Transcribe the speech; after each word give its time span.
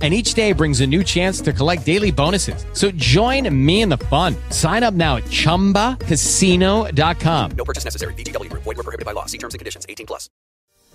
and 0.00 0.14
each 0.14 0.32
day 0.32 0.52
brings 0.52 0.80
a 0.80 0.86
new 0.86 1.04
chance 1.04 1.42
to 1.42 1.52
collect 1.52 1.84
daily 1.84 2.10
bonuses. 2.10 2.64
So 2.72 2.90
join 2.92 3.54
me 3.54 3.82
in 3.82 3.90
the 3.90 3.98
fun. 3.98 4.34
Sign 4.48 4.82
up 4.82 4.94
now 4.94 5.16
at 5.16 5.24
ChumbaCasino.com. 5.24 7.50
No 7.58 7.64
purchase 7.66 7.84
necessary. 7.84 8.14
VGW 8.14 8.48
Group. 8.48 8.62
Void 8.62 8.78
were 8.78 8.84
prohibited 8.84 9.04
by 9.04 9.12
law. 9.12 9.26
See 9.26 9.36
terms 9.36 9.52
and 9.52 9.58
conditions. 9.58 9.84
18 9.86 10.06
plus. 10.06 10.30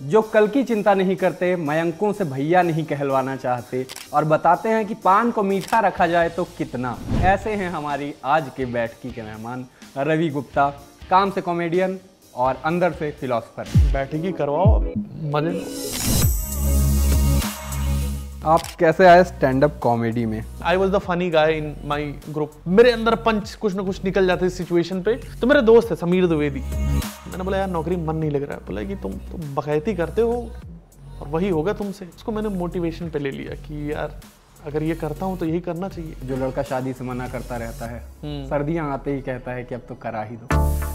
जो 0.00 0.20
कल 0.32 0.46
की 0.54 0.62
चिंता 0.64 0.94
नहीं 0.94 1.14
करते 1.16 1.54
मयंकों 1.56 2.12
से 2.12 2.24
भैया 2.32 2.62
नहीं 2.62 2.84
कहलवाना 2.84 3.36
चाहते 3.36 3.86
और 4.14 4.24
बताते 4.32 4.68
हैं 4.68 4.86
कि 4.86 4.94
पान 5.04 5.30
को 5.32 5.42
मीठा 5.42 5.80
रखा 5.86 6.06
जाए 6.06 6.28
तो 6.36 6.44
कितना 6.58 6.96
ऐसे 7.32 7.50
हैं 7.60 7.70
हमारी 7.70 8.12
आज 8.34 8.50
के 8.56 8.64
बैठकी 8.74 9.10
के 9.10 9.22
मेहमान 9.22 9.66
रवि 9.96 10.28
गुप्ता 10.36 10.68
काम 11.10 11.30
से 11.30 11.40
कॉमेडियन 11.48 11.98
और 12.34 12.60
अंदर 12.72 12.92
से 12.98 13.10
फिलोसफर 13.20 13.68
बैठकी 13.92 14.32
करवाओ 14.42 14.80
मज़े 15.34 15.52
आप 18.44 18.62
कैसे 18.78 19.06
आए 19.06 19.22
स्टैंड 19.24 19.64
अप 19.64 19.78
कॉमेडी 19.82 20.24
में? 20.26 20.44
I 20.62 20.76
was 20.76 20.90
the 20.92 20.98
funny 20.98 21.28
guy 21.30 21.52
in 21.52 21.74
my 21.84 22.04
group 22.30 22.52
मेरे 22.66 22.90
अंदर 22.92 23.14
पंच 23.14 23.54
कुछ 23.54 23.74
ना 23.74 23.82
कुछ 23.82 24.04
निकल 24.04 24.26
जाते 24.26 24.50
सिचुएशन 24.50 25.02
पे। 25.02 25.14
तो 25.40 25.46
मेरे 25.46 25.62
दोस्त 25.62 25.90
है 25.90 25.96
समीर 25.96 26.26
द्विवेदी। 26.26 26.60
मैंने 26.60 27.44
बोला 27.44 27.58
यार 27.58 27.68
नौकरी 27.68 27.96
मन 27.96 28.16
नहीं 28.16 28.30
लग 28.30 28.42
रहा 28.42 28.54
है। 28.54 28.64
बोला 28.66 28.82
कि 28.82 28.94
तुम 28.96 29.12
तुम 29.30 29.54
बकैती 29.54 29.94
करते 29.94 30.22
हो 30.22 30.32
और 31.20 31.28
वही 31.28 31.48
होगा 31.48 31.72
तुमसे। 31.72 32.08
उसको 32.16 32.32
मैंने 32.32 32.48
मोटिवेशन 32.48 33.10
पे 33.10 33.18
ले 33.18 33.30
लिया 33.30 33.54
कि 33.66 33.92
यार 33.92 34.20
अगर 34.66 34.82
ये 34.82 34.94
करता 34.94 35.26
हूँ 35.26 35.38
तो 35.38 35.46
यही 35.46 35.60
करना 35.60 35.88
चाहिए। 35.88 36.14
जो 36.24 36.36
लड़का 36.36 36.62
शादी 36.62 36.92
से 36.92 37.04
मना 37.04 37.28
करता 37.28 37.56
रहता 37.56 37.86
है 37.86 38.00
सर्दियाँ 38.48 38.92
आते 38.92 39.14
ही 39.14 39.20
कहता 39.22 39.52
है 39.52 39.64
कि 39.64 39.74
अब 39.74 39.82
तो 39.88 39.94
करा 39.94 40.22
ही 40.22 40.36
दो। 40.36 40.46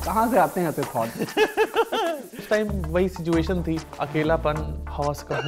कहाँ 0.06 0.30
से 0.32 0.38
आते 0.40 0.62
हैं 0.62 0.74
थॉट 0.74 1.08
उस 2.40 2.50
टाइम 2.50 2.68
वही 2.68 3.10
सिचुएशन 3.10 3.64
थी 3.64 3.78
अकेलापन 4.00 4.86
हवस 4.90 5.26
का 5.32 5.40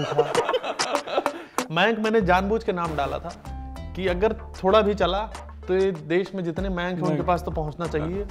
मैंक 1.74 2.00
मैंने 2.00 2.22
जानबूझ 2.22 2.64
के 2.64 2.74
नाम 2.74 2.96
डाला 2.96 3.18
था 3.20 3.30
कि 3.96 4.08
अगर 4.08 4.34
थोड़ा 4.64 4.82
भी 4.82 4.94
चला 4.94 5.20
तो 5.68 5.76
ये 5.76 5.92
देश 5.92 6.32
में 6.36 6.44
जितने 6.44 6.70
मैंक 6.70 7.00
हैं 7.00 7.10
उनके 7.10 7.24
पास 7.24 7.44
तो 7.44 7.52
पहुँचना 7.52 7.86
चाहिए। 7.88 8.26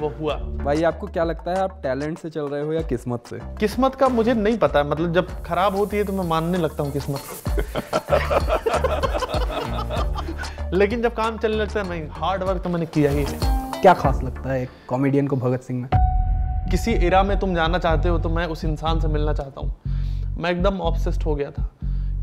वो 0.00 0.08
हुआ। 0.08 0.34
भाई 0.64 0.82
आपको 0.82 1.06
क्या 1.06 1.24
लगता 1.24 1.50
है 1.50 1.58
आप 1.58 1.80
टैलेंट 1.82 2.18
से 2.18 2.30
चल 2.30 2.48
रहे 2.48 2.62
हो 2.62 2.72
या 2.72 2.82
किस्मत 2.82 3.26
से? 3.26 3.38
किस्मत 3.60 3.94
का 3.94 4.08
मुझे 4.08 4.34
नहीं 4.34 4.58
पता 4.58 4.78
है। 4.78 4.88
मतलब 4.88 5.12
जब 5.12 5.26
खराब 5.42 5.76
होती 5.76 5.96
है 5.96 6.04
तो 6.04 6.12
मैं 6.12 6.24
मानने 6.24 6.58
लगता 6.58 6.82
हूँ 6.82 6.92
किस्मत। 6.92 7.20
लेकिन 10.74 11.02
जब 11.02 11.14
काम 11.14 11.38
चलने 11.38 11.56
लगता 11.56 11.80
है 11.80 11.88
नहीं 11.88 12.08
हार्ड 12.10 12.42
वर्क 12.42 12.62
तो 12.62 12.70
मैंने 12.70 12.86
किया 12.86 13.10
ही 13.10 13.24
है 13.24 13.38
क्या 13.80 13.94
खास 13.94 14.22
लगता 14.22 14.50
है 14.50 14.62
एक 14.62 14.68
कॉमेडियन 14.88 15.26
को 15.26 15.36
भगत 15.36 15.62
सिंह 15.62 15.80
में? 15.82 15.88
किसी 16.70 16.92
एरा 17.06 17.22
में 17.22 17.38
तुम 17.38 17.54
जाना 17.54 17.78
चाहते 17.78 18.08
हो 18.08 18.18
तो 18.18 18.28
मैं 18.28 18.46
उस 18.46 18.64
इंसान 18.64 19.00
से 19.00 19.08
मिलना 19.08 19.32
चाहता 19.32 19.60
हूँ। 19.60 19.74
मैं 20.38 20.50
एकदम 20.50 20.80
ऑब्सेस्ड 20.80 21.22
हो 21.22 21.34
गया 21.34 21.50
था। 21.50 21.70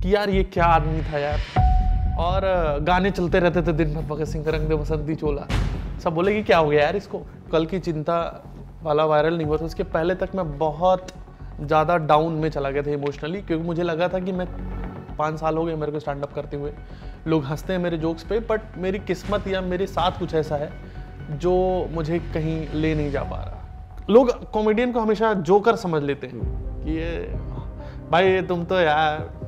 कि 0.03 0.13
यार 0.15 0.29
ये 0.29 0.43
क्या 0.43 0.65
आदमी 0.65 1.01
था 1.03 1.17
यार? 1.17 1.39
और 2.19 2.43
गाने 2.83 3.09
चलते 3.11 3.39
रहते 3.39 3.61
थे 3.61 3.73
दिन 3.73 3.93
भर, 3.95 4.01
भगत 4.05 4.27
सिंह 4.27 4.43
का 4.45 4.51
रंग 4.51 4.67
दे 4.67 4.75
बसंती 4.75 5.15
चोला। 5.15 5.45
सब 6.03 6.13
बोले 6.13 6.33
कि 6.33 6.43
क्या 6.43 6.57
हो 6.57 6.69
गया 6.69 6.83
यार 6.83 6.95
इसको? 6.95 7.21
कल 7.51 7.65
की 7.65 7.79
चिंता 7.79 8.15
वाला 8.83 9.05
वायरल 9.05 9.37
नहीं 9.37 9.47
हुआ 9.47 9.57
था। 9.57 9.65
उसके 9.65 9.83
पहले 9.85 10.15
तक 10.15 10.29
मैं 10.35 10.57
बहुत 10.57 11.07
ज़्यादा 11.61 11.97
डाउन 11.97 12.33
में 12.33 12.49
चला 12.49 12.69
गया 12.69 12.83
था 12.83 12.91
इमोशनली 12.91 13.41
क्योंकि 13.41 13.65
मुझे 13.65 13.83
लगा 13.83 14.07
था 14.07 14.19
कि 14.19 14.31
मैं 14.31 14.47
पाँच 15.17 15.39
साल 15.39 15.57
हो 15.57 15.65
गए 15.65 15.75
मेरे 15.75 15.91
को 15.91 15.99
स्टैंड 15.99 16.23
अप 16.23 16.33
करते 16.33 16.57
हुए। 16.57 16.71
लोग 17.27 17.43
हँसते 17.45 17.73
हैं 17.73 17.79
मेरे 17.79 17.97
जोक्स 17.97 18.23
पे 18.23 18.39
बट 18.39 18.77
मेरी 18.77 18.99
किस्मत 18.99 19.47
या 19.47 19.61
मेरे 19.61 19.87
साथ 19.87 20.19
कुछ 20.19 20.33
ऐसा 20.35 20.55
है 20.55 20.71
जो 21.31 21.53
मुझे 21.91 22.19
कहीं 22.33 22.67
ले 22.73 22.95
नहीं 22.95 23.11
जा 23.11 23.23
पा 23.23 23.37
रहा। 23.37 24.05
लोग 24.09 24.31
कॉमेडियन 24.51 24.91
को 24.91 24.99
हमेशा 24.99 25.33
जोकर 25.33 25.75
समझ 25.75 26.01
लेते 26.03 26.27
हैं 26.27 26.41
कि 26.83 26.91
ये, 26.91 27.11
भाई 28.11 28.41
तुम 28.41 28.65
तो 28.65 28.79
यार। 28.79 29.40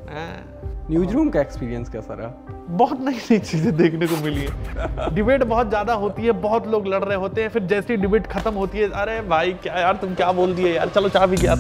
न्यूज़ 0.90 1.14
रूम 1.14 1.30
का 1.30 1.42
एक्सपीरियंस 1.42 1.90
कैसा 1.90 2.14
रहा? 2.14 2.28
बहुत 2.70 3.00
नई 3.02 3.20
नई 3.32 3.40
चीज़ें 3.40 3.76
देखने 3.78 4.08
को 4.08 4.16
मिली 4.16 4.42
है। 4.42 5.14
डिबेट 5.16 5.44
बहुत 5.44 5.70
ज़्यादा 5.70 5.94
होती 5.94 6.26
है 6.26 6.32
बहुत 6.32 6.68
लोग 6.68 6.88
लड़ 6.88 7.04
रहे 7.04 7.18
होते 7.18 7.42
हैं 7.42 7.50
फिर 7.50 7.64
जैसी 7.64 7.98
डिबेट 7.98 8.28
खत्म 8.28 8.54
होती 8.54 8.78
है 8.78 8.90
अरे 8.92 9.22
भाई 9.22 9.54
क्या 9.54 9.80
यार 9.80 9.98
तुम 9.98 10.16
क्या 10.16 10.32
बोल 10.32 10.56
दिए 10.56 10.76
यार? 10.76 10.90
चलो 10.90 11.10
चाह 11.10 11.26
भी 11.26 11.38
क्या 11.38 11.56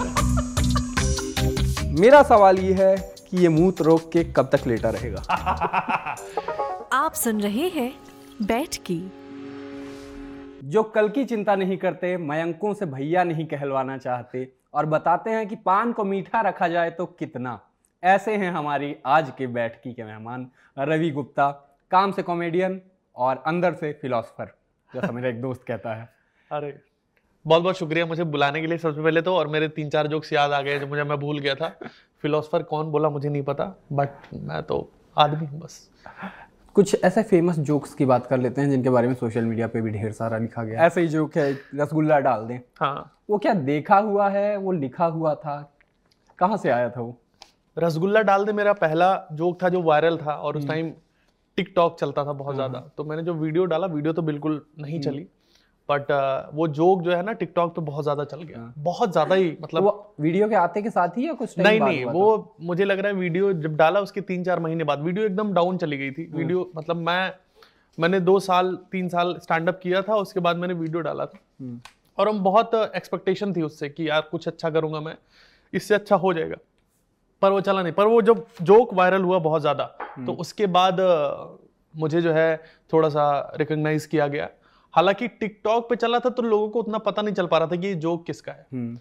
मेरा 2.00 2.24
सवाल 2.24 2.60
ये 2.60 2.74
है 2.74 2.96
कि 3.30 3.38
ये 3.38 3.50
मुँह 3.50 3.74
रोक 3.82 4.12
के 4.12 4.24
कब 4.24 4.50
तक 4.56 4.68
लेटा 4.68 4.90
रहेगा? 4.90 5.22
आप 6.94 7.14
सुन 7.14 7.42
रहे 7.42 7.68
हैं 7.70 7.92
बैठ 8.42 8.78
की। 8.78 9.02
जो 10.64 10.84
कल 10.84 11.10
की 11.10 11.26
चिंता 11.26 11.56
नहीं 11.56 11.78
करते 11.78 12.18
मयंकों 12.18 12.74
से 12.74 12.86
भैया 12.86 13.24
नहीं 13.24 13.46
कहलवाना 13.46 13.98
चाहते 13.98 14.48
और 14.74 14.86
बताते 14.86 15.30
हैं 15.30 15.48
कि 15.48 15.56
पान 15.56 15.92
को 15.92 16.04
मीठा 16.04 16.42
रखा 16.42 16.68
जाए 16.68 16.90
तो 16.90 17.06
कितना? 17.06 17.60
ऐसे 18.04 18.36
हैं 18.38 18.52
हमारी 18.52 18.96
आज 19.06 19.32
के 19.38 19.48
बैठकी 19.48 19.94
के 19.94 20.04
मेहमान 20.04 20.48
रवि 20.80 21.10
गुप्ता 21.12 21.50
काम 21.92 22.12
से 22.12 22.24
कॉमेडियन 22.24 22.82
और 23.16 23.44
अंदर 23.48 23.74
से 23.74 23.94
फिलोसफर 23.94 24.46
जैसा 24.96 25.12
मेरा 25.12 25.30
एक 25.30 25.42
दोस्त 25.42 25.64
कहता 25.64 25.94
है। 25.96 26.10
अरे 26.52 26.80
बहुत 27.46 27.64
बहुत 27.64 27.78
शुक्रिया 27.78 28.06
मुझे 28.06 28.24
बुलाने 28.24 28.62
के 28.62 28.68
लिए 28.68 28.78
सबसे 28.78 29.04
पहले 29.04 29.22
तो 29.22 29.36
और 29.36 29.48
मेरे 29.48 29.68
तीन 29.68 29.90
चार 29.90 30.08
जोक्स 30.08 30.34
याद 30.34 30.52
आ 30.52 30.62
गए 30.62 30.80
जो 30.80 30.88
मुझे 30.88 31.04
मैं 31.04 31.20
भूल 31.20 31.40
गया 31.40 31.56
था। 31.56 31.70
फिलोसफर 32.22 32.64
कौन 32.64 32.92
बोला 32.92 33.10
मुझे 33.10 33.30
नहीं 33.30 33.44
पता 33.44 33.76
बट 33.92 34.10
मैं 34.34 34.64
तो 34.64 34.92
आदमी 35.18 35.46
हूँ 35.46 35.60
बस। 35.60 35.90
कुछ 36.74 37.04
ऐसे 37.04 37.24
फ़ेमस 37.24 37.60
जोक्स 37.60 37.94
की 37.94 38.06
बात 38.06 38.28
कर 38.28 38.38
लेते 38.38 38.62
हैं 38.62 38.70
जिनके 38.70 38.90
बारे 38.90 39.08
में 39.08 39.16
सोशल 39.16 39.46
मीडिया 39.46 39.68
पे 39.68 39.82
भी 39.82 39.92
ढेर 39.92 40.12
सारा 40.12 40.38
लिखा 40.38 40.64
गया 40.64 40.86
ऐसे 40.86 41.02
ही 41.02 41.08
जोक 41.08 41.38
है 41.38 41.52
रसगुल्ला 41.76 42.20
डाल 42.20 42.46
दें। 42.46 42.60
हाँ। 42.80 43.24
वो 43.30 43.38
क्या 43.38 43.54
देखा 43.54 43.98
हुआ 43.98 44.30
है 44.30 44.58
वो 44.58 44.72
लिखा 44.72 45.06
हुआ 45.06 45.36
था 45.36 45.74
कहाँ 46.40 46.58
से 46.58 46.70
आया 46.70 46.90
था 46.90 47.02
वो? 47.02 47.20
रसगुल्ला 47.78 48.22
डाल 48.24 48.46
दे 48.46 48.54
मेरा 48.54 48.74
पहला 48.76 49.14
जोक 49.34 49.62
था 49.64 49.70
जो 49.70 49.82
वायरल 49.84 50.18
था 50.18 50.34
और 50.34 50.58
उस 50.58 50.68
टाइम 50.68 50.92
टिकटॉक 51.58 52.00
चलता 52.00 52.26
था 52.26 52.34
बहुत 52.34 52.56
ज़्यादा। 52.56 52.80
तो 52.98 53.04
मैंने 53.04 53.24
जो 53.24 53.34
वीडियो 53.36 53.66
डाला 53.66 53.88
वीडियो 53.90 54.14
तो 54.14 54.22
बिल्कुल 54.24 54.62
नहीं 54.80 55.00
चली 55.02 55.26
बट 55.90 56.12
वो 56.54 56.68
जोक 56.70 57.02
जो 57.02 57.12
है 57.12 57.22
ना 57.24 57.32
टिकटॉक 57.34 57.76
पे 57.76 57.82
बहुत 57.82 58.04
ज़्यादा 58.04 58.24
चल 58.26 58.42
गया। 58.42 58.74
बहुत 58.80 59.12
ज़्यादा 59.12 59.36
ही 59.36 59.50
मतलब 59.62 59.84
वो 59.84 60.16
वीडियो 60.20 60.48
के 60.50 60.56
आते 60.56 60.82
के 60.82 60.90
साथ 60.90 61.18
ही 61.18 61.28
या 61.28 61.34
कुछ 61.34 61.58
नहीं 61.60 61.80
नहीं 61.80 62.06
वो 62.08 62.56
मुझे 62.62 62.86
लग 62.86 63.00
रहा 63.00 63.12
है 63.12 63.18
वीडियो 63.18 63.52
जब 63.56 63.76
डाला 63.78 64.00
उसके 64.00 64.22
तीन 64.24 64.44
चार 64.44 64.60
महीने 64.60 64.84
बाद। 64.84 65.02
वीडियो 65.02 65.26
एकदम 65.26 65.54
डाउन 65.54 65.78
चली 65.78 65.98
गई 65.98 66.12
थी। 66.12 66.30
वीडियो 66.34 66.70
मतलब 66.76 66.98
मैं 67.00 67.34
मैंने 67.98 68.20
दो 68.22 68.40
साल 68.42 68.76
तीन 68.92 69.10
साल 69.10 69.38
स्टैंड 69.42 69.70
अप 69.70 69.80
किया 69.84 70.02
था 70.02 70.16
उसके 70.18 70.40
बाद 70.40 70.58
मैंने 70.58 70.74
वीडियो 70.76 71.02
डाला 71.02 71.26
था। 71.26 71.40
और 72.18 72.30
हम 72.30 72.44
बहुत 72.44 72.74
एक्सपेक्टेशन 72.76 73.54
थी 73.54 73.62
उससे 73.62 73.90
कि 73.90 74.10
यार 74.10 74.22
कुछ 74.32 74.48
अच्छा 74.48 74.70
करूँगा 74.70 75.00
मैं 75.00 75.16
इससे 75.74 75.96
अच्छा 75.96 76.16
हो 76.16 76.34
जाएगा। 76.34 76.58
पर 77.44 77.52
वो 77.52 77.62
चला 77.62 77.82
नहीं। 77.84 77.94
पर 77.94 78.08
वो 78.08 78.22
जब 78.24 78.46
जोक 78.62 78.94
वायरल 78.94 79.24
हुआ 79.24 79.40
बहुत 79.42 79.62
ज़्यादा 79.62 79.86
तो 80.18 80.34
उसके 80.36 80.68
बाद 80.70 81.00
मुझे 81.94 82.22
जो 82.22 82.32
है 82.34 82.56
थोड़ा 82.94 83.10
सा 83.10 83.24
रिकॉग्नाइज 83.58 84.06
किया 84.06 84.28
गया। 84.28 84.50
हालाँकि 84.94 85.28
टिकटॉक 85.30 85.90
पे 85.90 85.96
चला 85.96 86.20
था 86.20 86.30
तो 86.30 86.42
लोगों 86.44 86.70
को 86.70 86.80
उतना 86.80 86.98
पता 87.00 87.22
नहीं 87.22 87.36
चल 87.36 87.48
पा 87.48 87.58
रहा 87.58 87.68
था 87.68 87.76
कि 87.76 87.88
ये 87.88 87.96
जोक 87.98 88.26
किसका 88.26 88.52
है। 88.52 88.66
हम्म, 88.74 88.98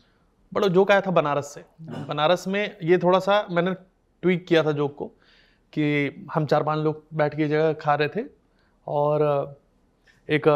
बट 0.52 0.62
वो 0.62 0.68
जोक 0.70 0.90
आया 0.90 1.00
था 1.00 1.10
बनारस 1.12 1.54
से। 1.54 1.64
बनारस 2.08 2.46
में 2.48 2.76
ये 2.82 2.98
थोड़ा 2.98 3.18
सा 3.20 3.46
मैंने 3.50 3.74
ट्वीक 4.22 4.46
किया 4.46 4.62
था 4.64 4.72
जोक 4.72 4.94
को 4.94 5.06
कि 5.72 6.26
हम 6.34 6.46
चार 6.46 6.62
पाँच 6.62 6.78
लोग 6.78 7.02
बैठ 7.14 7.36
के 7.36 7.48
जगह 7.48 7.72
खा 7.80 7.94
रहे 7.94 8.08
थे 8.08 8.24
और 8.86 9.24
एक 10.28 10.48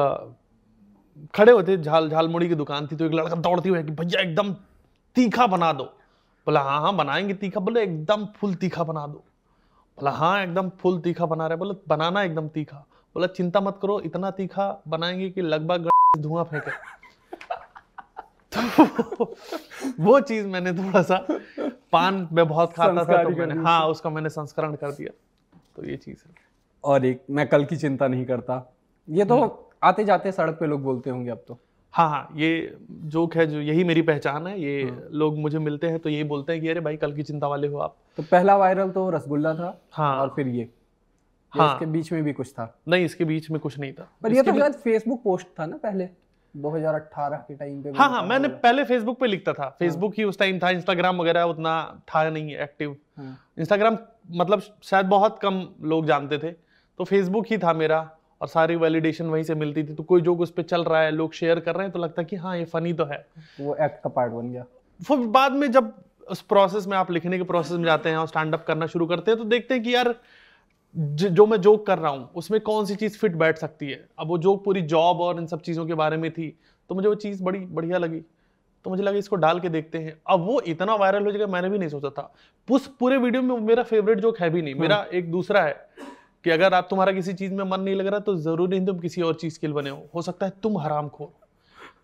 खड़े 1.34 1.52
होते 1.52 1.76
झाल 1.78 2.08
झालमुड़ी 2.10 2.48
की 2.48 2.54
दुकान 2.54 2.86
थी 2.86 2.96
तो 2.96 3.04
एक 3.04 3.12
लड़का 3.12 3.36
दौड़ती 3.36 3.68
हुई 3.68 3.82
कि 3.82 3.92
भैया 3.92 4.20
एकदम 4.20 4.52
तीखा 5.16 5.46
बना 5.46 5.72
दो। 5.72 5.84
बोला 6.46 6.60
हाँ 6.60 6.80
हाँ 6.80 6.96
बनाएँगे 6.96 7.34
तीखा। 7.34 7.60
बोले 7.60 7.82
एकदम 7.82 8.26
फुल 8.26 8.54
तीखा 8.54 8.84
बना 8.84 9.06
दो। 9.06 9.24
बोला 9.98 10.10
हाँ 10.10 10.42
एकदम 10.42 10.68
फुल 10.68 11.00
तीखा 11.00 11.26
बना 11.26 11.46
रहे। 11.46 11.58
बोले 11.58 11.74
बनाना 11.88 12.22
एकदम 12.22 12.48
तीखा। 12.48 12.76
बोला 13.14 13.26
चिंता 13.26 13.60
मत 13.60 13.78
करो 13.82 14.00
इतना 14.00 14.30
तीखा 14.30 14.82
बनाएँगे 14.88 15.30
कि 15.30 15.40
लगभग 15.42 15.88
धुआँ 16.18 16.44
फेंके। 16.44 16.70
तो 19.16 19.36
वो 20.00 20.20
चीज़ 20.20 20.46
मैंने 20.46 20.72
थोड़ा 20.72 21.02
सा 21.02 21.26
पान 21.92 22.28
में 22.32 22.48
बहुत 22.48 22.72
खाता 22.72 23.04
था 23.04 23.22
तो 23.22 23.30
मैंने 23.30 23.62
हाँ 23.62 23.88
उसका 23.88 24.10
मैंने 24.10 24.28
संस्करण 24.28 24.74
कर 24.74 24.90
दिया। 24.90 25.10
तो 25.76 25.84
ये 25.84 25.96
चीज़ 25.96 26.16
है। 26.28 26.34
और 26.84 27.04
एक 27.04 27.22
मैं 27.30 27.48
कल 27.48 27.64
की 27.64 27.76
चिंता 27.76 28.08
नहीं 28.08 28.24
करता। 28.26 28.74
ये 29.10 29.24
तो 29.24 29.40
हम्म। 29.40 29.50
आते 29.82 30.04
जाते 30.04 30.32
सड़क 30.32 30.56
पे 30.60 30.66
लोग 30.66 30.82
बोलते 30.82 31.10
होंगे 31.10 31.30
अब 31.30 31.44
तो। 31.48 31.58
हाँ 31.96 32.08
हाँ 32.10 32.28
ये 32.36 32.76
जोक 33.04 33.36
है 33.36 33.46
जो 33.46 33.60
यही 33.60 33.84
मेरी 33.84 34.00
पहचान 34.02 34.46
है 34.46 34.60
ये 34.60 34.82
हाँ। 34.84 35.08
लोग 35.12 35.38
मुझे 35.38 35.58
मिलते 35.58 35.86
हैं 35.86 35.98
तो 35.98 36.08
यही 36.08 36.24
बोलते 36.24 36.52
हैं 36.52 36.60
कि 36.62 36.68
अरे 36.68 36.80
भाई 36.80 36.96
कल 36.96 37.12
की 37.12 37.22
चिंता 37.22 37.46
वाले 37.46 37.68
हो 37.68 37.78
आप 37.78 37.96
तो 38.16 38.22
पहला 38.22 38.56
वायरल 38.56 38.90
तो 38.90 39.08
रसगुल्ला 39.10 39.54
था 39.54 39.78
हाँ। 39.92 40.16
और 40.16 40.32
फिर 40.36 40.48
ये 40.48 40.68
हाँ। 41.52 41.72
इसके 41.72 41.86
बीच 41.86 42.12
में 42.12 42.22
भी 42.24 42.32
कुछ 42.32 42.52
था 42.52 42.74
नहीं 42.88 43.04
इसके 43.04 43.24
बीच 43.24 43.50
में 43.50 43.60
कुछ 43.60 43.78
नहीं 43.78 43.92
था 43.92 44.08
पर 44.22 44.32
ये 44.32 44.42
तो 44.42 44.58
शायद 44.58 44.72
फेसबुक 44.74 45.22
पोस्ट 45.22 45.46
था 45.60 45.66
ना 45.66 45.76
पहले 45.76 46.08
2018 46.54 47.38
के 47.38 47.54
टाइम 47.54 47.82
पे 47.82 47.90
हाँ 47.90 48.08
हाँ 48.10 48.22
मैंने 48.22 48.48
पहले 48.58 48.84
फेसबुक 48.84 49.18
पे 49.20 49.26
लिखता 49.26 49.50
हाँ। 49.50 49.56
था 49.60 49.76
फेसबुक 49.78 50.14
ही 50.18 50.24
उस 50.24 50.38
टाइम 50.38 50.58
था 50.58 50.70
इंस्टाग्राम 50.70 51.20
वगैरह 51.20 51.42
उतना 51.44 52.02
था 52.08 52.28
नहीं 52.30 52.56
एक्टिव 52.56 52.96
हाँ। 53.18 53.36
इंस्टाग्राम 53.58 53.98
मतलब 54.34 54.62
शायद 54.82 55.06
बहुत 55.06 55.38
कम 55.38 55.66
लोग 55.84 56.06
जानते 56.06 56.38
थे 56.38 56.52
तो 56.98 57.04
फेसबुक 57.04 57.46
ही 57.50 57.58
था 57.58 57.72
मेरा 57.72 58.08
और 58.40 58.48
सारी 58.48 58.76
वैलिडेशन 58.76 59.26
वहीं 59.26 59.42
से 59.42 59.54
मिलती 59.54 59.84
थी। 59.84 59.94
तो 59.94 60.02
कोई 60.02 60.20
जोक 60.20 60.40
उस 60.40 60.50
पर 60.50 60.62
चल 60.62 60.84
रहा 60.84 61.00
है 61.00 61.10
लोग 61.10 61.32
शेयर 61.32 61.60
कर 61.60 61.74
रहे 61.74 61.82
हैं 61.82 61.92
तो 61.92 61.98
लगता 61.98 62.22
है 62.22 62.26
कि 62.26 62.36
हाँ 62.36 62.58
ये 62.58 62.64
फनी 62.64 62.92
तो 62.92 63.04
है। 63.04 63.26
वो 63.60 63.74
एक्ट 63.74 64.02
का 64.02 64.10
पार्ट 64.10 64.32
बन 64.32 64.52
गया। 64.52 64.64
फिर 65.08 65.16
बाद 65.18 65.52
में 65.52 65.70
जब 65.72 65.92
उस 66.30 66.40
प्रोसेस 66.40 66.86
में 66.86 66.96
आप 66.96 67.10
लिखने 67.10 67.38
के 67.38 67.44
प्रोसेस 67.44 67.72
में 67.72 67.84
जाते 67.84 68.08
हैं 68.08 68.16
और 68.16 68.26
स्टैंड 68.26 68.54
अप 68.54 68.64
करना 68.64 68.86
शुरू 68.86 69.06
करते 69.06 69.30
हैं 69.30 69.38
तो 69.38 69.44
देखते 69.44 69.74
हैं 69.74 69.82
कि 69.82 69.94
यार 69.94 70.14
ज- 70.96 71.26
जो 71.26 71.46
मैं 71.46 71.60
जोक 71.60 71.86
कर 71.86 71.98
रहा 71.98 72.10
हूँ 72.10 72.30
उसमें 72.34 72.60
कौन 72.60 72.84
सी 72.84 72.94
चीज़ 72.94 73.18
फिट 73.18 73.32
बैठ 73.32 73.58
सकती 73.58 73.86
है? 73.86 74.08
अब 74.18 74.28
वो 74.28 74.38
जोक 74.38 74.64
पूरी 74.64 74.82
जॉब 74.82 75.20
और 75.20 75.40
इन 75.40 75.46
सब 75.46 75.60
चीज़ों 75.60 75.86
के 75.86 75.94
बारे 75.94 76.16
में 76.16 76.30
थी 76.30 76.58
तो 76.88 76.94
मुझे 76.94 77.08
वो 77.08 77.14
चीज़ 77.14 77.42
बड़ी 77.42 77.58
बढ़िया 77.58 77.98
लगी। 77.98 78.20
तो 78.84 78.90
मुझे 78.90 79.02
लगा 79.02 79.18
इसको 79.18 79.36
डाल 79.36 79.60
के 79.60 79.68
देखते 79.68 79.98
हैं। 79.98 80.18
अब 80.28 80.40
वो 80.40 80.60
इतना 80.60 80.94
वायरल 80.94 81.24
हो 81.24 81.30
जाएगा 81.30 81.46
मैंने 81.46 81.68
भी 81.68 81.78
नहीं 81.78 81.88
सोचा 81.88 82.10
था। 82.10 82.34
उस 82.70 82.86
पूरे 83.00 83.16
वीडियो 83.16 83.42
में 83.42 83.60
मेरा 83.60 83.82
फेवरेट 83.82 84.20
जोक 84.20 84.40
है 84.40 84.50
भी 84.50 84.62
नहीं 84.62 84.74
मेरा 84.74 85.06
एक 85.12 85.30
दूसरा 85.30 85.62
है। 85.62 85.88
कि 86.46 86.50
अगर 86.50 86.74
आप 86.74 86.86
तुम्हारा 86.90 87.12
किसी 87.12 87.32
चीज़ 87.32 87.52
में 87.52 87.64
मन 87.64 87.80
नहीं 87.80 87.94
लग 87.94 88.06
रहा 88.06 88.20
तो 88.20 88.36
ज़रूरी 88.36 88.78
नहीं 88.78 88.86
तुम 88.86 88.98
किसी 88.98 89.22
और 89.22 89.34
चीज़ 89.34 89.60
के 89.60 89.66
लिए 89.66 89.74
बने 89.74 89.90
हो। 89.90 90.08
हो 90.14 90.22
सकता 90.22 90.46
है 90.46 90.52
तुम 90.62 90.78
हराम 90.78 91.08
खो 91.08 91.32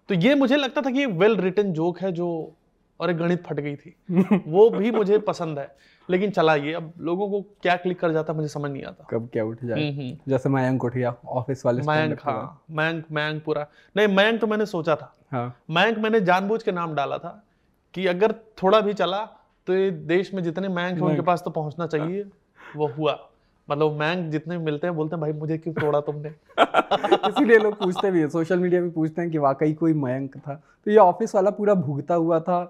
तो 0.08 0.14
ये 0.14 0.34
मुझे 0.34 0.56
लगता 0.56 0.80
था 0.80 0.90
कि 0.90 0.98
ये 0.98 1.06
वेल 1.06 1.36
रिटर्न 1.36 1.72
जोक 1.72 1.98
है 2.00 2.12
जो 2.12 2.52
और 3.00 3.10
एक 3.10 3.16
गणित 3.16 3.44
फट 3.46 3.60
गई 3.60 3.76
थी। 3.76 3.96
वो 4.48 4.70
भी 4.70 4.90
मुझे 4.90 5.18
पसंद 5.18 5.58
है। 5.58 5.76
लेकिन 6.10 6.30
चला 6.30 6.54
ये। 6.54 6.72
अब 6.72 6.92
लोगों 6.98 7.30
को 7.30 7.40
क्या 7.42 7.76
क्लिक 7.76 8.00
कर 8.00 8.12
जाता 8.12 8.32
मुझे 8.32 8.48
समझ 8.48 8.70
नहीं 8.70 8.84
आता। 8.84 9.06
कब 9.10 9.28
क्या 9.32 9.44
उठ 9.44 9.64
जाए। 9.64 9.90
हम्म, 9.90 10.00
हम्म। 10.00 10.16
जैसे 10.28 10.48
मयंक 10.48 10.84
उठ 10.84 10.94
गया 10.94 11.14
ऑफ़िस 11.26 11.66
वाले 11.66 11.82
मयंक 11.82 12.20
हाँ। 12.22 12.62
मयंक 12.70 13.04
मयंक 13.12 13.44
पूरा। 13.44 13.66
नहीं 13.96 14.08
मयंक 14.08 14.40
तो 14.40 14.46
मैंने 14.46 14.66
सोचा 14.66 14.96
था। 14.96 15.14
हाँ। 15.32 15.56
मयंक 15.70 15.98
मैंने 15.98 16.20
जानबूझ 16.20 16.62
के 16.62 16.72
नाम 16.72 16.94
डाला 16.94 17.18
था 17.18 17.44
कि 17.94 18.06
अगर 18.06 18.32
थोड़ा 18.32 18.80
भी 18.80 18.92
चला 18.92 19.24
तो 19.66 19.74
ये 19.74 19.90
देश 19.90 20.34
में 20.34 20.42
जितने 20.42 20.68
मयंक 20.68 21.02
उनके 21.02 21.22
पास 21.22 21.42
तो 21.42 21.50
पहुँचना 21.50 21.86
चाहिए। 21.86 22.24
वो 22.76 22.86
हुआ। 22.88 23.28
मतलब 23.70 23.98
मयंक 24.00 24.30
जितने 24.32 24.58
भी 24.58 24.64
मिलते 24.64 24.86
हैं 24.86 24.96
बोलते 24.96 25.14
हैं 25.16 25.20
भाई 25.20 25.32
मुझे 25.32 25.58
क्यों 25.58 25.74
तोड़ा 25.74 26.00
तुमने? 26.00 26.28
इसीलिए 27.28 27.58
लोग 27.58 27.78
पूछते 27.78 28.10
भी 28.10 28.20
है 28.20 28.28
सोशल 28.28 28.58
मीडिया 28.58 28.80
पे 28.82 28.88
पूछते 28.88 29.22
हैं 29.22 29.30
कि 29.30 29.38
वाकई 29.38 29.72
कोई 29.72 29.92
मयंक 29.92 30.36
था। 30.36 30.54
तो 30.54 30.90
ये 30.90 30.96
ऑफ़िस 30.96 31.34
वाला 31.34 31.50
पूरा 31.50 31.74
भुगता 31.74 32.14
हुआ 32.14 32.40
था 32.40 32.64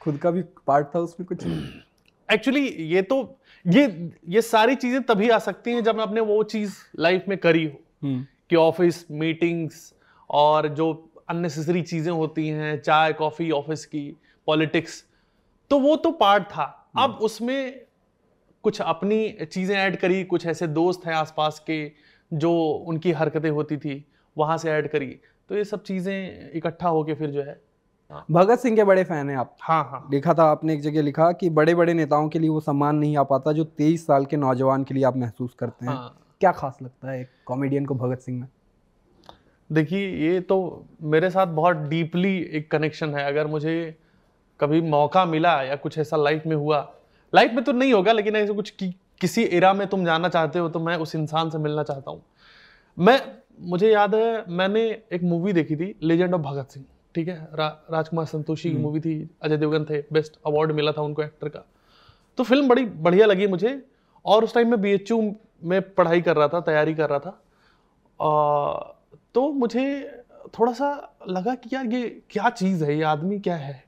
खुद 0.00 0.16
का 0.16 0.30
भी 0.30 0.42
पार्ट 0.66 0.86
था 0.94 0.98
उसमें 0.98 1.26
कुछ। 1.26 1.46
एक्चुअली 2.28 2.66
ये 2.68 3.02
तो 3.02 3.38
ये 3.64 4.10
ये 4.28 4.42
सारी 4.42 4.74
चीज़ें 4.74 5.02
तभी 5.02 5.28
आ 5.28 5.38
सकती 5.38 5.70
हैं 5.70 5.82
जब 5.84 6.00
आपने 6.00 6.20
वो 6.20 6.42
चीज़ 6.42 6.74
लाइफ 6.98 7.24
में 7.28 7.38
करी 7.38 7.64
हो। 7.64 7.78
हम्म, 8.02 8.26
कि 8.50 8.56
ऑफ़िस 8.56 9.04
मीटिंग्स 9.10 9.94
और 10.30 10.68
जो 10.68 10.92
अननेसेसरी 11.28 11.82
चीज़ें 11.82 12.12
होती 12.12 12.48
हैं 12.48 12.80
चाय 12.80 13.12
कॉफ़ी 13.12 13.50
ऑफ़िस 13.50 13.84
की 13.86 14.16
पॉलिटिक्स 14.46 15.04
तो 15.70 15.78
वो 15.78 15.96
तो 15.96 16.10
पार्ट 16.10 16.44
था। 16.44 16.90
अब 16.96 17.18
उसमें 17.22 17.80
कुछ 18.64 18.80
अपनी 18.80 19.28
चीज़ें 19.42 19.76
ऐड 19.76 19.96
करी 19.96 20.22
कुछ 20.24 20.46
ऐसे 20.46 20.66
दोस्त 20.68 21.06
हैं 21.06 21.14
आसपास 21.14 21.58
के 21.66 21.84
जो 22.32 22.52
उनकी 22.88 23.12
हरकतें 23.12 23.50
होती 23.50 23.76
थी 23.76 24.04
वहाँ 24.36 24.56
से 24.58 24.70
ऐड 24.70 24.88
करी। 24.88 25.06
तो 25.48 25.56
ये 25.56 25.64
सब 25.64 25.82
चीज़ें 25.82 26.50
इकट्ठा 26.52 26.88
होके 26.88 27.14
फिर 27.14 27.30
जो 27.30 27.42
है 27.42 27.60
भगत 28.30 28.58
सिंह 28.58 28.76
के 28.76 28.84
बड़े 28.84 29.02
फ़ैन 29.04 29.30
हैं 29.30 29.36
आप। 29.36 29.56
हाँ 29.60 29.82
हाँ। 29.84 30.08
लिखा 30.12 30.34
था 30.34 30.44
आपने 30.44 30.74
एक 30.74 30.80
जगह 30.80 31.02
लिखा 31.02 31.30
कि 31.32 31.48
बड़े 31.50 31.74
बड़े 31.74 31.94
नेताओं 31.94 32.28
के 32.28 32.38
लिए 32.38 32.48
वो 32.50 32.60
सम्मान 32.60 32.96
नहीं 32.96 33.16
आ 33.16 33.22
पाता 33.22 33.52
जो 33.52 33.64
तेईस 33.64 34.06
साल 34.06 34.24
के 34.24 34.36
नौजवान 34.36 34.84
के 34.84 34.94
लिए 34.94 35.04
आप 35.04 35.16
महसूस 35.16 35.54
करते 35.54 35.86
हैं। 35.86 35.92
हाँ। 35.92 36.18
क्या 36.40 36.52
खास 36.52 36.78
लगता 36.82 37.10
है 37.10 37.20
एक 37.20 37.28
कॉमेडियन 37.46 37.86
को 37.86 37.94
भगत 37.94 38.20
सिंह 38.20 38.40
में? 38.40 38.48
देखिए 39.70 40.08
ये 40.28 40.40
तो 40.40 40.86
मेरे 41.02 41.30
साथ 41.30 41.46
बहुत 41.46 41.76
डीपली 41.88 42.36
एक 42.52 42.70
कनेक्शन 42.70 43.14
है। 43.14 43.24
अगर 43.24 43.46
मुझे 43.46 43.74
कभी 44.60 44.80
मौका 44.80 45.24
मिला 45.24 45.62
या 45.62 45.76
कुछ 45.76 45.98
ऐसा 45.98 46.16
लाइफ 46.16 46.46
में 46.46 46.56
हुआ 46.56 46.80
लाइफ 47.32 47.52
में 47.52 47.64
तो 47.64 47.72
नहीं 47.72 47.92
होगा 47.92 48.12
लेकिन 48.12 48.36
ऐसे 48.36 48.52
कुछ 48.52 48.70
कि, 48.70 48.94
किसी 49.20 49.42
एरा 49.44 49.72
में 49.74 49.86
तुम 49.86 50.04
जाना 50.04 50.28
चाहते 50.28 50.58
हो 50.58 50.68
तो 50.68 50.80
मैं 50.80 50.96
उस 50.96 51.14
इंसान 51.14 51.50
से 51.50 51.58
मिलना 51.58 51.82
चाहता 51.82 52.10
हूँ। 52.10 52.22
मैं 52.98 53.20
मुझे 53.60 53.90
याद 53.92 54.14
है 54.14 54.44
मैंने 54.48 54.80
एक 55.12 55.22
मूवी 55.22 55.52
देखी 55.52 55.76
थी 55.76 55.94
लेजेंड 56.02 56.34
ऑफ़ 56.34 56.40
भगत 56.40 56.70
सिंह 56.70 56.84
ठीक 57.14 57.28
है? 57.28 57.48
रा, 57.54 57.66
राजकुमार 57.90 58.26
संतोषी 58.26 58.70
की 58.70 58.76
मूवी 58.76 59.00
थी 59.00 59.30
अजय 59.42 59.56
देवगन 59.56 59.84
थे 59.84 60.00
बेस्ट 60.12 60.38
अवार्ड 60.46 60.72
मिला 60.72 60.92
था 60.92 61.02
उनको 61.02 61.22
एक्टर 61.22 61.48
का। 61.48 61.64
तो 62.38 62.44
फ़िल्म 62.44 62.68
बड़ी 62.68 62.84
बढ़िया 62.84 63.26
लगी 63.26 63.46
मुझे 63.46 63.82
और 64.24 64.44
उस 64.44 64.54
टाइम 64.54 64.70
में 64.70 64.80
बी 64.80 64.98
में 65.64 65.80
पढ़ाई 65.94 66.20
कर 66.20 66.36
रहा 66.36 66.48
था 66.48 66.60
तैयारी 66.60 66.94
कर 66.94 67.10
रहा 67.10 67.18
था। 67.18 67.40
आ, 68.20 68.94
तो 69.34 69.52
मुझे 69.52 69.84
थोड़ा 70.58 70.72
सा 70.72 71.16
लगा 71.28 71.54
कि 71.54 71.74
यार 71.74 71.86
ये 71.86 72.22
क्या 72.30 72.50
चीज़ 72.50 72.84
है 72.84 72.96
ये 72.96 73.02
आदमी 73.02 73.38
क्या 73.40 73.56
है? 73.56 73.84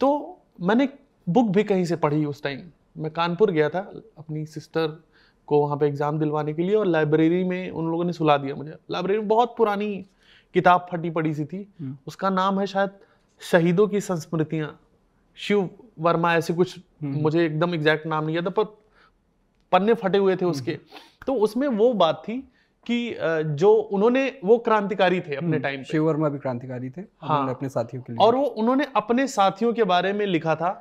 तो 0.00 0.40
मैंने 0.60 0.88
बुक 1.26 1.48
भी 1.48 1.64
कहीं 1.64 1.84
से 1.84 1.96
पढ़ी 1.96 2.24
उस 2.24 2.42
टाइम। 2.42 2.62
मैं 2.96 3.10
कानपुर 3.12 3.50
गया 3.50 3.68
था 3.68 3.80
अपनी 4.18 4.44
सिस्टर 4.46 5.02
को 5.48 5.60
वहाँ 5.60 5.76
पे 5.76 5.86
एग्ज़ाम 5.86 6.18
दिलवाने 6.18 6.52
के 6.54 6.62
लिए 6.62 6.74
और 6.76 6.86
लाइब्रेरी 6.86 7.42
में 7.44 7.70
उन 7.70 7.90
लोगों 7.90 8.04
ने 8.04 8.12
सुला 8.12 8.36
दिया 8.36 8.54
मुझे। 8.54 8.74
लाइब्रेरी 8.90 9.18
में 9.18 9.28
बहुत 9.28 9.54
पुरानी 9.58 9.94
किताब 10.54 10.86
फटी 10.90 11.10
पड़ी 11.10 11.34
सी 11.34 11.44
थी। 11.44 11.66
उसका 12.06 12.30
नाम 12.30 12.60
है 12.60 12.66
शायद 12.66 12.90
शहीदों 13.42 13.86
की 13.88 14.00
संस्मृतियाँ। 14.02 14.78
शिव 15.38 15.68
वर्मा 15.98 16.34
ऐसे 16.36 16.54
कुछ 16.54 16.78
मुझे 17.02 17.44
एकदम 17.44 17.74
एग्जैक्ट 17.74 18.06
नाम 18.06 18.24
नहीं 18.24 18.36
याद 18.36 18.48
पर 18.48 18.64
पन्ने 19.72 19.94
फटे 19.94 20.18
हुए 20.18 20.36
थे 20.36 20.44
उसके। 20.46 20.78
तो 21.26 21.34
उसमें 21.34 21.66
वो 21.68 21.92
बात 21.94 22.22
थी 22.28 22.36
कि 22.86 23.16
जो 23.56 23.72
उन्होंने 23.72 24.26
वो 24.44 24.58
क्रांतिकारी 24.60 25.20
थे 25.20 25.36
अपने 25.36 25.58
टाइम 25.58 25.82
शिव 25.82 26.06
वर्मा 26.06 26.28
भी 26.28 26.38
क्रांतिकारी 26.38 26.90
थे 26.90 27.02
हाँ। 27.20 27.48
अपने 27.50 27.68
साथियों 27.68 28.02
के 28.02 28.12
लिए 28.12 28.24
और 28.26 28.34
वो 28.34 28.44
उन्होंने 28.44 28.86
अपने 28.96 29.26
साथियों 29.28 29.72
के 29.72 29.84
बारे 29.84 30.12
में 30.12 30.24
लिखा 30.26 30.54
था 30.54 30.72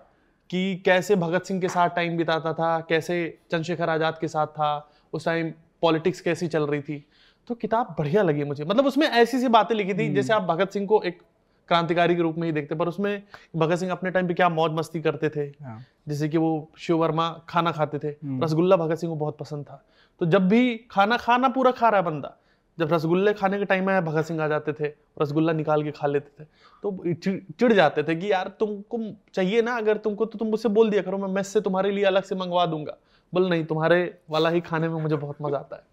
कि 0.54 0.76
कैसे 0.86 1.16
भगत 1.16 1.44
सिंह 1.44 1.60
के 1.62 1.68
साथ 1.68 1.90
टाइम 1.90 2.18
बिताता 2.18 2.52
था 2.54 2.80
कैसे 2.90 3.16
चंद्रशेखर 3.52 3.90
आज़ाद 3.90 4.18
के 4.22 4.28
साथ 4.28 4.48
था 4.48 4.68
उस 5.14 5.26
टाइम 5.26 5.50
पॉलिटिक्स 5.82 6.22
कैसी 6.22 6.48
चल 6.48 6.64
रही 6.64 6.82
थी। 6.82 7.06
तो 7.50 7.56
किताब 7.56 7.96
बढ़िया 8.00 8.24
लगी 8.24 8.44
मुझे। 8.44 8.64
मतलब 8.64 8.86
उसमें 8.86 9.08
ऐसी 9.08 9.40
सी 9.40 9.48
बातें 9.48 9.76
लिखी 9.76 9.94
थी 9.94 10.14
जैसे 10.14 10.34
आप 10.34 10.42
भगत 10.42 10.72
सिंह 10.72 10.86
को 10.88 11.02
एक 11.02 11.22
क्रांतिकारी 11.70 12.16
के 12.16 12.22
रूप 12.22 12.38
में 12.38 12.46
ही 12.48 12.52
देखते 12.52 12.76
पर 12.76 12.88
उसमें 12.88 13.24
भगत 13.56 13.80
सिंह 13.80 13.92
अपने 13.92 14.12
टाइम 14.12 14.28
पे 14.28 14.34
क्या 14.34 14.50
मौज 14.50 14.72
मस्ती 14.72 15.02
करते 15.02 15.30
थे। 15.30 15.46
हाँ। 15.64 15.80
जैसे 16.08 16.30
कि 16.30 16.38
वो 16.38 16.52
शिव 16.78 16.98
वर्मा 16.98 17.30
खाना 17.50 17.72
खाते 17.72 18.00
थे। 18.00 18.16
रसगुल्ला 18.44 18.76
भगत 18.76 18.98
सिंह 18.98 19.14
को 19.14 19.20
बहुत 19.20 19.38
पसंद 19.38 19.66
था। 19.66 19.84
तो 20.22 20.26
जब 20.26 20.48
भी 20.48 20.78
खाना 20.92 21.18
खाना 21.18 21.50
पूरा 21.50 21.72
खा 21.72 21.90
रहा 21.90 22.00
है 22.00 22.06
बंदा 22.06 22.36
जब 22.78 22.94
रसगुल्ले 22.94 23.34
खाने 23.34 23.58
के 23.60 23.66
टाइम 23.66 23.90
आया 23.90 24.02
भगत 24.02 24.26
सिंह 24.26 24.42
आ 24.44 24.48
जाते 24.48 24.74
थे 24.74 24.88
रसगुल्ला 25.22 25.54
निकाल 25.54 25.84
के 25.84 25.92
खा 25.92 26.08
लेते 26.08 26.44
थे 26.44 26.48
तो 26.84 27.14
चिढ़ 27.60 27.74
जाते 27.74 28.04
थे 28.04 28.16
कि 28.16 28.32
यार 28.32 28.48
तुमको 28.60 29.00
चाहिए 29.34 29.62
ना 29.62 29.76
अगर 29.78 29.98
तुमको 29.98 30.26
तो 30.26 30.40
तुम 30.40 30.48
मुझसे 30.48 30.70
बोल 30.70 30.90
दिया 30.90 31.02
करो 31.02 31.18
मैं 31.18 31.28
मेस 31.28 31.48
से 31.48 31.62
तुम्हारे 31.62 31.92
लिए 31.92 32.04
अलग 32.06 32.24
से 32.24 32.36
मंगवा 32.36 32.66
दूँगा। 32.66 32.98
बोल 33.34 33.50
नहीं 33.50 33.66
तुम्हारे 33.66 34.18
वाला 34.30 34.50
ही 34.50 34.62
खाने 34.62 34.88
में 34.88 35.02
मुझे 35.02 35.16
बहुत 35.16 35.38
मज़ा 35.42 35.58
आता 35.58 35.76
है। 35.76 35.84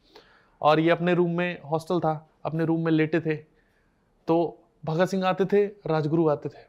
और 0.62 0.80
ये 0.80 0.90
अपने 0.90 1.14
रूम 1.14 1.36
में 1.36 1.60
हॉस्टल 1.62 2.00
था 2.00 2.14
अपने 2.44 2.64
रूम 2.64 2.84
में 2.84 2.92
लेटे 2.92 3.20
थे 3.20 3.34
तो 4.28 4.36
भगत 4.84 5.08
सिंह 5.08 5.26
आते 5.26 5.44
थे 5.44 5.64
राजगुरु 5.86 6.28
आते 6.28 6.48
थे 6.48 6.64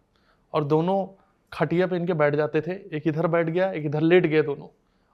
और 0.54 0.64
दोनों 0.64 1.06
खटिया 1.52 1.88
पे 1.88 1.96
इनके 1.96 2.14
बैठ 2.14 2.36
जाते 2.36 2.62
थे 2.62 2.72
एक 2.98 3.08
इधर 3.08 3.28
बैठ 3.28 3.50
गया 3.50 3.72
एक 3.72 3.86
इधर 3.86 4.02
लेट 4.02 4.26
गए 4.26 4.42
दोनों 4.42 4.68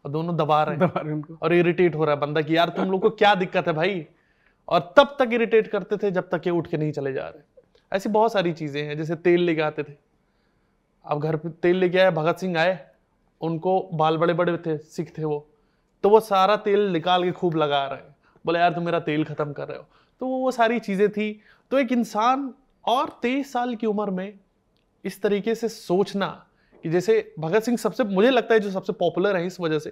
और 0.05 0.11
दोनों 0.11 0.37
दबा 0.37 0.63
रहे 0.63 0.77
दबा 0.77 1.01
रहे 1.01 1.13
हैं 1.13 1.37
और 1.41 1.53
इरिटेट 1.53 1.95
हो 1.95 2.05
रहा 2.05 2.15
है 2.15 2.21
बंदा 2.21 2.41
कि 2.41 2.57
यार 2.57 2.69
तुम 2.69 2.91
लोग 2.91 3.01
को 3.01 3.09
क्या 3.09 3.33
दिक्कत 3.35 3.67
है 3.67 3.73
भाई? 3.73 4.05
और 4.69 4.93
तब 4.97 5.15
तक 5.19 5.33
इरिटेट 5.33 5.67
करते 5.67 5.97
थे 5.97 6.11
जब 6.11 6.29
तक 6.29 6.41
ये 6.47 6.51
उठ 6.51 6.67
के 6.67 6.77
नहीं 6.77 6.91
चले 6.91 7.13
जा 7.13 7.27
रहे। 7.27 7.61
ऐसी 7.91 8.09
बहुत 8.09 8.33
सारी 8.33 8.53
चीज़ें 8.53 8.83
हैं, 8.83 8.97
जैसे 8.97 9.15
तेल 9.15 9.41
लेके 9.41 9.61
आते 9.61 9.83
थे। 9.83 9.93
अब 11.05 11.19
घर 11.19 11.35
पे 11.35 11.49
तेल 11.49 11.75
लेके 11.75 11.99
आए, 11.99 12.11
भगत 12.11 12.37
सिंह 12.37 12.59
आए, 12.59 12.79
उनको 13.41 13.89
बाल 13.93 14.17
बड़े 14.17 14.33
बड़े 14.33 14.57
थे, 14.57 14.77
सिख 14.77 15.17
थे 15.17 15.23
वो। 15.23 15.47
तो 16.03 16.09
वो 16.09 16.19
सारा 16.19 16.55
तेल 16.55 16.79
निकाल 16.79 17.23
के 17.23 17.31
खूब 17.31 17.55
लगा 17.55 17.85
रहे 17.87 17.99
हैं। 17.99 18.15
बोले, 18.45 18.59
यार, 18.59 18.73
तुम 18.73 18.85
मेरा 18.85 18.99
तेल 18.99 19.23
खत्म 19.23 19.53
कर 19.53 19.67
रहे 19.67 19.77
हो। 19.77 19.85
तो 20.19 20.27
वो 20.27 20.37
वो 20.37 20.51
सारी 20.51 20.79
चीज़ें 20.79 21.09
थी। 21.11 21.41
तो 21.71 21.79
एक 21.79 21.91
इंसान 21.91 22.53
और 22.85 23.19
तेईस 23.21 23.53
साल 23.53 23.75
की 23.75 23.87
उम्र 23.87 24.09
में 24.09 24.39
इस 25.05 25.21
तरीके 25.21 25.55
से 25.55 25.69
सोचना 25.69 26.27
कि 26.83 26.89
जैसे 26.89 27.33
भगत 27.39 27.63
सिंह 27.63 27.77
सबसे, 27.77 28.03
मुझे 28.03 28.29
लगता 28.29 28.53
है 28.53 28.59
जो 28.59 28.71
सबसे 28.71 28.93
पॉपुलर 28.93 29.35
है 29.35 29.45
इस 29.45 29.59
वजह 29.59 29.79
से, 29.79 29.89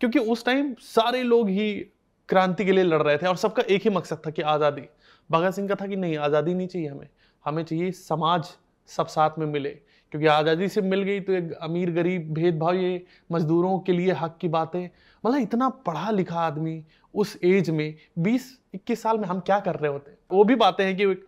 क्योंकि 0.00 0.18
उस 0.18 0.44
टाइम 0.44 0.74
सारे 0.74 1.22
लोग 1.22 1.48
ही 1.48 1.86
क्रांति 2.28 2.64
के 2.64 2.72
लिए 2.72 2.84
लड़ 2.84 3.02
रहे 3.02 3.18
थे 3.18 3.26
और 3.26 3.36
सबका 3.36 3.62
एक 3.62 3.82
ही 3.82 3.90
मकसद 3.90 4.22
था 4.26 4.30
कि 4.30 4.42
आज़ादी। 4.42 4.82
भगत 5.30 5.54
सिंह 5.54 5.68
का 5.68 5.74
था 5.74 5.86
कि 5.86 5.96
नहीं, 5.96 6.16
आज़ादी 6.16 6.54
नहीं 6.54 6.66
चाहिए 6.66 6.88
हमें। 6.88 7.08
हमें 7.44 7.64
चाहिए 7.64 7.90
समाज 7.92 8.48
सब 8.88 9.06
साथ 9.06 9.38
में 9.38 9.46
मिले। 9.46 9.70
क्योंकि 10.12 10.26
आज़ादी 10.26 10.68
से 10.68 10.80
मिल 10.80 11.02
गई 11.02 11.20
तो 11.20 11.32
एक 11.32 11.52
अमीर, 11.52 11.90
गरीब, 11.90 12.32
भेदभाव, 12.34 12.74
ये 12.74 13.04
मजदूरों 13.32 13.78
के 13.78 13.92
लिए 13.92 14.12
हक 14.12 14.36
की 14.40 14.48
बातें। 14.48 14.84
मतलब 15.24 15.40
इतना 15.40 15.68
पढ़ा 15.68 16.10
लिखा 16.10 16.40
आदमी 16.40 16.84
उस 17.14 17.38
एज 17.44 17.70
में 17.70 17.94
20-21 18.18 19.02
साल 19.02 19.18
में 19.18 19.28
हम 19.28 19.40
क्या 19.40 19.60
कर 19.60 19.74
रहे 19.74 19.92
होते? 19.92 20.12
वो 20.32 20.44
भी 20.44 20.54
बातें 20.54 20.84
हैं 20.84 20.96
कि 20.96 21.22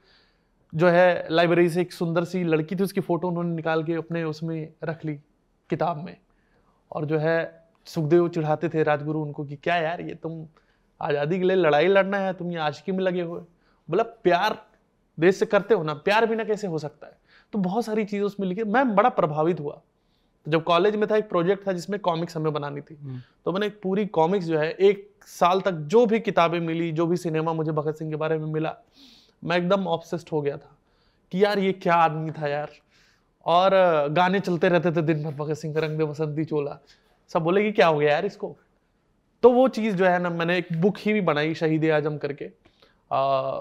जो 0.74 0.88
है, 0.88 1.26
लाइब्रेरी 1.30 1.68
से 1.68 1.80
एक 1.80 1.92
सुंदर 1.92 2.24
सी 2.24 2.44
लड़की 2.44 2.76
थी, 2.76 2.82
उसकी 2.82 3.00
फ़ोटो 3.00 3.28
उन्होंने 3.28 3.54
निकाल 3.54 3.84
के 3.84 3.92
अपने 3.92 4.24
उसमें 4.24 4.68
रख 4.84 5.04
ली 5.04 5.14
किताब 5.70 6.04
में। 6.04 6.16
और 6.92 7.04
जो 7.04 7.18
है, 7.18 7.66
सुखदेव 7.86 8.28
चिढ़ाते 8.28 8.68
थे 8.68 8.82
राजगुरु 8.82 9.22
उनको 9.22 9.44
कि, 9.44 9.56
क्या 9.56 9.76
यार, 9.76 10.00
ये 10.00 10.14
तुम 10.14 10.46
आज़ादी 11.00 11.38
के 11.38 11.44
लिए 11.44 11.56
लड़ाई 11.56 11.86
लड़ना 11.88 12.18
है 12.18 12.32
तुम 12.34 12.52
ये 12.52 12.58
आशिकी 12.60 12.92
में 12.92 12.98
लगे 12.98 13.22
हुए। 13.22 13.40
बोला 13.88 14.02
प्यार 14.02 14.58
देश 15.18 15.36
से 15.36 15.46
करते 15.46 15.74
हो 15.74 15.82
ना 15.82 15.94
प्यार 15.96 16.26
बिना 16.26 16.44
कैसे 16.44 16.66
हो 16.66 16.78
सकता 16.78 17.06
है? 17.06 17.12
तो 17.52 17.58
बहुत 17.58 17.84
सारी 17.84 18.04
चीज़ें 18.04 18.24
उसमें 18.26 18.46
लिखी 18.48 18.64
मैं 18.64 18.94
बड़ा 18.94 19.08
प्रभावित 19.10 19.60
हुआ। 19.60 19.80
तो 20.46 20.50
जब 20.50 20.62
कॉलेज 20.64 20.96
में 20.96 21.06
था 21.10 21.16
एक 21.16 21.28
प्रोजेक्ट 21.28 21.66
था 21.66 21.72
जिसमें 21.72 21.98
कॉमिक्स 22.00 22.36
हमें 22.36 22.52
बनानी 22.52 22.80
थी। 22.80 22.96
तो 23.44 23.52
मैंने 23.52 23.68
पूरी 23.82 24.06
कॉमिक्स 24.08 24.46
जो 24.46 24.58
है 24.58 24.70
एक 24.70 25.08
साल 25.28 25.60
तक 25.60 25.72
जो 25.86 26.04
भी 26.06 26.20
किताबें 26.20 26.58
मिली 26.60 26.90
जो 26.92 27.06
भी 27.06 27.16
सिनेमा 27.16 27.52
मुझे 27.52 27.72
भगत 27.72 27.96
सिंह 27.96 28.10
के 28.10 28.16
बारे 28.16 28.38
में 28.38 28.46
मिला 28.46 28.74
मैं 29.42 29.56
एकदम 29.56 29.86
ऑब्सेस्ड 29.88 30.28
हो 30.32 30.40
गया 30.40 30.56
था 30.56 30.76
कि 31.32 31.44
यार 31.44 31.58
ये 31.58 31.72
क्या 31.72 31.94
आदमी 31.94 32.30
था 32.30 32.48
यार। 32.48 32.70
और 33.46 33.70
गाने 34.10 34.40
चलते 34.40 34.68
रहते 34.68 34.92
थे 34.92 35.02
दिन 35.02 35.22
भर 35.24 35.34
भगत 35.34 35.56
सिंह 35.56 35.74
का 35.74 35.80
रंग 35.80 35.98
दे 35.98 36.04
बसंती 36.04 36.44
चोला। 36.44 36.78
सब 37.30 37.42
बोले 37.42 37.62
कि 37.62 37.72
क्या 37.72 37.86
हो 37.86 37.98
गया 37.98 38.12
यार 38.12 38.26
इसको? 38.26 38.56
तो 39.42 39.50
वो 39.50 39.66
चीज़ 39.68 39.96
जो 39.96 40.04
है 40.04 40.18
ना 40.18 40.30
मैंने 40.30 40.56
एक 40.58 40.68
बुक 40.80 40.98
ही 40.98 41.12
भी 41.12 41.20
बनाई 41.20 41.54
शहीद 41.54 41.84
आज़म 41.92 42.16
करके। 42.16 42.44
आ, 43.10 43.58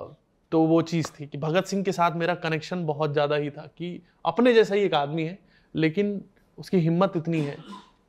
तो 0.51 0.61
वो 0.61 0.81
चीज़ 0.81 1.07
थी 1.11 1.25
कि 1.27 1.37
भगत 1.37 1.65
सिंह 1.65 1.83
के 1.83 1.91
साथ 1.91 2.15
मेरा 2.15 2.35
कनेक्शन 2.35 2.85
बहुत 2.85 3.13
ज़्यादा 3.13 3.35
ही 3.35 3.49
था 3.49 3.65
कि 3.77 4.01
अपने 4.25 4.53
जैसा 4.53 4.75
ही 4.75 4.81
एक 4.81 4.93
आदमी 4.93 5.23
है 5.23 5.37
लेकिन 5.75 6.21
उसकी 6.57 6.77
हिम्मत 6.77 7.13
इतनी 7.15 7.39
है 7.39 7.57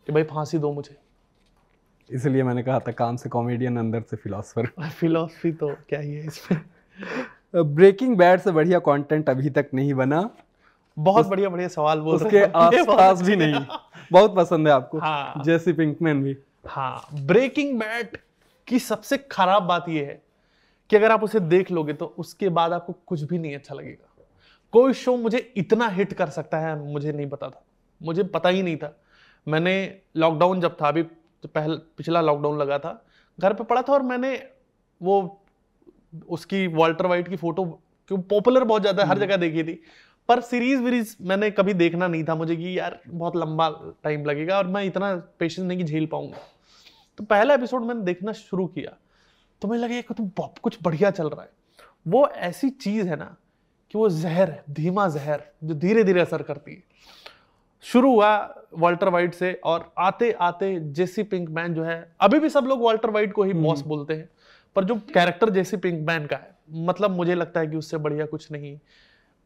कि 0.07 0.13
भाई 0.13 0.23
फांसी 0.23 0.59
दो 0.59 0.73
मुझे। 0.73 0.97
इसलिए 2.11 2.43
मैंने 2.43 2.63
कहा 2.63 2.79
था 2.79 2.93
काम 2.93 3.17
से 3.17 3.29
कॉमेडियन 3.29 3.77
अंदर 3.77 4.03
से 4.11 4.17
फिलोसफर 4.17 4.67
फिलोसफी 4.91 5.53
तो 5.53 5.75
क्या 5.89 6.01
ही 6.01 6.15
है 6.15 6.27
इसमें। 6.27 6.61
ब्रेकिंग 7.75 8.17
बैड 8.17 8.41
से 8.41 8.51
बढ़िया 8.51 8.79
कंटेंट 8.79 9.31
अभी 9.31 9.51
तक 9.51 9.71
नहीं 9.75 9.95
बना। 9.95 10.29
बहुत 10.97 11.27
बढ़िया 11.27 11.49
बढ़िया 11.49 11.69
सवाल 11.69 12.01
बोल 12.01 12.15
उसके 12.15 12.43
आसपास 12.45 13.23
भी 13.23 13.33
अच्छा। 13.33 13.47
नहीं। 13.47 13.67
बहुत 14.13 14.37
पसंद 14.37 14.69
है 14.69 14.75
आपको। 14.75 14.99
हाँ। 14.99 15.43
जैसी 15.45 15.73
पिंकमैन 15.73 16.23
भी। 16.23 16.37
हाँ 16.69 17.09
ब्रेकिंग 17.23 17.79
बैड 17.79 18.17
की 18.69 18.79
सबसे 18.79 19.17
खराब 19.31 19.63
बात 19.63 19.89
यह 19.89 20.07
है 20.07 20.21
कि 20.91 20.97
अगर 20.97 21.13
आप 21.13 21.23
उसे 21.25 21.41
देख 21.41 21.71
लोगे 21.71 21.93
तो 21.93 22.07
उसके 22.19 22.49
बाद 22.49 22.73
आपको 22.73 22.93
कुछ 23.07 23.23
भी 23.23 23.39
नहीं 23.39 23.55
अच्छा 23.55 23.75
लगेगा। 23.75 24.25
कोई 24.73 24.93
शो 24.95 25.17
मुझे 25.17 25.39
इतना 25.57 25.89
हिट 25.89 26.13
कर 26.13 26.29
सकता 26.31 26.59
है 26.59 26.77
मुझे 26.83 27.13
नहीं 27.13 27.29
पता 27.29 27.49
था। 27.49 27.63
मुझे 28.01 28.23
पता 28.25 28.49
ही 28.49 28.63
नहीं 28.63 28.77
था। 28.77 28.93
मैंने 29.47 29.75
लॉकडाउन 30.17 30.61
जब 30.61 30.77
था 30.83 30.89
अभी 30.89 31.03
तो 31.03 31.49
पहले 31.49 31.77
पिछला 31.97 32.21
लॉकडाउन 32.21 32.59
लगा 32.59 32.79
था 32.79 33.03
घर 33.39 33.53
पे 33.55 33.65
पड़ा 33.65 33.83
था 33.83 33.93
और 33.93 34.03
मैंने 34.03 34.35
वो 35.01 35.43
उसकी 36.29 36.67
वॉल्टर 36.67 37.07
वाइट 37.07 37.29
की 37.29 37.37
फ़ोटो 37.37 37.65
क्यों 38.11 38.19
पॉपुलर 38.25 38.65
बहुत 38.65 38.83
ज़्यादा 38.83 39.05
हर 39.05 39.19
जगह 39.19 39.37
देखी 39.37 39.65
थी। 39.65 39.81
पर 40.29 40.41
सीरीज़ 40.41 40.81
वीरीज 40.83 41.17
मैंने 41.23 41.51
कभी 41.51 41.75
देखना 41.75 42.07
नहीं 42.09 42.25
था 42.25 42.35
मुझे 42.35 42.57
कि 42.57 42.79
यार 42.79 43.01
बहुत 43.07 43.37
लंबा 43.37 43.69
टाइम 44.05 44.25
लगेगा 44.25 44.59
और 44.59 44.67
मैं 44.67 44.85
इतना 44.85 45.15
पेशेंस 45.39 45.67
नहीं 45.67 45.79
कि 45.79 45.85
झेल 45.85 46.07
पाऊँगा। 46.07 46.39
तो 47.19 47.25
पहला 47.25 47.55
एपिसोड 47.55 47.83
मैंने 47.83 48.03
देखना 48.03 48.33
शुरू 48.33 48.67
किया 48.67 48.97
तो 49.63 49.69
मुझे 49.69 49.81
लगा 49.81 50.01
तो 50.15 50.25
बहुत 50.37 50.59
कुछ 50.59 50.79
बढ़िया 50.83 51.11
चल 51.11 51.29
रहा 51.29 51.43
है। 51.43 51.51
वो 52.07 52.27
ऐसी 52.29 52.71
चीज़ 52.71 53.09
है 53.09 53.17
ना 53.17 53.37
कि 53.91 53.99
वो 53.99 54.09
जहर 54.09 54.51
है 54.51 54.65
धीमा 54.71 55.09
जहर 55.09 55.43
जो 55.65 55.75
धीरे 55.75 56.05
धीरे 56.05 56.21
असर 56.21 56.43
करती 56.43 56.75
है। 56.75 56.83
शुरू 57.85 58.13
हुआ 58.13 58.55
वॉल्टर 58.75 59.09
वाइट 59.09 59.35
से 59.35 59.53
और 59.65 59.93
आते 59.99 60.31
आते 60.33 60.79
जेसी 60.81 61.23
पिंकमैन 61.23 61.75
जो 61.75 61.85
है 61.85 62.13
अभी 62.21 62.39
भी 62.39 62.49
सब 62.49 62.65
लोग 62.65 62.81
वॉल्टर 62.81 63.11
वाइट 63.11 63.33
को 63.33 63.43
ही 63.43 63.53
बॉस 63.53 63.81
बोलते 63.81 64.15
हैं 64.15 64.29
पर 64.77 64.85
जो 64.85 64.95
कैरेक्टर 65.15 65.51
जेसी 65.51 65.77
पिंकमैन 65.77 66.27
का 66.27 66.37
है 66.37 66.57
मतलब 66.71 67.11
मुझे 67.11 67.35
लगता 67.35 67.61
है 67.61 67.67
कि 67.67 67.77
उससे 67.77 67.97
बढ़िया 67.97 68.27
कुछ 68.27 68.51
नहीं 68.53 68.79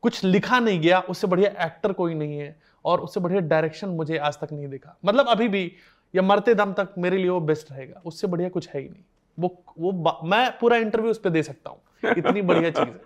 कुछ 0.02 0.24
लिखा 0.24 0.60
नहीं 0.60 0.80
गया 0.80 1.00
उससे 1.00 1.26
बढ़िया 1.26 1.66
एक्टर 1.66 1.92
कोई 1.92 2.14
नहीं 2.14 2.38
है 2.38 2.58
और 2.84 3.00
उससे 3.00 3.20
बढ़िया 3.20 3.40
डायरेक्शन 3.40 3.88
मुझे 3.88 4.16
आज 4.16 4.38
तक 4.40 4.52
नहीं 4.52 4.68
दिखा। 4.68 4.96
मतलब 5.04 5.26
अभी 5.26 5.48
भी 5.48 5.72
या 6.14 6.22
मरते 6.22 6.54
दम 6.54 6.72
तक 6.72 6.88
मेरे 6.98 7.16
लिए 7.16 7.28
वो 7.28 7.40
बेस्ट 7.40 7.72
रहेगा। 7.72 8.02
उससे 8.04 8.26
बढ़िया 8.26 8.48
कुछ 8.48 8.68
है 8.68 8.80
ही 8.80 8.88
नहीं। 8.88 9.02
वो 9.38 9.64
वो 9.78 10.20
मैं 10.24 10.58
पूरा 10.58 10.76
इंटरव्यू 10.76 11.10
उस 11.10 11.18
पर 11.18 11.30
दे 11.30 11.42
सकता 11.42 11.70
हूँ। 11.70 11.80
इतनी 12.18 12.42
बढ़िया 12.42 12.70
चीज़ 12.70 12.88
है। 12.88 13.00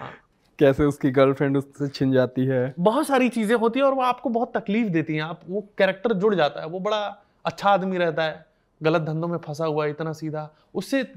कैसे 0.58 0.84
उसकी 0.84 1.10
गर्लफ्रेंड 1.10 1.56
उससे 1.56 1.88
छिन 1.88 2.12
जाती 2.12 2.44
है? 2.44 2.74
बहुत 2.78 3.06
सारी 3.06 3.28
चीज़ें 3.28 3.56
होती 3.56 3.80
हैं 3.80 3.86
और 3.86 3.94
वो 3.94 4.02
आपको 4.02 4.28
बहुत 4.28 4.56
तकलीफ़ 4.56 4.88
देती 4.88 5.14
हैं। 5.14 5.22
आप 5.22 5.40
वो 5.48 5.68
कैरेक्टर 5.78 6.12
जुड़ 6.12 6.34
जाता 6.34 6.60
है। 6.60 6.66
वो 6.66 6.80
बड़ा 6.80 7.22
अच्छा 7.44 7.70
आदमी 7.70 7.98
रहता 7.98 8.22
है। 8.22 8.46
गलत 8.82 9.02
धंधों 9.02 9.28
में 9.28 9.38
फंसा 9.38 9.64
हुआ 9.64 9.84
है 9.84 9.90
इतना 9.90 10.12
सीधा। 10.12 10.54
उससे 10.74 11.12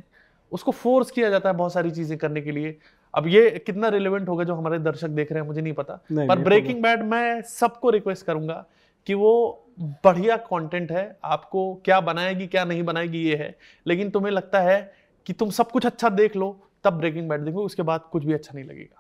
उसको 0.51 0.72
फोर्स 0.72 1.12
किया 1.12 1.29
जाता 1.29 1.50
है 1.50 1.55
बहुत 1.55 1.74
सारी 1.74 1.91
चीज़ें 1.91 2.17
करने 2.17 2.41
के 2.41 2.51
लिए। 2.51 2.77
अब 3.15 3.27
ये 3.27 3.63
कितना 3.65 3.88
रिलेवेंट 3.88 4.29
होगा 4.29 4.43
जो 4.43 4.55
हमारे 4.55 4.79
दर्शक 4.79 5.08
देख 5.08 5.32
रहे 5.32 5.41
हैं 5.41 5.48
मुझे 5.48 5.62
नहीं 5.62 5.74
पता। 5.74 6.00
नहीं, 6.12 6.27
पर 6.27 6.36
तो 6.36 6.41
ब्रेकिंग 6.41 6.82
बैड 6.82 7.03
मैं 7.03 7.41
सबको 7.41 7.89
रिक्वेस्ट 7.89 8.25
करूँगा 8.25 8.65
कि 9.05 9.13
वो 9.13 9.62
बढ़िया 9.80 10.38
कंटेंट 10.38 10.92
है 10.92 11.06
आपको 11.24 11.74
क्या 11.86 12.00
बनाएगी 12.01 12.48
क्या 12.48 12.65
नहीं 12.65 12.84
बनाएगी 12.84 13.20
ये 13.20 13.36
है। 13.36 13.56
लेकिन 13.88 14.10
तुम्हें 14.10 14.32
लगता 14.32 14.60
है 14.60 14.94
कि 15.25 15.34
तुम 15.34 15.50
सब 15.50 15.72
कुछ 15.72 15.86
अच्छा 15.86 16.10
देख 16.10 16.36
लो 16.36 16.58
तब 16.84 16.94
ब्रेकिंग 16.94 17.30
बैड 17.30 17.42
देखो 17.42 17.63
उसके 17.63 17.84
बाद 17.84 18.01
कुछ 18.12 18.25
भी 18.25 18.34
अच्छा 18.34 18.51
नहीं 18.56 18.65
लगेगा। 18.65 19.00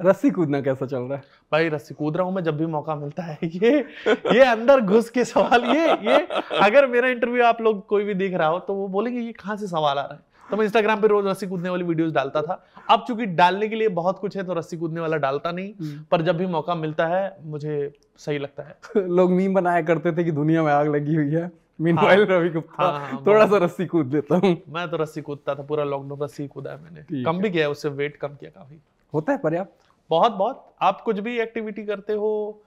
रस्सी 0.00 0.30
कूदना 0.30 0.60
कैसा 0.60 0.86
चल 0.86 0.98
रहा 0.98 1.16
है? 1.16 1.22
भाई 1.52 1.68
रस्सी 1.68 1.94
कूद 1.94 2.16
रहा 2.16 2.26
हूँ 2.26 2.34
मैं 2.34 2.42
जब 2.44 2.56
भी 2.58 2.66
मौका 2.66 2.94
मिलता 2.96 3.22
है। 3.22 3.38
ये 3.44 3.78
ये 4.08 4.44
अंदर 4.44 4.80
घुस 4.80 5.10
के 5.10 5.24
सवाल 5.24 5.64
ये 5.66 5.86
ये 5.86 6.16
अगर 6.60 6.86
मेरा 6.86 7.08
इंटरव्यू 7.08 7.44
आप 7.44 7.60
लोग 7.60 7.86
कोई 7.86 8.04
भी 8.04 8.14
देख 8.14 8.34
रहा 8.34 8.48
हो 8.48 8.58
तो 8.58 8.74
वो 8.74 8.88
बोलेंगे 8.88 9.20
ये 9.20 9.32
कहाँ 9.32 9.56
से 9.56 9.66
सवाल 9.66 9.98
आ 9.98 10.02
रहा 10.02 10.14
है? 10.14 10.31
तो 10.52 10.56
मैं 10.56 10.64
इंस्टाग्राम 10.64 11.00
पे 11.00 11.08
रोज 11.08 11.26
रस्सी 11.26 11.46
कूदने 11.46 11.68
वाली 11.68 11.84
वीडियोस 11.84 12.12
डालता 12.12 12.42
था। 12.42 12.64
अब 12.90 13.04
चूँकि 13.08 13.26
डालने 13.26 13.68
के 13.68 13.76
लिए 13.76 13.88
बहुत 13.88 14.18
कुछ 14.18 14.36
है 14.36 14.42
तो 14.44 14.54
रस्सी 14.54 14.76
कूदने 14.76 15.00
वाला 15.00 15.16
डालता 15.16 15.52
नहीं। 15.52 16.02
पर 16.10 16.22
जब 16.22 16.36
भी 16.36 16.46
मौका 16.46 16.74
मिलता 16.74 17.06
है 17.06 17.36
मुझे 17.42 17.92
सही 18.18 18.38
लगता 18.38 18.62
है। 18.62 19.06
लोग 19.08 19.30
मीम 19.30 19.54
बनाया 19.54 19.82
करते 19.82 20.12
थे 20.12 20.24
कि 20.24 20.30
दुनिया 20.30 20.62
में 20.62 20.72
आग 20.72 20.88
लगी 20.88 21.14
हुई 21.14 21.30
है। 21.30 21.50
मीनवाइल 21.80 22.24
रवि 22.26 22.50
गुप्ता 22.50 22.84
हाँ, 22.84 23.00
हाँ, 23.00 23.22
थोड़ा 23.26 23.46
सा 23.46 23.56
रस्सी 23.56 23.86
कूद 23.86 24.14
लेता 24.14 24.36
हूँ। 24.36 24.56
मैं 24.68 24.90
तो 24.90 24.96
रस्सी 24.96 25.20
कूदता 25.20 25.54
था 25.54 25.62
पूरा 25.62 25.84
लॉकडाउन 25.84 26.22
रस्सी 26.22 26.46
कूदा 26.48 26.70
है 26.70 26.82
मैंने। 26.82 27.24
कम 27.24 27.38
भी 27.38 27.50
किया 27.50 27.64
है 27.64 27.70
उससे 27.70 27.88
वेट 27.88 28.16
कम 28.16 28.28
किया 28.28 28.50
काफ़ी। 28.50 28.80
होता 29.14 29.32
है 29.32 29.38
पर्याप्त। 29.38 29.88
बहुत 30.10 30.32
बहुत। 30.32 30.74
आप 30.82 31.00
कुछ 31.00 31.18
भी 31.18 31.40
एक्टिविटी 31.40 31.84
करते 31.84 32.12
हो 32.12 32.62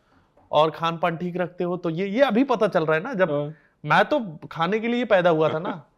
और 0.51 0.71
खान 0.71 0.97
पान 0.97 1.17
ठीक 1.17 1.37
रखते 1.37 1.63
हो 1.63 1.77
तो 1.77 1.89
ये 1.89 2.07
ये 2.07 2.21
अभी 2.21 2.43
पता 2.43 2.67
चल 2.67 2.85
रहा 2.85 2.97
है 2.97 3.03
ना 3.03 3.13
जब 3.13 3.31
हाँ। 3.31 3.53
मैं 3.85 4.05
तो 4.05 4.19
खाने 4.51 4.79
के 4.79 4.87
लिए 4.87 5.05
पैदा 5.05 5.29
हुआ 5.29 5.49
था 5.49 5.59
ना। 5.59 5.83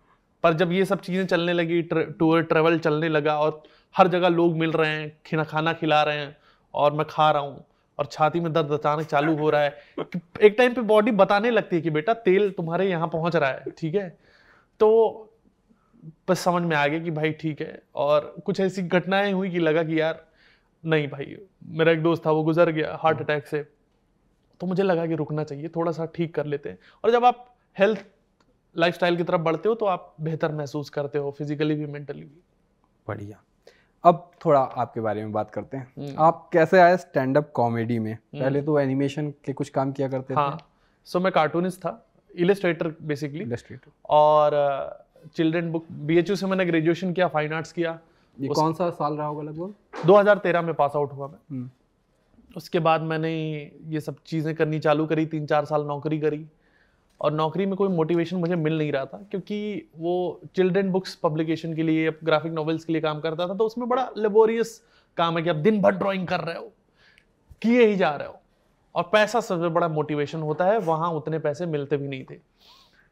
पर 0.47 0.53
जब 0.53 0.71
ये 0.71 0.83
सब 0.85 0.99
चीज़ें 1.01 1.25
चलने 1.27 1.53
लगी 1.53 1.81
टूर 1.91 2.43
ट्रेवल 2.43 2.77
चलने 2.79 3.07
लगा 3.09 3.37
और 3.39 3.63
हर 3.95 4.07
जगह 4.07 4.27
लोग 4.27 4.55
मिल 4.57 4.71
रहे 4.71 4.89
हैं 4.89 5.17
खिना 5.25 5.43
खाना 5.43 5.73
खिला 5.73 6.01
रहे 6.03 6.17
हैं 6.17 6.37
और 6.73 6.93
मैं 6.93 7.05
खा 7.09 7.29
रहा 7.31 7.41
हूँ 7.41 7.65
और 7.99 8.05
छाती 8.05 8.39
में 8.39 8.51
दर्द 8.53 8.71
अचानक 8.71 9.07
चालू 9.07 9.35
हो 9.35 9.49
रहा 9.49 9.61
है। 9.61 9.77
कि 9.99 10.19
एक 10.41 10.55
टाइम 10.57 10.73
पे 10.73 10.81
बॉडी 10.81 11.11
बताने 11.11 11.51
लगती 11.51 11.75
है 11.75 11.81
कि 11.81 11.89
बेटा 11.89 12.13
तेल 12.13 12.49
तुम्हारे 12.51 12.89
यहाँ 12.89 13.07
पहुँच 13.07 13.35
रहा 13.35 13.49
है 13.49 13.71
ठीक 13.77 13.95
है? 13.95 14.09
तो 14.79 14.89
बस 16.29 16.39
समझ 16.39 16.63
में 16.63 16.75
आ 16.75 16.87
गया 16.87 16.99
कि 16.99 17.11
भाई 17.11 17.31
ठीक 17.31 17.61
है 17.61 17.81
और 17.95 18.35
कुछ 18.45 18.59
ऐसी 18.59 18.81
घटनाएँ 18.83 19.33
हुई 19.33 19.49
कि 19.49 19.59
लगा 19.59 19.83
कि 19.83 19.99
यार 20.01 20.25
नहीं 20.83 21.07
भाई 21.07 21.35
मेरा 21.67 21.91
एक 21.91 22.03
दोस्त 22.03 22.25
था 22.25 22.31
वो 22.31 22.43
गुजर 22.43 22.71
गया 22.71 22.99
हार्ट 23.03 23.21
अटैक 23.21 23.47
से। 23.47 23.65
तो 24.61 24.67
मुझे 24.67 24.83
लगा 24.83 25.05
कि 25.05 25.15
रुकना 25.15 25.43
चाहिए 25.43 25.69
थोड़ा 25.75 25.91
सा 25.91 26.05
ठीक 26.15 26.35
कर 26.35 26.45
लेते 26.45 26.69
हैं। 26.69 26.77
और 27.03 27.11
जब 27.11 27.25
आप 27.25 27.45
हेल्थ 27.77 28.05
लाइफस्टाइल 28.77 29.17
की 29.17 29.23
तरफ़ 29.23 29.41
बढ़ते 29.41 29.69
हो 29.69 29.75
तो 29.75 29.85
आप 29.85 30.15
बेहतर 30.21 30.51
महसूस 30.51 30.89
करते 30.89 31.17
हो 31.17 31.31
फिजिकली 31.31 31.75
भी 31.75 31.85
मेंटली 31.85 32.21
भी। 32.21 32.41
बढ़िया। 33.07 33.41
अब 34.03 34.31
थोड़ा 34.45 34.59
आपके 34.59 35.01
बारे 35.01 35.21
में 35.21 35.31
बात 35.31 35.51
करते 35.51 35.77
हैं। 35.77 36.15
आप 36.19 36.49
कैसे 36.53 36.79
आए 36.79 36.97
स्टैंड 36.97 37.37
अप 37.37 37.51
कॉमेडी 37.53 37.99
में 37.99 38.15
पहले 38.15 38.61
तो 38.61 38.79
एनिमेशन 38.79 39.29
के 39.45 39.53
कुछ 39.53 39.69
काम 39.69 39.91
किया 39.91 40.07
करते 40.07 40.33
हाँ, 40.33 40.47
थे। 40.47 40.51
हाँ। 40.51 40.67
सो 41.05 41.19
मैं 41.19 41.31
कार्टूनिस्ट 41.31 41.79
था। 41.79 42.03
इलिस्ट्रेटर 42.35 42.93
बेसिकली 43.01 43.41
इलस्ट्रेटर 43.41 43.91
और 44.09 45.05
चिल्ड्रन 45.35 45.71
बुक 45.71 45.85
बीएचयू 45.91 46.35
से 46.35 46.45
मैंने 46.45 46.65
ग्रेजुएशन 46.65 47.13
किया 47.13 47.27
फाइन 47.27 47.53
आर्ट्स 47.53 47.71
किया। 47.71 47.99
ये 48.39 48.47
कौन 48.47 48.73
सा 48.73 48.89
साल 48.89 49.13
रहा 49.13 49.27
होगा 49.27 49.43
लगभग? 49.43 49.73
2013 50.05 50.61
में 50.61 50.73
पास 50.73 50.91
आउट 50.95 51.13
हुआ 51.13 51.27
मैं। 51.27 51.39
हम्म। 51.51 51.69
उसके 52.57 52.79
बाद 52.79 53.01
मैंने 53.01 53.31
ये 53.85 53.99
सब 53.99 54.15
चीज़ें 54.25 54.55
करनी 54.55 54.79
चालू 54.79 55.05
करी 55.05 55.25
तीन 55.25 55.45
चार 55.45 55.65
साल 55.65 55.83
नौकरी 55.83 56.19
करी। 56.19 56.45
और 57.21 57.33
नौकरी 57.33 57.65
में 57.65 57.75
कोई 57.75 57.89
मोटिवेशन 57.89 58.37
मुझे 58.37 58.55
मिल 58.55 58.77
नहीं 58.77 58.91
रहा 58.91 59.05
था, 59.05 59.17
क्योंकि 59.31 59.89
वो 59.97 60.41
चिल्ड्रन 60.55 60.89
बुक्स 60.91 61.15
पब्लिकेशन 61.15 61.73
के 61.75 61.83
लिए 61.83 62.11
ग्राफिक 62.23 62.51
नॉवेल्स 62.53 62.83
के 62.85 62.93
लिए 62.93 63.01
काम 63.01 63.19
करता 63.19 63.47
था 63.47 63.53
तो 63.53 63.65
उसमें 63.65 63.87
बड़ा 63.89 64.09
लेबोरियस 64.17 64.81
काम 65.17 65.37
है 65.37 65.43
कि 65.43 65.49
आप 65.49 65.55
दिन 65.57 65.81
भर 65.81 65.91
ड्राइंग 65.93 66.27
कर 66.27 66.39
रहे 66.39 66.57
हो, 66.57 66.71
किए 67.61 67.85
ही 67.85 67.95
जा 67.95 68.09
रहे 68.11 68.27
हो। 68.27 68.39
और 68.95 69.03
पैसा 69.03 69.39
सबसे 69.41 69.69
बड़ा 69.69 69.87
मोटिवेशन 69.89 70.41
होता 70.41 70.65
है, 70.65 70.77
वहाँ 70.79 71.11
उतने 71.11 71.39
पैसे 71.39 71.65
मिलते 71.67 71.97
भी 71.97 72.07
नहीं 72.07 72.23
थे। 72.23 72.35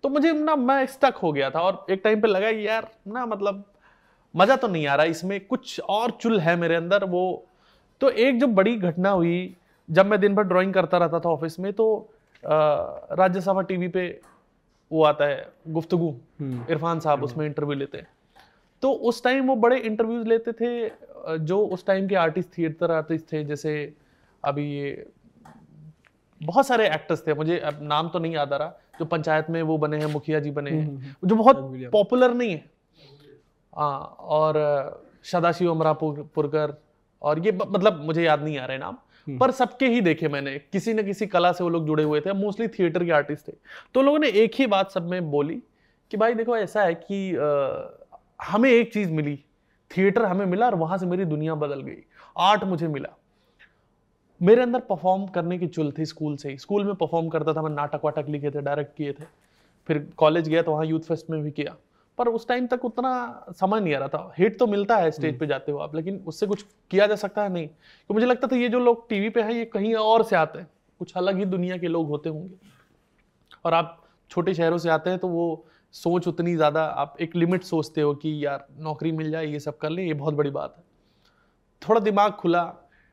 तो 0.03 0.09
मुझे 0.09 0.31
ना, 0.33 0.55
मैं 0.55 0.85
स्टक 0.85 1.15
हो 1.15 1.31
गया 1.31 1.49
था 1.49 1.61
और 1.61 1.85
एक 1.89 2.01
टाइम 2.03 2.21
पे 2.21 2.27
लगा 2.27 2.49
यार, 2.49 2.87
ना 3.07 3.25
मतलब 3.25 3.63
मज़ा 4.35 4.55
तो 4.55 4.67
नहीं 4.67 4.87
आ 4.87 4.95
रहा, 4.95 5.05
इसमें 5.05 5.39
कुछ 5.41 5.79
और 5.79 6.11
चुल 6.11 6.39
है 6.39 6.55
मेरे 6.55 6.75
अंदर, 6.75 7.03
वो। 7.05 7.45
तो 8.01 8.09
एक 8.09 8.39
जो 8.39 8.47
बड़ी 8.49 8.75
घटना 8.77 9.09
हुई, 9.09 9.55
जब 9.89 10.05
मैं 10.05 10.19
दिन 10.19 10.35
भर 10.35 10.43
ड्राइंग 10.43 10.73
करता 10.73 10.97
रहता 10.97 11.19
था 11.19 11.29
ऑफ़िस 11.29 11.59
में 11.59 11.71
तो 11.73 11.85
राज्यसभा 12.45 13.61
टीवी 13.63 13.87
पे 13.87 14.07
वो 14.91 15.03
आता 15.03 15.25
है 15.25 15.47
गुफ्तगू। 15.67 16.09
इरफान 16.69 16.99
साहब 16.99 17.23
उसमें 17.23 17.45
इंटरव्यू 17.45 17.77
लेते 17.77 17.97
हैं। 17.97 18.07
तो 18.83 18.91
उस 18.91 19.23
टाइम 19.23 19.47
वो 19.47 19.55
बड़े 19.55 19.77
इंटरव्यूज़ 19.79 20.27
लेते 20.27 20.51
थे 20.51 21.37
जो 21.45 21.59
उस 21.67 21.85
टाइम 21.85 22.07
के 22.07 22.15
आर्टिस्ट 22.15 22.49
थिएटर 22.57 22.91
आर्टिस्ट 22.91 23.31
थे 23.31 23.43
जैसे 23.43 23.71
अभी 24.43 24.65
ये 24.71 25.07
बहुत 26.41 26.67
सारे 26.67 26.87
एक्टर्स 26.89 27.25
थे। 27.27 27.33
मुझे 27.33 27.57
अब 27.59 27.79
नाम 27.83 28.09
तो 28.09 28.19
नहीं 28.19 28.33
याद 28.33 28.53
आ 28.53 28.57
रहा 28.57 28.79
जो 28.99 29.05
पंचायत 29.05 29.49
में 29.49 29.61
वो 29.63 29.77
बने 29.77 29.97
हैं 29.97 30.07
मुखिया 30.07 30.39
जी 30.39 30.51
बने 30.51 30.71
हैं 30.71 31.15
जो 31.25 31.35
बहुत 31.35 31.57
पॉपुलर 31.91 32.33
नहीं 32.33 32.51
है। 32.51 32.63
हाँ 33.73 33.99
और 34.19 34.57
सदाशिव 35.23 35.71
अमरापुरकर 35.71 36.73
और 37.21 37.39
ये 37.45 37.51
मतलब 37.51 38.01
मुझे 38.05 38.23
याद 38.23 38.43
नहीं 38.43 38.57
आ 38.57 38.65
रहे 38.65 38.77
नाम। 38.77 38.97
पर 39.27 39.51
सबके 39.51 39.87
ही 39.87 40.01
देखे 40.01 40.27
मैंने 40.27 40.57
किसी 40.59 40.93
न 40.93 41.03
किसी 41.03 41.27
कला 41.27 41.51
से 41.51 41.63
वो 41.63 41.69
लोग 41.69 41.85
जुड़े 41.87 42.03
हुए 42.03 42.21
थे 42.21 42.33
मोस्टली 42.33 42.67
थिएटर 42.67 43.05
के 43.05 43.11
आर्टिस्ट 43.11 43.47
थे। 43.47 43.53
तो 43.93 44.01
लोगों 44.01 44.19
ने 44.19 44.27
एक 44.27 44.51
ही 44.55 44.67
बात 44.67 44.91
सब 44.91 45.09
में 45.09 45.31
बोली 45.31 45.55
कि 46.11 46.17
भाई 46.17 46.33
देखो 46.33 46.57
ऐसा 46.57 46.83
है 46.83 46.93
कि 46.95 47.35
अ, 47.35 48.07
हमें 48.43 48.71
एक 48.71 48.93
चीज़ 48.93 49.11
मिली 49.11 49.35
थिएटर 49.91 50.25
हमें 50.25 50.45
मिला 50.45 50.65
और 50.65 50.75
वहाँ 50.75 50.97
से 50.97 51.05
मेरी 51.05 51.25
दुनिया 51.25 51.55
बदल 51.55 51.81
गई। 51.81 52.03
आर्ट 52.37 52.63
मुझे 52.63 52.87
मिला। 52.87 53.09
मेरे 54.41 54.61
अंदर 54.61 54.79
परफॉर्म 54.79 55.25
करने 55.27 55.57
की 55.57 55.67
चुल 55.67 55.91
थी 55.91 56.05
स्कूल 56.05 56.35
से 56.37 56.49
ही। 56.49 56.57
स्कूल 56.57 56.85
में 56.85 56.95
परफॉर्म 56.95 57.29
करता 57.29 57.53
था 57.53 57.61
मैं 57.61 57.69
नाटक 57.69 58.01
वाटक 58.05 58.25
लिखे 58.29 58.51
थे 58.51 58.61
डायरेक्ट 58.61 58.95
किए 58.97 59.13
थे। 59.13 59.23
फिर 59.87 60.07
कॉलेज 60.17 60.49
गया 60.49 60.61
तो 60.61 60.71
वहाँ 60.71 60.85
यूथ 60.85 60.99
फेस्ट 60.99 61.29
में 61.29 61.41
भी 61.43 61.51
किया। 61.51 61.75
पर 62.17 62.27
उस 62.27 62.47
टाइम 62.47 62.67
तक 62.67 62.85
उतना 62.85 63.11
समझ 63.59 63.81
नहीं 63.83 63.93
आ 63.95 63.97
रहा 63.99 64.07
था। 64.07 64.33
हिट 64.37 64.57
तो 64.59 64.67
मिलता 64.67 64.97
है 64.97 65.11
स्टेज 65.11 65.37
पे 65.39 65.47
जाते 65.47 65.71
हो 65.71 65.77
आप 65.77 65.95
लेकिन 65.95 66.17
उससे 66.27 66.47
कुछ 66.47 66.65
किया 66.91 67.07
जा 67.07 67.15
सकता 67.15 67.43
है? 67.43 67.49
नहीं। 67.49 67.67
तो 67.67 68.13
मुझे 68.13 68.25
लगता 68.25 68.47
था 68.47 68.55
ये 68.55 68.69
जो 68.69 68.79
लोग 68.79 69.07
टीवी 69.09 69.29
पे 69.29 69.41
हैं 69.41 69.51
ये 69.51 69.65
कहीं 69.65 69.93
और 69.95 70.23
से 70.23 70.35
आते 70.35 70.59
हैं। 70.59 70.67
कुछ 71.01 71.13
अलग 71.17 71.37
ही 71.37 71.45
दुनिया 71.45 71.77
के 71.77 71.87
लोग 71.87 72.07
होते 72.07 72.29
होंगे। 72.29 72.55
और 73.65 73.73
आप 73.73 74.01
छोटे 74.31 74.53
शहरों 74.53 74.77
से 74.77 74.89
आते 74.89 75.09
हैं 75.09 75.19
तो 75.19 75.27
वो 75.27 75.65
सोच 75.93 76.27
उतनी 76.27 76.55
ज़्यादा 76.55 76.83
आप 76.83 77.17
एक 77.21 77.35
लिमिट 77.35 77.63
सोचते 77.63 78.01
हो 78.01 78.13
कि 78.15 78.45
यार 78.45 78.65
नौकरी 78.79 79.11
मिल 79.11 79.31
जाए 79.31 79.45
ये 79.45 79.59
सब 79.59 79.77
कर 79.77 79.89
ले 79.89 80.03
ये 80.03 80.13
बहुत 80.13 80.33
बड़ी 80.33 80.49
बात 80.49 80.75
है। 80.77 80.83
थोड़ा 81.81 81.99
दिमाग 82.01 82.31
खुला 82.31 82.63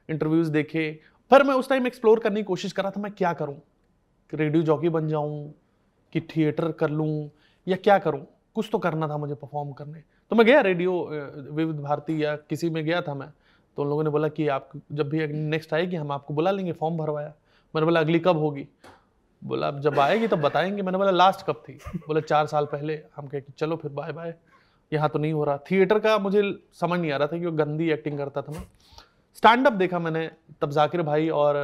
इंटरव्यूज़ 0.09 0.51
देखे। 0.51 0.91
पर 1.31 1.43
मैं 1.43 1.55
उस 1.55 1.69
टाइम 1.69 1.87
एक्सप्लोर 1.87 2.21
करने 2.21 2.41
की 2.41 2.45
कोशिश 2.45 2.73
कर 2.73 2.83
रहा 2.83 2.91
था 2.91 3.01
मैं 3.01 3.13
क्या 3.13 3.33
करूँ? 3.33 3.57
रेडियो 4.33 4.63
जॉकी 4.63 4.89
बन 4.89 5.09
जाऊँ 5.09 5.53
कि 6.13 6.21
थिएटर 6.21 6.71
कर 6.73 6.91
लूँ 6.91 7.31
या 7.67 7.77
क्या 7.77 7.99
करूँ? 7.99 8.25
कुछ 8.55 8.69
तो 8.73 8.79
करना 8.79 9.09
था 9.09 9.17
मुझे 9.17 9.35
परफॉर्म 9.35 9.73
करने। 9.73 10.03
तो 10.31 10.37
मैं 10.37 10.47
गया 10.47 10.61
रेडियो 10.61 11.09
विविध 11.51 11.77
भारती 11.77 12.25
या 12.25 12.37
किसी 12.37 12.71
में 12.71 12.85
गया 12.85 13.03
था 13.03 13.15
मैं। 13.15 13.29
तो 13.77 13.83
उन 13.83 13.89
लोगों 13.89 14.05
ने 14.05 14.11
बोला 14.11 14.29
कि 14.29 14.49
आप 14.49 14.71
जब 14.93 15.09
भी 15.09 15.27
नेक्स्ट 15.27 15.75
आएगी, 15.75 15.97
हम 15.97 16.13
आपको 16.13 16.35
बुला 16.35 16.51
लेंगे 16.51 16.73
फॉर्म 16.73 16.97
भरवाया। 16.97 17.35
मैंने 17.75 17.85
बोला, 17.85 18.01
अगली 18.01 18.19
कब 18.19 18.37
होगी? 18.37 18.69
बोला 19.45 19.69
अब 19.69 19.81
जब 19.81 19.99
आएगी 19.99 20.27
तब 20.29 20.41
बताएँगे। 20.41 20.83
मैंने 20.83 20.99
बोला 20.99 21.11
लास्ट 21.11 21.47
कब 21.47 21.63
थी? 21.69 21.79
बोला, 21.97 22.21
चार 22.21 22.47
साल 22.47 22.67
पहले। 22.67 23.03
हम 23.17 23.27
कहे 23.27 23.41
कि, 23.41 23.53
चलो 23.53 23.77
फिर 23.77 23.91
बाय 23.91 24.13
बाय 24.13 24.35
यहाँ 24.93 25.09
तो 25.09 25.19
नहीं 25.19 25.33
हो 25.33 25.45
रहा। 25.45 25.59
थिएटर 25.71 25.99
का 25.99 26.19
मुझे 26.19 26.43
समझ 26.73 27.01
नहीं 27.01 27.13
आ 27.13 27.17
रहा 27.17 27.29
था 27.29 27.39
कि 27.39 27.47
वो 27.47 27.53
गंदी 27.53 27.91
एक्टिंग 27.91 28.19
करता 28.19 28.43
था 28.43 28.53
मैं। 28.53 28.63
स्टैंड 29.35 29.67
अप 29.67 29.73
देखा 29.73 29.99
मैंने, 29.99 30.31
तब 30.61 30.71
जाकिर 30.71 31.03
भाई 31.03 31.29
और 31.29 31.57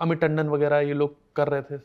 अमित 0.00 0.20
टंडन 0.20 0.48
वगैरह 0.48 0.78
ये 0.78 0.94
लोग 0.94 1.16
कर 1.36 1.48
रहे 1.48 1.62
थे। 1.62 1.80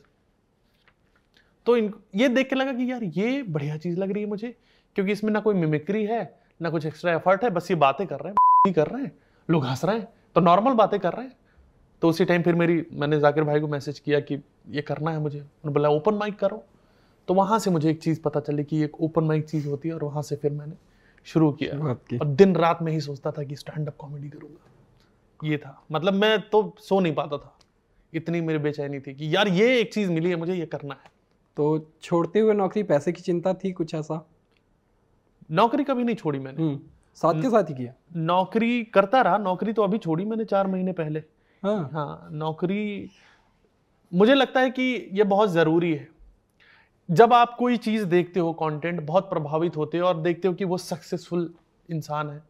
तो 1.65 1.77
इन 1.77 1.93
ये 2.15 2.29
देख 2.29 2.49
के 2.49 2.55
लगा 2.55 2.73
कि 2.73 2.91
यार 2.91 3.03
ये 3.03 3.43
बढ़िया 3.43 3.77
चीज़ 3.77 3.99
लग 3.99 4.11
रही 4.11 4.23
है 4.23 4.29
मुझे 4.29 4.55
क्योंकि 4.95 5.11
इसमें 5.11 5.31
ना 5.31 5.39
कोई 5.39 5.55
मिमिक्री 5.55 6.05
है 6.05 6.39
ना 6.61 6.69
कुछ 6.69 6.85
एक्स्ट्रा 6.85 7.13
एफर्ट 7.13 7.43
है 7.43 7.49
बस 7.49 7.71
ये 7.71 7.77
बातें 7.77 8.07
कर 8.07 8.19
रहे 8.19 8.33
हैं 8.33 8.73
कर 8.75 8.87
रहे 8.87 9.03
हैं 9.03 9.11
लोग 9.49 9.65
हंस 9.65 9.85
रहे 9.85 9.99
हैं 9.99 10.07
तो 10.35 10.41
नॉर्मल 10.41 10.73
बातें 10.73 10.99
कर 10.99 11.13
रहे 11.13 11.25
हैं। 11.25 11.37
तो 12.01 12.09
उसी 12.09 12.25
टाइम 12.25 12.41
फिर 12.41 12.55
मेरी 12.55 12.85
मैंने 12.93 13.19
जाकिर 13.19 13.43
भाई 13.43 13.59
को 13.59 13.67
मैसेज 13.67 13.99
किया 13.99 14.19
कि 14.19 14.43
ये 14.69 14.81
करना 14.81 15.11
है 15.11 15.19
मुझे। 15.19 15.39
उन्होंने 15.39 15.73
बोला 15.73 15.89
ओपन 15.89 16.13
माइक 16.13 16.39
करो। 16.39 16.63
तो 17.27 17.33
वहाँ 17.33 17.59
से 17.59 17.71
मुझे 17.71 17.89
एक 17.89 18.01
चीज़ 18.01 18.21
पता 18.21 18.39
चली 18.39 18.63
कि 18.63 18.83
एक 18.83 19.01
ओपन 19.01 19.23
माइक 19.23 19.45
चीज़ 19.45 19.67
होती 19.67 19.89
है 19.89 19.95
और 19.95 20.03
वहाँ 20.03 20.23
से 20.23 20.35
फिर 20.35 20.51
मैंने 20.51 20.73
शुरू 21.25 21.51
किया। 21.51 21.79
और 22.19 22.27
दिन 22.27 22.55
रात 22.55 22.81
में 22.81 22.91
ही 22.91 23.01
सोचता 23.01 23.31
था 23.31 23.43
कि 23.43 23.55
स्टैंड 23.55 23.87
अप 23.87 23.95
कॉमेडी 23.97 24.29
करूँगा। 24.29 24.71
ये 25.43 25.57
था। 25.57 25.85
मतलब 25.91 26.13
मैं 26.13 26.49
तो 26.49 26.75
सो 26.79 26.99
नहीं 26.99 27.15
पाता 27.15 27.37
था। 27.37 27.57
इतनी 28.13 28.41
मेरी 28.41 28.59
बेचैनी 28.59 28.99
थी 28.99 29.13
कि 29.13 29.35
यार 29.35 29.47
ये 29.47 29.79
एक 29.79 29.93
चीज़ 29.93 30.11
मिली 30.11 30.29
है 30.29 30.35
मुझे 30.35 30.53
ये 30.53 30.65
करना 30.65 30.93
है। 30.93 31.14
तो 31.57 31.91
छोड़ते 32.01 32.39
हुए 32.39 32.53
नौकरी 32.53 32.83
पैसे 32.83 33.11
की 33.11 33.21
चिंता 33.21 33.53
थी 33.53 33.71
कुछ 33.71 33.93
ऐसा? 33.95 34.25
नौकरी 35.51 35.83
कभी 35.83 36.03
नहीं 36.03 36.15
छोड़ी 36.15 36.39
मैंने। 36.39 36.63
हम्म 36.63 36.79
साथ 37.17 37.41
के 37.41 37.49
साथ 37.49 37.63
ही 37.63 37.73
किया? 37.73 37.93
नौकरी 38.15 38.83
करता 38.83 39.21
रहा 39.21 39.37
नौकरी 39.37 39.73
तो 39.73 39.83
अभी 39.83 39.97
छोड़ी 39.97 40.25
मैंने 40.25 40.45
चार 40.45 40.67
महीने 40.67 40.91
पहले। 40.91 41.19
हाँ। 41.63 41.89
हाँ 41.93 42.29
नौकरी 42.31 43.09
मुझे 44.13 44.33
लगता 44.33 44.59
है 44.59 44.69
कि 44.69 45.09
ये 45.13 45.23
बहुत 45.23 45.49
ज़रूरी 45.49 45.93
है। 45.93 46.07
जब 47.09 47.33
आप 47.33 47.55
कोई 47.59 47.77
चीज़ 47.77 48.05
देखते 48.05 48.39
हो 48.39 48.53
कंटेंट 48.53 49.01
बहुत 49.01 49.29
प्रभावित 49.29 49.77
होते 49.77 49.97
हो 49.97 50.07
और 50.07 50.21
देखते 50.21 50.47
हो 50.47 50.53
कि 50.53 50.65
वो 50.65 50.77
सक्सेसफुल 50.77 51.53
इंसान 51.89 52.29
है 52.29 52.43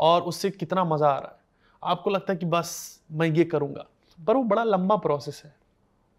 और 0.00 0.22
उससे 0.22 0.50
कितना 0.50 0.84
मज़ा 0.84 1.08
आ 1.08 1.18
रहा 1.18 1.28
है 1.28 1.36
आपको 1.82 2.10
लगता 2.10 2.32
है 2.32 2.38
कि 2.38 2.46
बस 2.46 3.00
मैं 3.12 3.26
ये 3.26 3.44
करूँगा। 3.44 3.86
पर 4.18 4.36
वो 4.36 4.42
बड़ा 4.42 4.64
लंबा 4.64 4.96
प्रोसेस 4.96 5.42
है। 5.44 5.54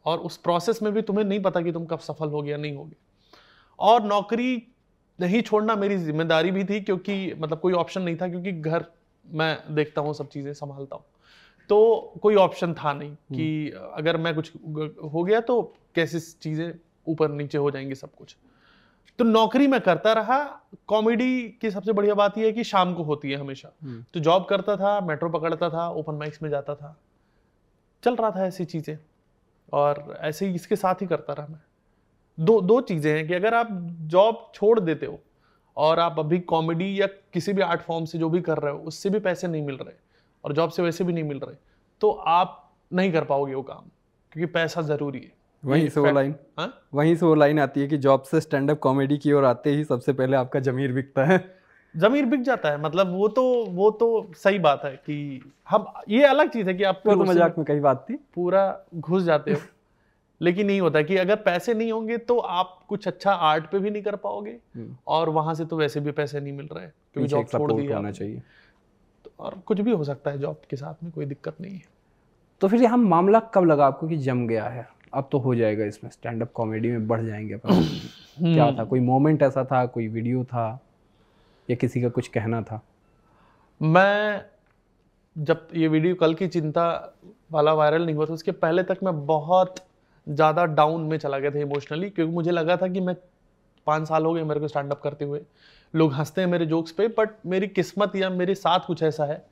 और 0.10 0.20
उस 0.20 0.38
प्रोसेस 0.38 0.82
में 0.84 0.92
भी 0.94 1.02
तुम्हें 1.02 1.26
नहीं 1.26 1.42
पता 1.42 1.62
कि 1.62 1.72
तुम 1.72 1.86
कब 1.86 2.00
सफल 2.00 2.30
हो 2.30 2.44
या 2.46 2.58
नहीं 2.58 2.76
होगे। 2.76 2.96
और 3.80 4.04
नौकरी 4.04 4.62
नहीं 5.20 5.42
छोड़ना 5.42 5.76
मेरी 5.76 5.98
ज़िम्मेदारी 5.98 6.52
भी 6.52 6.64
थी 6.66 6.80
क्योंकि 6.82 7.34
मतलब 7.38 7.60
कोई 7.60 7.74
ऑप्शन 7.76 8.02
नहीं 8.02 8.16
था 8.18 8.28
क्योंकि 8.28 8.52
घर 8.52 8.86
मैं 9.26 9.76
देखता 9.76 10.02
हूँ 10.02 10.14
सब 10.14 10.30
चीज़ें 10.30 10.54
संभालता 10.54 10.96
हूँ। 10.96 11.04
तो 11.70 12.20
कोई 12.22 12.36
ऑप्शन 12.36 12.74
था 12.74 12.94
नहीं 12.94 13.12
कि 13.12 13.70
अगर 13.94 14.18
मैं 14.18 14.34
कुछ 14.36 14.52
हो 15.14 15.24
गया 15.24 15.40
तो 15.42 15.62
कैसे 15.96 16.20
चीज़ें 16.20 16.72
ऊपर 17.08 17.32
नीचे 17.32 17.58
हो 17.58 17.72
जाएँगी 17.72 17.96
सब 17.96 18.14
कुछ। 18.16 18.36
तो 19.20 19.26
नौकरी 19.26 19.68
मैं 19.68 19.80
करता 19.82 20.14
रहा। 20.14 20.38
कॉमेडी 20.88 21.58
की 21.62 21.72
सबसे 21.72 21.94
बढ़िया 21.94 22.14
बात 22.16 22.38
यह 22.38 22.46
है 22.46 22.52
कि 22.52 22.64
शाम 22.64 22.94
को 22.94 23.04
होती 23.04 23.32
है 23.32 23.38
हमेशा। 23.38 23.72
तो 24.14 24.20
जॉब 24.20 24.46
करता 24.46 24.76
था 24.78 25.00
मेट्रो 25.02 25.30
पकड़ता 25.30 25.70
था 25.70 25.90
ओपन 25.92 26.16
माइक्स 26.16 26.42
में 26.44 26.50
जाता 26.50 26.76
था। 26.76 26.96
चल 28.04 28.16
रहा 28.16 28.32
था 28.32 28.46
ऐसी 28.46 28.66
चीज़ें। 28.66 28.98
और 29.74 30.18
ऐसे 30.20 30.48
ही 30.48 30.56
इसके 30.56 30.76
साथ 30.76 31.02
ही 31.02 31.08
करता 31.08 31.34
रहा 31.34 31.48
मैं। 31.48 31.60
दो 32.38 32.60
दो 32.62 32.80
चीज़ें 32.82 33.12
हैं 33.12 33.28
कि 33.28 33.34
अगर 33.34 33.54
आप 33.54 33.68
जॉब 34.08 34.52
छोड़ 34.56 34.80
देते 34.80 35.06
हो 35.06 35.20
और 35.78 36.00
आप 36.00 36.20
अभी 36.20 36.40
कॉमेडी 36.40 37.02
या 37.02 37.08
किसी 37.34 37.54
भी 37.54 37.62
आर्ट 37.62 37.82
फॉर्म 37.82 38.06
से 38.06 38.18
जो 38.18 38.30
भी 38.30 38.42
कर 38.42 38.58
रहे 38.58 38.74
हो 38.74 38.80
उससे 38.80 39.10
भी 39.10 39.20
पैसे 39.20 39.48
नहीं 39.48 39.66
मिल 39.66 39.76
रहे 39.76 39.94
और 40.44 40.54
जॉब 40.54 40.70
से 40.70 40.82
वैसे 40.82 41.04
भी 41.04 41.14
नहीं 41.14 41.24
मिल 41.24 41.40
रहे 41.40 41.56
तो 42.02 42.12
आप 42.12 42.74
नहीं 42.94 43.12
कर 43.12 43.24
पाओगे 43.24 43.54
वो 43.54 43.62
काम 43.62 43.90
क्योंकि 44.32 44.52
पैसा 44.54 44.82
ज़रूरी 44.82 45.20
है। 45.20 45.32
वहीं 45.64 45.90
से 45.90 46.00
वो 46.00 46.12
लाइन 46.12 46.36
हाँ? 46.60 46.74
वहीं 46.94 47.16
से 47.16 47.26
वो 47.26 47.36
लाइन 47.36 47.60
आती 47.60 47.82
है 47.82 47.88
कि 47.88 47.98
जॉब 47.98 48.22
से 48.22 48.42
स्टैंड 48.42 48.72
अप 48.72 48.80
कॉमेडी 48.80 49.18
की 49.18 49.32
ओर 49.32 49.46
आते 49.46 49.70
ही 49.70 49.84
सबसे 49.84 50.14
पहले 50.14 50.38
आपका 50.38 50.60
जमीर 50.60 50.94
बिकता 50.94 51.26
है। 51.26 51.59
जमीर 51.96 52.26
बिक 52.26 52.42
जाता 52.42 52.70
है 52.70 52.82
मतलब 52.82 53.12
वो 53.12 53.28
तो 53.28 53.66
वो 53.66 53.92
तो 53.92 54.32
सही 54.36 54.60
बात 54.60 54.82
है 54.86 54.92
कि 54.92 55.42
हम 55.70 55.86
ये 56.10 56.26
अलग 56.26 56.50
चीज़ 56.50 56.68
है 56.68 56.74
कि 56.74 56.84
आप 56.84 57.02
तो 57.06 57.16
मज़ाक 57.16 57.58
में 57.58 57.66
कही 57.66 57.80
बात 57.80 58.06
थी। 58.10 58.16
पूरा 58.36 58.80
घुस 58.96 59.24
जाते 59.24 59.52
हो। 59.52 59.60
लेकिन 60.42 60.68
नहीं 60.68 60.82
होता 60.82 61.02
कि 61.02 61.16
अगर 61.18 61.36
पैसे 61.36 61.74
नहीं 61.74 61.92
होंगे 61.92 62.18
तो 62.18 62.38
आप 62.38 62.80
कुछ 62.88 63.08
अच्छा 63.08 63.32
आर्ट 63.32 63.66
पे 63.72 63.80
भी 63.80 63.90
नहीं 63.90 64.04
कर 64.04 64.16
पाओगे 64.16 64.58
और 65.08 65.30
वहाँ 65.30 65.54
से 65.54 65.66
तो 65.66 65.78
वैसे 65.78 66.00
भी 66.00 66.12
पैसे 66.12 66.40
नहीं 66.40 66.54
मिल 66.54 66.68
रहे 66.74 66.88
क्योंकि 66.88 67.28
जॉब 67.28 67.48
छोड़ 67.48 67.72
दी 67.72 67.86
होना 67.86 68.12
चाहिए। 68.12 68.42
तो 69.26 69.32
और 69.40 69.56
कुछ 69.66 69.82
भी 69.82 69.92
हो 69.92 70.04
सकता 70.04 70.32
है 70.32 70.40
जॉब 70.40 70.62
के 70.70 70.76
साथ 70.76 71.04
में 71.04 71.12
कोई 71.12 71.26
दिक्कत 71.26 71.56
नहीं 71.62 71.74
है। 71.74 71.82
तो 72.62 72.68
फिर 72.68 72.82
यहाँ 72.82 72.98
मामला 72.98 73.40
कब 73.40 73.66
लगा 73.66 73.86
आपको 73.86 74.08
कि 74.08 74.18
जम 74.18 74.48
गया 74.48 74.66
है? 74.66 74.88
अब 75.14 75.30
तो 75.32 75.38
हो 75.38 75.56
जाएगा 75.56 75.86
इसमें 75.86 76.12
स्टैंड 76.12 76.42
अप 76.42 76.52
कॉमेडी 76.54 76.92
में 76.92 77.08
बढ़ 77.08 77.22
जाएँगे 77.22 77.54
अपन। 77.54 77.84
क्या 78.54 78.72
था 78.72 78.84
कोई 78.84 79.00
मोमेंट 79.00 79.44
ऐसा 79.44 79.64
था 79.64 79.86
कोई 79.86 80.08
वीडियो 80.08 80.44
था? 80.44 80.80
या 81.70 81.76
किसी 81.76 82.02
का 82.02 82.10
कुछ 82.10 82.28
कहना 82.28 82.62
था? 82.62 82.82
मैं 83.82 84.46
जब 85.36 85.68
ये 85.74 85.88
वीडियो 85.88 86.16
कल 86.16 86.34
की 86.34 86.48
चिंता 86.48 87.16
वाला 87.52 87.74
वायरल 87.74 88.06
नहीं 88.06 88.16
हुआ 88.16 88.26
था, 88.26 88.34
उसके 88.34 88.52
पहले 88.54 88.84
तक 88.84 89.00
मैं 89.04 89.26
बहुत 89.26 89.76
ज़्यादा 90.28 90.66
डाउन 90.66 91.02
में 91.02 91.18
चला 91.18 91.40
गया 91.40 91.52
था 91.52 91.60
इमोशनली 91.60 92.10
क्योंकि 92.10 92.34
मुझे 92.34 92.52
लगा 92.52 92.78
था 92.78 92.88
कि 92.88 93.00
मैं 93.00 93.16
पाँच 93.88 94.08
साल 94.08 94.26
हो 94.26 94.34
गए 94.34 94.44
मेरे 94.44 94.60
को 94.60 94.68
स्टैंड 94.68 94.92
अप 94.92 95.02
करते 95.02 95.26
हुए। 95.26 95.42
लोग 95.94 96.14
हँसते 96.14 96.42
हैं 96.42 96.48
मेरे 96.48 96.66
जोक्स 96.66 96.92
पे 96.92 97.08
बट 97.08 97.30
मेरी 97.46 97.68
किस्मत 97.68 98.16
या 98.16 98.30
मेरे 98.30 98.56
साथ 98.56 98.80
कुछ 98.88 99.04
ऐसा 99.04 99.26
है 99.26 99.46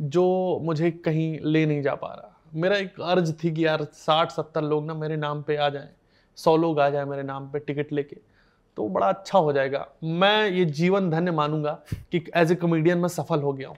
जो 0.00 0.58
मुझे 0.62 0.90
कहीं 0.90 1.38
ले 1.42 1.64
नहीं 1.66 1.82
जा 1.82 1.94
पा 1.94 2.08
रहा। 2.08 2.38
मेरा 2.54 2.76
एक 2.76 3.00
अर्ज़ 3.00 3.32
थी 3.34 3.50
कि 3.54 3.64
यार 3.66 3.84
साठ, 3.84 4.30
सत्तर 4.30 4.62
लोग 4.62 4.86
ना 4.86 4.94
मेरे 4.94 5.16
नाम 5.16 5.42
पे 5.42 5.56
आ 5.56 5.68
जाएँ, 5.68 5.88
सौ 6.38 6.56
लोग 6.56 6.80
आ 6.80 6.88
जाए 6.90 7.04
मेरे 7.04 7.22
नाम 7.22 7.50
पे 7.50 7.58
टिकट 7.58 7.92
लेके। 7.92 8.16
तो 8.76 8.88
बड़ा 8.88 9.06
अच्छा 9.06 9.38
हो 9.38 9.52
जाएगा। 9.52 9.86
मैं 10.04 10.50
ये 10.50 10.64
जीवन 10.66 11.10
धन्य 11.10 11.30
मानूँगा 11.30 11.72
कि 12.12 12.24
एज 12.36 12.52
ए 12.52 12.54
कॉमेडियन 12.54 12.98
मैं 12.98 13.08
सफल 13.08 13.40
हो 13.40 13.52
गया 13.52 13.68
हूँ। 13.68 13.76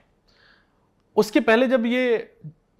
उसके 1.17 1.39
पहले 1.39 1.67
जब 1.67 1.85
ये 1.85 2.35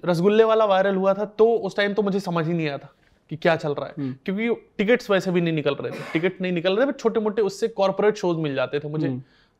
रसगुल्ले 0.05 0.43
वाला 0.43 0.65
वायरल 0.65 0.95
हुआ 0.95 1.13
था 1.13 1.25
तो 1.27 1.45
उस 1.57 1.75
टाइम 1.77 1.93
तो 1.93 2.01
मुझे 2.01 2.19
समझ 2.19 2.45
ही 2.47 2.53
नहीं 2.53 2.67
आया 2.67 2.77
था 2.77 2.93
कि 3.31 3.35
क्या 3.35 3.55
चल 3.55 3.73
रहा 3.73 3.87
है। 3.87 4.13
क्योंकि 4.25 4.49
टिकट्स 4.77 5.09
वैसे 5.11 5.31
भी 5.31 5.41
नहीं 5.41 5.53
निकल 5.53 5.75
रहे 5.75 5.91
थे। 5.91 6.03
टिकट 6.13 6.41
नहीं 6.41 6.51
निकल 6.51 6.77
रहे 6.77 6.87
थे 6.87 6.91
छोटे 6.93 7.19
मोटे 7.19 7.41
उससे 7.41 7.67
कॉर्पोरेट 7.69 8.17
शोज़ 8.17 8.37
मिल 8.37 8.55
जाते 8.55 8.79
थे 8.79 8.89
मुझे। 8.89 9.17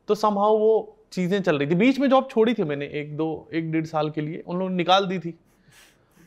तो 0.08 0.14
समहाउ 0.14 0.58
वो 0.58 0.96
चीज़ें 1.12 1.40
चल 1.42 1.58
रही 1.58 1.70
थी। 1.70 1.74
बीच 1.74 1.98
में 1.98 2.08
जॉब 2.10 2.28
छोड़ी 2.30 2.54
थी 2.54 2.64
मैंने 2.64 2.86
एक 2.94 3.16
दो 3.16 3.26
एक 3.54 3.70
डेढ़ 3.72 3.84
साल 3.86 4.10
के 4.10 4.20
लिए। 4.20 4.42
उन 4.46 4.58
लोगों 4.58 4.70
ने 4.70 4.76
निकाल 4.76 5.06
दी 5.06 5.18
थी। 5.18 5.38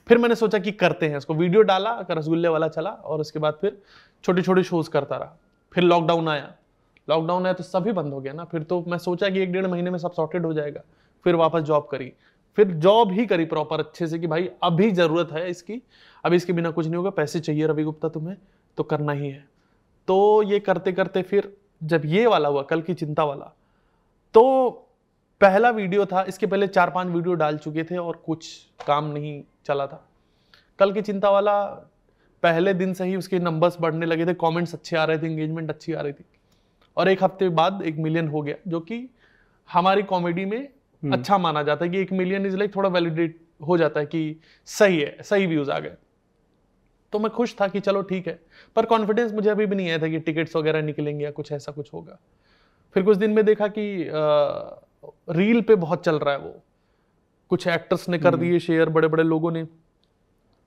फिर 0.08 0.18
मैंने 0.18 0.36
सोचा 0.36 0.60
कि 0.60 0.72
करते 0.74 1.08
हैं 1.10 1.18
इसको। 1.18 1.34
वीडियो 1.34 1.62
डाला 1.62 1.92
रसगुल्ले 2.12 2.48
वाला 2.48 2.68
चला 2.68 2.90
और 2.90 3.22
उसके 3.22 3.40
बाद 3.40 3.58
फिर 3.62 3.78
छोटे 4.24 4.42
छोटे 4.42 4.64
शोज़ 4.64 4.90
करता 4.90 5.18
रहा। 5.18 5.38
फिर 5.74 5.84
लॉकडाउन 5.84 6.28
आया। 6.28 6.54
लॉकडाउन 7.08 7.46
आया 7.46 7.54
तो 7.54 7.64
सभी 7.64 7.92
बंद 7.92 8.14
हो 8.14 8.20
गया 8.22 8.34
ना। 8.34 8.44
फिर 8.44 8.64
तो 8.64 8.84
मैं 8.88 8.98
सोचा 8.98 9.30
कि 9.30 9.40
एक 9.40 9.52
डेढ़ 9.52 9.68
महीने 9.68 9.90
में 9.90 9.98
सब 10.00 10.14
सॉर्टेड 10.14 10.46
हो 10.46 10.54
जाएगा। 10.54 10.82
फिर 11.26 11.36
वापस 11.36 11.62
जॉब 11.62 11.88
करी। 11.92 12.12
फिर 12.58 12.68
जॉब 12.68 13.12
ही 13.12 13.26
करी 13.26 13.46
प्रॉपर 13.46 13.80
अच्छे 13.80 14.08
से 14.08 14.20
कि 14.20 14.28
भाई, 14.28 14.50
अभी 14.64 14.90
ज़रूरत 14.92 15.32
है 15.32 15.50
इसकी। 15.50 15.82
अभी 16.24 16.36
इसके 16.36 16.54
बिना 16.54 16.72
कुछ 16.72 16.86
नहीं 16.86 16.96
होगा। 16.96 17.10
पैसे 17.10 17.40
चाहिए 17.40 17.68
रवि 17.68 17.84
गुप्ता 17.84 18.10
तुम्हें 18.10 18.38
तो 18.78 18.84
करना 18.84 19.12
ही 19.12 19.30
है। 19.30 19.48
तो 20.08 20.44
ये 20.44 20.60
करते 20.60 20.92
करते 20.92 21.22
फिर 21.22 21.54
जब 21.84 22.02
ये 22.06 22.26
वाला 22.28 22.50
हुआ, 22.50 22.62
कल 22.62 22.82
की 22.82 22.94
चिंता 22.94 23.24
वाला 23.24 23.52
तो 24.36 24.70
पहला 25.42 25.70
वीडियो 25.70 26.06
था। 26.06 26.24
इसके 26.24 26.48
पहले 26.48 26.68
चार 26.68 26.90
पाँच 26.90 27.08
वीडियो 27.08 27.34
डाल 27.34 27.58
चुके 27.58 27.84
थे 27.84 27.98
और 27.98 28.22
कुछ 28.26 28.48
काम 28.88 29.06
नहीं 29.06 29.42
चला 29.66 29.88
था। 29.88 30.04
कल 30.80 30.92
की 30.94 31.02
चिंता 31.02 31.30
वाला 31.30 31.64
पहले 32.44 32.74
दिन 32.74 32.94
से 32.94 33.06
ही 33.06 33.16
उसके 33.16 33.40
नंबर्स 33.40 33.78
बढ़ने 33.82 34.06
लगे 34.06 34.26
थे 34.26 34.34
कमेंट्स 34.36 34.74
अच्छे 34.74 34.96
आ 34.98 35.04
रहे 35.04 35.18
थे 35.18 35.28
एंगेजमेंट 35.28 35.70
अच्छी 35.70 35.94
आ 35.94 36.02
रही 36.02 36.14
थी। 36.14 36.26
और 36.98 37.10
एक 37.10 37.24
हफ़्ते 37.24 37.50
बाद 37.52 37.82
एक 37.86 37.98
मिलियन 37.98 38.28
हो 38.28 38.42
गया 38.42 38.56
जो 38.68 38.80
कि 38.80 39.08
हमारी 39.70 40.04
कॉमेडी 40.04 40.46
में 40.46 40.60
अच्छा 41.04 41.38
माना 41.38 41.64
जाता 41.64 41.86
है 41.86 41.92
कि 41.92 41.98
एक 41.98 42.12
मिलियन 42.12 42.46
इज़ 42.46 42.58
लाइक 42.58 42.76
थोड़ा 42.76 42.90
वैलिडेट 42.90 43.40
हो 43.68 43.78
जाता 43.78 44.00
है 44.00 44.06
कि 44.06 44.36
सही 44.68 45.00
है 45.00 45.24
सही 45.24 45.46
व्यूज़ 45.48 45.72
आ 45.72 45.80
गए। 45.80 45.96
तो 47.14 47.20
मैं 47.20 47.32
खुश 47.32 47.56
था 47.62 47.68
कि 47.68 47.80
चलो 47.80 48.02
ठीक 48.02 48.28
है 48.28 48.40
पर 48.76 48.86
कॉन्फिडेंस 48.86 49.32
मुझे 49.34 49.50
अभी 49.50 49.66
भी 49.66 49.76
नहीं 49.76 49.90
आया 49.90 50.00
था 50.00 50.08
कि 50.08 50.20
टिकट्स 50.20 50.56
वगैरह 50.56 50.82
निकलेंगे 50.82 51.24
या 51.26 51.32
कुछ 51.32 51.52
ऐसा 51.52 51.72
कुछ 51.72 51.94
होगा। 51.94 52.18
फिर 52.96 53.04
कुछ 53.04 53.18
दिन 53.18 53.32
में 53.32 53.44
देखा 53.46 53.68
कि 53.68 54.10
रील 55.32 55.62
पे 55.62 55.76
बहुत 55.78 56.04
चल 56.06 56.20
रहा 56.20 56.34
है 56.34 56.40
वो। 56.40 56.56
कुछ 57.52 57.68
एक्टर्स 57.68 58.08
ने 58.10 58.20
कर 58.20 58.36
दिए 58.36 58.60
शेयर 58.60 58.90
बड़े 58.90 59.08
बड़े 59.08 59.24
लोगों 59.24 59.52
ने 59.52 59.64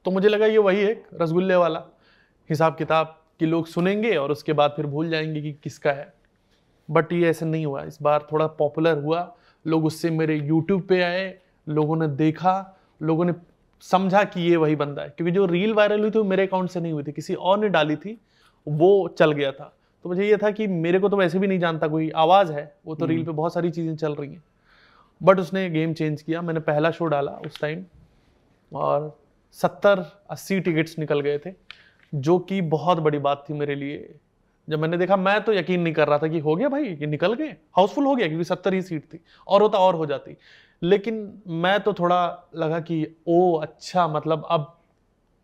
तो 0.04 0.10
मुझे 0.10 0.28
लगा 0.28 0.46
ये 0.46 0.58
वही 0.58 0.80
है 0.80 1.04
रसगुल्ले 1.14 1.54
वाला 1.54 1.84
हिसाब 2.50 2.76
किताब 2.76 3.22
कि 3.38 3.46
लोग 3.46 3.66
सुनेंगे 3.66 4.16
और 4.16 4.32
उसके 4.32 4.52
बाद 4.52 4.70
फिर 4.70 4.86
भूल 4.86 5.10
जाएँगे 5.10 5.42
कि 5.42 5.52
किसका 5.52 5.90
है। 5.90 6.14
बट 6.90 7.12
ये 7.12 7.30
ऐसा 7.30 7.46
नहीं 7.46 7.66
हुआ। 7.66 7.82
इस 7.82 7.98
बार 8.02 8.28
थोड़ा 8.32 8.46
पॉपुलर 8.46 8.98
हुआ। 8.98 9.36
लोग 9.66 9.84
उससे 9.84 10.10
मेरे 10.10 10.36
यूट्यूब 10.36 10.82
पे 10.82 11.02
आए। 11.02 11.38
लोगों 11.68 11.96
ने 11.96 12.08
देखा। 12.08 12.78
लोगों 13.02 13.24
ने 13.24 13.32
समझा 13.80 14.24
कि 14.24 14.40
ये 14.40 14.56
वही 14.56 14.76
बंदा 14.76 15.02
है। 15.02 15.08
क्योंकि 15.08 15.32
जो 15.32 15.46
रील 15.46 15.74
वायरल 15.74 16.00
हुई 16.00 16.10
थी 16.10 16.18
वो 16.18 16.24
मेरे 16.24 16.46
अकाउंट 16.46 16.70
से 16.70 16.80
नहीं 16.80 16.92
हुई 16.92 17.02
थी। 17.02 17.12
किसी 17.12 17.34
और 17.34 17.58
ने 17.58 17.68
डाली 17.68 17.96
थी। 17.96 18.20
वो 18.68 19.08
चल 19.08 19.32
गया 19.32 19.52
था। 19.52 19.76
तो 20.02 20.08
मुझे 20.08 20.26
ये 20.26 20.36
था 20.36 20.50
कि 20.50 20.66
मेरे 20.66 20.98
को 20.98 21.08
तो 21.08 21.16
वैसे 21.16 21.38
भी 21.38 21.46
नहीं 21.46 21.58
जानता 21.58 21.88
कोई 21.88 22.10
आवाज़ 22.10 22.52
है। 22.52 22.76
वो 22.86 22.94
तो 22.94 23.06
रील 23.06 23.24
पे 23.24 23.32
बहुत 23.32 23.54
सारी 23.54 23.70
चीज़ें 23.70 23.96
चल 23.96 24.14
रही 24.14 24.32
हैं। 24.32 24.42
बट 25.22 25.38
उसने 25.38 25.70
गेम 25.70 25.94
चेंज 25.94 26.22
किया। 26.22 26.42
मैंने 26.42 26.60
पहला 26.60 26.90
शो 26.90 27.06
डाला 27.06 27.32
उस 27.32 27.60
टाइम 27.60 27.84
और 28.72 29.21
सत्तर 29.52 30.04
अस्सी 30.30 30.58
टिकट्स 30.60 30.98
निकल 30.98 31.20
गए 31.20 31.38
थे 31.38 31.52
जो 32.12 32.38
कि 32.38 32.60
बहुत 32.60 32.98
बड़ी 32.98 33.18
बात 33.18 33.44
थी 33.48 33.54
मेरे 33.54 33.74
लिए। 33.74 34.14
जब 34.68 34.78
मैंने 34.78 34.98
देखा 34.98 35.16
मैं 35.16 35.40
तो 35.44 35.52
यकीन 35.52 35.80
नहीं 35.80 35.94
कर 35.94 36.08
रहा 36.08 36.18
था 36.18 36.28
कि 36.28 36.38
हो 36.38 36.54
गया 36.56 36.68
भाई 36.68 36.84
ये 36.84 37.06
निकल 37.06 37.34
गए। 37.34 37.56
हाउसफुल 37.76 38.04
हो 38.04 38.14
गया 38.16 38.26
क्योंकि 38.26 38.44
सत्तर 38.44 38.74
ही 38.74 38.82
सीट 38.82 39.04
थी 39.04 39.20
और 39.46 39.62
होता 39.62 39.78
और 39.78 39.94
हो 39.94 40.06
जाती। 40.06 40.36
लेकिन 40.82 41.42
मैं 41.46 41.78
तो 41.80 41.92
थोड़ा 41.92 42.50
लगा 42.56 42.80
कि 42.80 43.06
ओ 43.28 43.54
अच्छा 43.56 44.06
मतलब 44.08 44.46
अब 44.50 44.72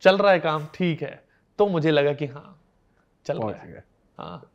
चल 0.03 0.19
रहा 0.19 0.33
है 0.33 0.41
काम 0.41 0.67
ठीक 0.75 1.03
है। 1.03 1.23
तो 1.59 1.67
मुझे 1.67 1.91
लगा 1.91 2.13
कि 2.13 2.27
हाँ 2.27 2.61
चल 3.27 3.39
रहा 3.39 3.63
है 3.63 3.85
हाँ। 4.19 4.51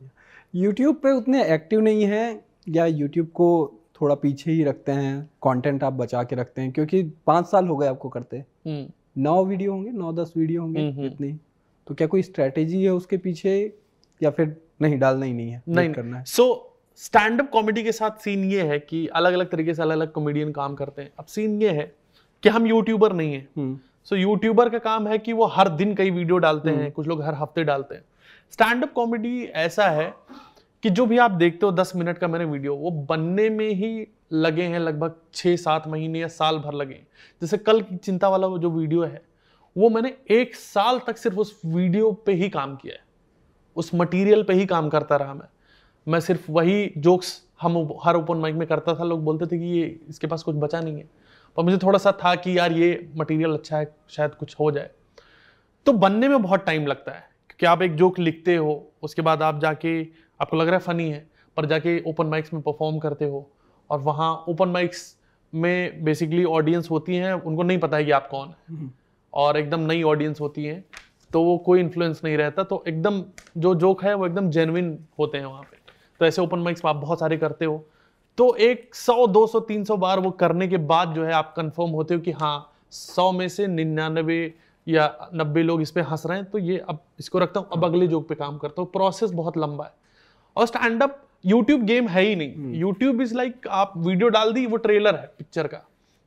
यूट्यूब 0.54 0.96
पे 0.96 1.12
उतने 1.12 1.44
एक्टिव 1.44 1.80
नहीं 1.80 2.04
है 2.04 2.44
या 2.68 2.86
यूट्यूब 2.86 3.26
को 3.26 3.48
थोड़ा 4.00 4.14
पीछे 4.14 4.50
ही 4.50 4.64
रखते 4.64 4.92
हैं 4.92 5.22
कंटेंट 5.42 5.84
आप 5.84 5.92
बचा 5.92 6.22
के 6.22 6.36
रखते 6.36 6.62
हैं 6.62 6.72
क्योंकि 6.72 7.02
पाँच 7.26 7.46
साल 7.46 7.68
हो 7.68 7.76
गए 7.76 7.86
आपको 7.86 8.08
करते। 8.08 8.36
हम्म, 8.36 8.86
नौ 9.16 9.44
वीडियो 9.44 9.72
होंगे 9.72 9.90
नौ 9.90 10.12
दस 10.12 10.32
वीडियो 10.36 10.62
होंगे 10.62 10.80
हम्म, 10.80 11.02
हम्म। 11.02 11.38
तो 11.86 11.94
क्या 11.94 12.06
कोई 12.06 12.22
स्ट्रेटेजी 12.22 12.82
है 12.84 12.90
उसके 12.90 13.16
पीछे 13.16 13.56
या 14.20 14.30
फिर 14.30 14.56
नहीं 14.82 14.98
डालना 14.98 15.26
ही 15.26 15.32
नहीं 15.32 15.50
है 15.50 15.62
नहीं 15.68 15.92
करना 15.92 16.18
है? 16.18 16.24
सो 16.24 16.70
स्टैंड 16.96 17.40
अप 17.40 17.50
कॉमेडी 17.50 17.82
के 17.82 17.92
साथ 17.92 18.20
सीन 18.20 18.44
ये 18.44 18.62
है 18.62 18.78
कि 18.78 19.06
अलग 19.06 19.32
अलग 19.32 19.50
तरीके 19.50 19.74
से 19.74 19.82
अलग 19.82 19.92
अलग 19.92 20.12
कॉमेडियन 20.12 20.52
काम 20.52 20.74
करते 20.74 21.02
हैं। 21.02 21.10
अब 21.18 21.24
सीन 21.24 21.60
ये 21.62 21.70
है 21.70 21.92
कि 22.42 22.48
हम 22.48 22.66
यूट्यूबर 22.66 23.12
नहीं 23.12 23.32
है। 23.34 23.48
हम्म, 23.56 23.78
सो 24.04 24.16
यूट्यूबर 24.16 24.68
का 24.68 24.78
काम 24.78 25.06
है 25.08 25.18
कि 25.18 25.32
वो 25.32 25.46
हर 25.46 25.68
दिन 25.68 25.94
कई 25.94 26.10
वीडियो 26.10 26.38
डालते 26.38 26.70
हैं 26.70 26.90
कुछ 26.92 27.06
लोग 27.06 27.22
हर 27.22 27.34
हफ़्ते 27.34 27.64
डालते 27.64 27.94
हैं। 27.94 28.04
स्टैंड 28.52 28.82
अप 28.82 28.92
कॉमेडी 28.92 29.42
ऐसा 29.44 29.88
है 29.90 30.08
कि 30.84 30.90
जो 30.90 31.06
भी 31.06 31.18
आप 31.18 31.30
देखते 31.30 31.66
हो, 31.66 31.72
दस 31.72 31.92
मिनट 31.96 32.18
का 32.18 32.28
मैंने 32.28 32.44
वीडियो, 32.44 32.74
वो 32.74 32.90
बनने 32.90 33.50
में 33.50 33.68
ही 33.68 34.06
लगे 34.32 34.62
हैं 34.62 34.78
लगभग 34.78 35.14
छः 35.34 35.56
सात 35.56 35.88
महीने 35.88 36.20
या 36.20 36.28
साल 36.28 36.58
भर 36.58 36.72
लगे 36.72 36.94
हैं। 36.94 37.06
जैसे 37.42 37.58
कल 37.58 37.80
की 37.82 37.96
चिंता 37.96 38.28
वाला 38.28 38.46
वो 38.46 38.58
जो 38.58 38.70
वीडियो 38.70 39.02
है, 39.02 39.22
वो 39.76 39.90
मैंने 39.90 40.16
एक 40.30 40.54
साल 40.54 41.00
तक 41.06 41.16
सिर्फ़ 41.16 41.38
उस 41.38 41.60
वीडियो 41.66 42.12
पे 42.12 42.32
ही 42.32 42.48
काम 42.48 42.76
किया 42.76 42.94
है। 42.94 43.00
उस 43.76 43.90
मटेरियल 43.94 44.42
पे 44.42 44.52
ही 44.52 44.66
काम 44.66 44.88
करता 44.88 45.16
रहा 45.16 45.34
मैं। 45.34 45.48
मैं 46.08 46.20
सिर्फ़ 46.20 46.52
वही 46.52 46.92
जोक्स 46.98 47.42
हम 47.60 47.98
हर 48.04 48.16
ओपन 48.16 48.36
माइक 48.36 48.54
में 48.54 48.68
करता 48.68 48.94
था, 48.94 49.04
लोग 49.04 49.24
बोलते 49.24 49.46
थे 49.46 49.58
कि 49.58 49.64
ये 49.64 50.00
इसके 50.08 50.26
पास 50.26 50.42
कुछ 50.42 50.56
बचा 50.56 50.80
नहीं 50.80 50.96
है। 50.96 51.08
पर 51.56 51.62
मुझे 51.62 51.78
थोड़ा 51.78 51.98
सा 51.98 52.12
था 52.12 52.34
कि 52.34 52.58
यार 52.58 52.72
ये 52.72 53.08
मटेरियल 53.16 53.52
अच्छा 53.52 53.78
है, 53.78 53.94
शायद 54.08 54.30
कुछ 54.30 54.56
हो 54.60 54.70
जाए। 54.70 54.90
तो 55.86 55.92
बनने 55.92 56.28
में 56.28 56.42
बहुत 56.42 56.66
टाइम 56.66 56.86
लगता 56.86 57.12
है, 57.12 57.24
क्योंकि 57.48 57.66
आप 57.66 57.82
एक 57.82 57.94
जोक 57.94 58.18
लिखते 58.18 58.56
हो, 58.56 58.92
उसके 59.02 59.22
बाद 59.22 59.42
आप 59.42 59.60
जाके 59.60 60.23
आपको 60.44 60.56
लग 60.56 60.66
रहा 60.66 60.76
है 60.76 60.82
फनी 60.82 61.08
है 61.10 61.26
पर 61.56 61.66
जाके 61.66 61.92
ओपन 62.06 62.26
माइक्स 62.26 62.52
में 62.54 62.62
परफॉर्म 62.62 62.98
करते 62.98 63.24
हो 63.24 63.46
और 63.90 64.00
वहाँ 64.00 64.32
ओपन 64.48 64.68
माइक्स 64.68 65.16
में 65.52 66.04
बेसिकली 66.04 66.44
ऑडियंस 66.44 66.90
होती 66.90 67.16
हैं 67.16 67.32
उनको 67.32 67.62
नहीं 67.62 67.78
पता 67.78 67.96
है 67.96 68.04
कि 68.04 68.10
आप 68.10 68.28
कौन 68.30 68.48
है। 68.48 68.90
और 69.32 69.56
एकदम 69.56 69.80
नई 69.82 70.02
ऑडियंस 70.04 70.40
होती 70.40 70.64
है 70.64 70.84
तो 71.30 71.42
वो 71.42 71.56
कोई 71.58 71.80
इन्फ्लुएंस 71.80 72.20
नहीं 72.24 72.36
रहता 72.36 72.64
तो 72.64 72.82
एकदम 72.88 73.22
जो 73.58 73.74
जोक 73.74 74.04
है 74.04 74.14
वो 74.14 74.26
एकदम 74.26 74.50
जेनविन 74.50 74.98
होते 75.18 75.38
हैं 75.38 75.46
वहाँ 75.46 75.62
पे। 75.62 75.78
तो 76.20 76.26
ऐसे 76.26 76.42
ओपन 76.42 76.58
माइक्स 76.58 76.84
आप 76.86 76.96
बहुत 76.96 77.20
सारे 77.20 77.36
करते 77.36 77.64
हो। 77.64 77.84
तो 78.38 78.54
एक 78.56 78.94
सौ 78.94 79.26
दो 79.28 79.46
सौ 79.46 79.60
तीन 79.62 79.84
सौ 79.84 79.96
बार 79.96 80.20
वो 80.20 80.30
करने 80.36 80.68
के 80.68 80.76
बाद 80.86 81.14
जो 81.14 81.24
है 81.24 81.32
आप 81.32 81.52
कंफर्म 81.56 81.90
होते 81.92 82.14
हो 82.14 82.20
कि 82.20 82.32
हाँ 82.32 82.56
सौ 82.92 83.30
में 83.32 83.48
से 83.48 83.66
निन्यानवे 83.66 84.54
या 84.86 85.30
नब्बे 85.34 85.62
लोग 85.62 85.82
इस 85.82 85.90
पर 85.90 86.00
हंस 86.02 86.26
रहे 86.26 86.38
हैं 86.38 86.50
तो 86.50 86.58
ये 86.60 86.78
अब 86.88 87.02
इसको 87.20 87.38
रखता 87.38 87.60
हूँ 87.60 87.68
अब 87.72 87.84
अगले 87.84 88.06
जोक 88.06 88.28
पे 88.28 88.34
काम 88.34 88.58
करता 88.58 88.82
हूँ। 88.82 88.90
प्रोसेस 88.92 89.30
बहुत 89.32 89.58
लंबा 89.58 89.84
है। 89.84 89.92
और 90.56 90.66
स्टैंड 90.66 91.02
अप 91.02 91.20
यूट्यूब 91.44 91.82
गेम 91.84 92.08
है 92.08 92.22
ही 92.22 92.36
नहीं। 92.36 92.74
यूट्यूब 92.74 93.20
इज़ 93.22 93.34
लाइक 93.36 93.66
आप 93.72 93.92
वीडियो 93.96 94.28
डाल 94.28 94.52
दी 94.52 94.66
वो 94.66 94.76
ट्रेलर 94.78 95.14
है 95.14 95.26
पिक्चर 95.38 95.66
का। 95.66 95.84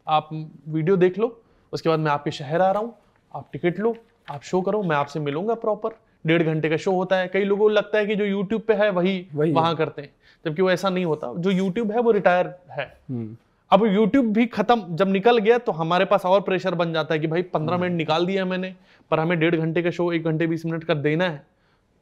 आप 0.08 0.30
वीडियो 0.68 0.98
देख 0.98 1.18
लो 1.20 1.38
उसके 1.74 1.90
बाद 1.90 2.00
मैं 2.00 2.12
आपके 2.12 2.32
शहर 2.32 2.62
आ 2.62 2.72
रहा 2.72 2.82
हूँ 2.82 2.94
आप 3.32 3.50
टिकट 3.54 3.80
लो 3.80 3.96
आप 4.32 4.44
शो 4.44 4.62
करो 4.62 4.82
मैं 4.84 4.96
आपसे 4.96 5.20
मिलूँगा 5.20 5.54
प्रॉपर 5.56 5.96
डेढ़ 6.26 6.44
घंटे 6.44 6.70
का 6.70 6.78
शो 6.78 6.92
होता 6.92 7.18
है 7.18 7.28
कई 7.28 7.44
लोगों 7.44 7.64
को 7.64 7.70
लगता 7.70 7.98
है 7.98 8.06
कि 8.06 8.16
जो 8.16 8.26
यूट्यूब 8.26 8.62
पे 8.62 8.74
है 8.74 8.90
वही 8.92 9.26
वही 9.34 9.50
है। 9.50 9.56
वहाँ 9.56 9.76
करते 9.76 10.02
हैं 10.02 10.10
जबकि 10.46 10.62
वो 10.62 10.72
ऐसा 10.72 10.90
नहीं 10.90 11.06
होता। 11.06 11.34
जो 11.38 11.52
यूट्यूब 11.52 11.92
है 11.92 12.00
वो 12.00 12.12
रिटायर 12.12 12.54
है। 12.72 12.86
हम्म, 13.10 13.36
अब 13.72 13.86
यूट्यूब 13.86 14.26
भी 14.34 14.46
खत्म 14.48 14.96
जब 14.96 15.10
निकल 15.12 15.38
गया 15.38 15.58
तो 15.58 15.72
हमारे 15.72 16.06
पास 16.06 16.26
और 16.26 16.42
प्रेशर 16.42 16.76
बन 16.76 16.94
जाता 16.94 17.14
है 17.14 17.20
कि 17.20 17.28
भाई 17.28 17.42
पंद्रह 17.54 17.78
मिनट 17.78 17.98
निकाल 17.98 18.26
दिया 18.26 18.46
मैंने 18.46 18.74
पर 19.12 19.20
हमें 19.20 19.40
डेढ़ 19.40 19.56
घंटे 19.56 19.82
का 19.84 19.92
शो 19.92 20.12
एक 20.14 20.24
घंटे 20.24 20.48
बीस 20.48 20.66
मिनट 20.66 20.84
का 20.84 20.94
देना 20.96 21.26
है 21.26 21.46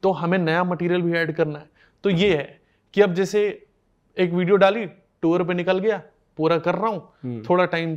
तो 0.02 0.10
हमें 0.12 0.38
नया 0.38 0.64
मटेरियल 0.64 1.02
भी 1.02 1.12
ऐड 1.12 1.34
करना 1.36 1.58
है। 1.58 1.75
तो 2.06 2.10
ये 2.10 2.36
है 2.36 2.60
कि 2.94 3.00
अब 3.00 3.14
जैसे 3.14 3.40
एक 4.16 4.32
वीडियो 4.32 4.56
डाली 4.56 4.84
टूर 5.22 5.42
पे 5.44 5.54
निकल 5.54 5.78
गया 5.78 5.96
पूरा 6.38 6.58
कर 6.58 6.74
रहा 6.74 6.90
हूँ 6.90 7.42
थोड़ा 7.42 7.64
टाइम 7.64 7.96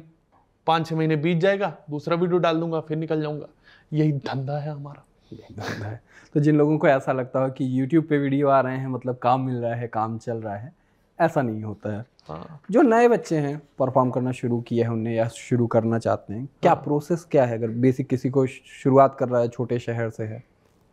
पाँच 0.68 0.88
छः 0.88 0.96
महीने 0.96 1.16
बीत 1.16 1.38
जाएगा 1.38 1.68
दूसरा 1.90 2.16
वीडियो 2.16 2.38
डाल 2.38 2.60
दूँगा 2.60 2.80
फिर 2.80 2.98
निकल 2.98 3.22
जाऊँगा। 3.22 3.48
यही 3.94 4.12
धंधा 4.12 4.58
है 4.58 4.72
हमारा। 4.72 5.04
यही 5.34 5.56
धंधा 5.56 5.88
है। 5.88 6.02
तो 6.34 6.40
जिन 6.40 6.58
लोगों 6.58 6.78
को 6.78 6.88
ऐसा 6.88 7.12
लगता 7.12 7.40
हो 7.40 7.50
कि 7.50 7.80
यूट्यूब 7.80 8.06
पे 8.06 8.18
वीडियो 8.18 8.48
आ 8.48 8.60
रहे 8.62 8.78
हैं 8.78 8.88
मतलब 8.88 9.18
काम 9.18 9.42
मिल 9.42 9.56
रहा 9.56 9.76
है 9.76 9.88
काम 9.88 10.18
चल 10.18 10.38
रहा 10.38 10.56
है 10.56 10.74
ऐसा 11.20 11.42
नहीं 11.42 11.64
होता 11.64 11.96
है। 11.98 12.06
हाँ। 12.30 12.62
जो 12.72 12.82
नए 12.82 13.08
बच्चे 13.08 13.38
हैं 13.38 13.62
परफॉर्म 13.80 14.12
करना 14.12 14.32
शुरू 14.32 14.60
किया 14.62 14.88
है 14.88 14.94
उनने 14.94 15.16
या 15.16 15.28
शुरू 15.28 15.68
करना 15.68 16.00
चाहते 16.00 16.34
हैं 16.34 16.48
क्या 16.62 16.74
प्रोसेस 16.74 17.28
क्या 17.32 17.46
है? 17.46 17.58
अगर 17.58 17.68
बेसिक 17.68 18.08
किसी 18.08 18.30
को 18.30 18.46
शुरुआत 18.48 19.16
कर 19.20 19.30
रहा 19.30 19.42
है 19.42 19.50
छोटे 19.50 19.80
शहर 19.80 20.10
से 20.10 20.24
है 20.24 20.44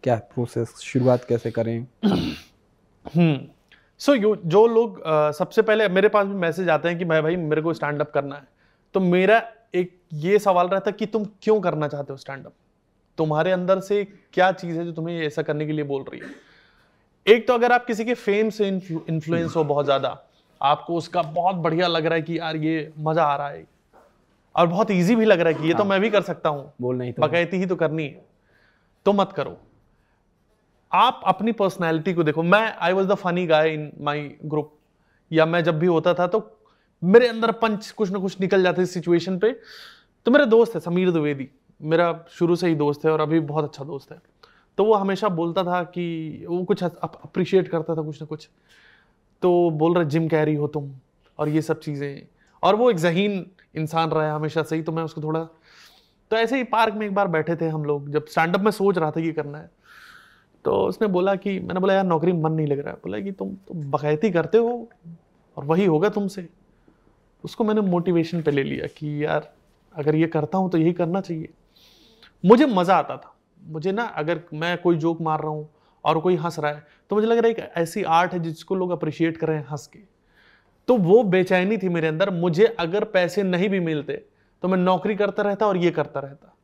क्या 0.02 0.16
प्रोसेस 0.34 0.74
शुरुआत 0.82 1.24
कैसे 1.24 1.50
करें? 1.50 1.78
हम्म 2.04 2.32
सो 3.08 4.14
यो 4.14 4.34
जो 4.46 4.66
लोग 4.66 5.02
सबसे 5.34 5.62
पहले 5.62 5.88
मेरे 5.88 6.08
पास 6.08 6.26
भी 6.26 6.34
मैसेज 6.36 6.68
आते 6.68 6.88
हैं 6.88 6.98
कि 6.98 7.04
मैं 7.04 7.22
भाई 7.22 7.36
मेरे 7.36 7.62
को 7.62 7.72
स्टैंड 7.74 8.00
अप 8.00 8.10
करना 8.10 8.36
है। 8.36 8.48
तो 8.94 9.00
मेरा 9.00 9.42
एक 9.74 9.98
ये 10.14 10.38
सवाल 10.38 10.68
रहता 10.68 10.90
है 10.90 10.96
कि 10.98 11.06
तुम 11.06 11.24
क्यों 11.42 11.60
करना 11.60 11.88
चाहते 11.88 12.12
हो 12.12 12.16
स्टैंड 12.16 12.46
अप 12.46 12.52
तुम्हारे 13.18 13.50
अंदर 13.52 13.80
से 13.80 14.04
क्या 14.34 14.50
चीज़ 14.54 14.78
है 14.78 14.84
जो 14.84 14.92
तुम्हें 14.92 15.20
ऐसा 15.20 15.42
करने 15.42 15.66
के 15.66 15.72
लिए 15.72 15.84
बोल 15.84 16.02
रही 16.02 16.20
है? 16.20 16.26
एक 17.26 17.46
तो 17.48 17.54
अगर 17.54 17.72
आप 17.72 17.84
किसी 17.86 18.04
के 18.04 18.14
फेम 18.14 18.50
से 18.50 18.68
इन्फ्लुएंस 18.68 19.56
हो 19.56 19.64
बहुत 19.64 19.84
ज़्यादा 19.84 20.16
आपको 20.60 20.96
उसका 20.96 21.22
बहुत 21.22 21.56
बढ़िया 21.58 21.86
लग 21.86 22.06
रहा 22.06 22.14
है 22.14 22.22
कि 22.22 22.38
यार 22.38 22.56
ये 22.56 22.92
मज़ा 22.98 23.24
आ 23.24 23.36
रहा 23.36 23.48
है। 23.48 23.64
और 24.54 24.66
बहुत 24.66 24.90
इजी 24.90 25.14
भी 25.16 25.24
लग 25.24 25.40
रहा 25.40 25.48
है 25.48 25.54
कि 25.54 25.68
ये 25.68 25.74
तो 25.74 25.84
मैं 25.84 26.00
भी 26.00 26.10
कर 26.10 26.22
सकता 26.22 26.48
हूँ। 26.48 26.72
बोलना 26.80 27.04
ही 27.04 27.12
तो 27.12 27.22
बकैती 27.22 27.56
ही 27.56 27.66
तो 27.66 27.76
करनी 27.76 28.04
है। 28.04 28.24
तो 29.06 29.12
मत 29.12 29.32
करो। 29.32 29.56
आप 30.92 31.20
अपनी 31.26 31.52
पर्सनैलिटी 31.52 32.14
को 32.14 32.22
देखो। 32.22 32.42
मैं 32.42 32.74
I 32.76 32.92
was 32.92 33.06
the 33.08 33.14
funny 33.14 33.46
guy 33.46 33.72
in 33.74 33.90
my 34.00 34.20
group 34.44 34.72
या 35.30 35.46
मैं 35.46 35.62
जब 35.64 35.78
भी 35.78 35.86
होता 35.86 36.14
था 36.14 36.26
तो 36.26 36.40
मेरे 37.02 37.28
अंदर 37.28 37.52
पंच 37.52 37.90
कुछ 37.90 38.10
ना 38.10 38.18
कुछ 38.18 38.40
निकल 38.40 38.62
जाते 38.62 38.86
सिचुएशन 38.86 39.38
पे। 39.38 39.50
तो 40.26 40.30
मेरे 40.30 40.46
दोस्त 40.46 40.74
है, 40.74 40.80
समीर 40.80 41.10
द्विवेदी। 41.10 41.48
मेरा 41.80 42.24
शुरू 42.30 42.56
से 42.56 42.68
ही 42.68 42.74
दोस्त 42.74 43.04
है 43.04 43.12
और 43.12 43.20
अभी 43.20 43.40
बहुत 43.42 43.64
अच्छा 43.64 43.84
दोस्त 43.84 44.12
है। 44.12 44.18
तो 44.78 44.84
वो 44.84 44.94
हमेशा 44.94 45.28
बोलता 45.30 45.64
था 45.64 45.82
कि 45.84 46.44
वो 46.48 46.62
कुछ 46.64 46.82
अप्रिशिएट 46.84 47.68
करता 47.68 47.94
था 47.94 48.02
कुछ 48.02 48.20
ना 48.22 48.26
कुछ। 48.26 48.48
तो 49.42 49.70
बोल 49.70 49.94
रहे, 49.94 50.04
जिम 50.04 50.28
कैरी 50.28 50.54
हो 50.54 50.66
तुम 50.68 50.90
और 51.38 51.48
ये 51.48 51.62
सब 51.62 51.80
चीज़ें। 51.80 52.26
और 52.62 52.76
वो 52.76 52.90
एक 52.90 52.96
जहीन 52.96 53.44
इंसान 53.76 54.10
रहा 54.10 54.26
है 54.26 54.32
हमेशा 54.32 54.62
से 54.62 54.76
ही 54.76 54.82
तो 54.82 54.92
मैं 54.92 55.02
उसको 55.02 55.22
थोड़ा 55.22 55.40
तो 56.30 56.36
ऐसे 56.36 56.56
ही 56.56 56.64
पार्क 56.64 56.94
में 56.94 57.06
एक 57.06 57.14
बार 57.14 57.28
बैठे 57.28 57.56
थे 57.56 57.68
हम 57.68 57.84
लोग। 57.84 58.10
जब 58.10 58.26
स्टैंड 58.26 58.54
अप 58.56 58.60
में 58.60 58.70
सोच 58.70 58.98
रहा 58.98 59.10
था 59.10 59.20
कि 59.20 59.32
करना 59.32 59.58
है। 59.58 59.70
तो 60.66 60.72
उसने 60.72 61.08
बोला 61.08 61.34
कि, 61.34 61.58
मैंने 61.60 61.80
बोला, 61.80 61.94
यार, 61.94 62.04
नौकरी 62.04 62.32
मन 62.32 62.52
नहीं 62.52 62.66
लग 62.66 62.78
रहा 62.78 62.90
है। 62.90 62.96
बोला 62.96 63.20
कि, 63.20 63.32
तुम 63.32 63.50
तो 63.68 63.74
बकैती 63.74 64.30
करते 64.30 64.58
हो 64.58 64.88
और 65.56 65.64
वही 65.64 65.84
होगा 65.84 66.08
तुमसे। 66.08 66.48
उसको 67.44 67.64
मैंने 67.64 67.80
मोटिवेशन 67.80 68.42
पे 68.42 68.50
ले 68.50 68.62
लिया 68.62 68.86
कि, 68.86 69.24
यार, 69.24 69.52
अगर 69.94 70.14
ये 70.14 70.26
करता 70.26 70.58
हूँ 70.58 70.70
तो 70.70 70.78
यही 70.78 70.92
करना 70.92 71.20
चाहिए। 71.20 71.48
मुझे 72.44 72.66
मज़ा 72.66 72.96
आता 72.96 73.16
था। 73.16 73.34
मुझे 73.62 73.92
ना, 73.92 74.02
अगर 74.02 74.40
मैं 74.54 74.76
कोई 74.78 74.96
जोक 74.96 75.20
मार 75.20 75.40
रहा 75.40 75.50
हूँ 75.50 75.68
और 76.04 76.18
कोई 76.20 76.36
हंस 76.36 76.58
रहा 76.58 76.72
है 76.72 76.86
तो 77.10 77.16
मुझे 77.16 77.26
लग 77.26 77.38
रहा 77.38 77.46
है 77.46 77.52
एक 77.52 77.72
ऐसी 77.76 78.02
आर्ट 78.02 78.32
है 78.32 78.38
जिसको 78.40 78.74
लोग 78.74 78.90
अप्रिशिएट 78.90 79.36
कर 79.36 79.48
रहे 79.48 79.56
हैं 79.56 79.66
हंस 79.70 79.86
के। 79.86 79.98
तो 80.88 80.96
वो 80.96 81.22
बेचैनी 81.22 81.78
थी 81.78 81.88
मेरे 81.88 82.08
अंदर। 82.08 82.30
मुझे 82.30 82.66
अगर 82.80 83.04
पैसे 83.04 83.42
नहीं 83.42 83.68
भी 83.68 83.80
मिलते 83.80 84.24
तो 84.62 84.68
मैं 84.68 84.78
नौकरी 84.78 85.14
करता 85.14 85.42
रहता 85.42 85.66
और 85.66 85.76
ये 85.76 85.90
करता 85.90 86.20
रहता। 86.20 86.54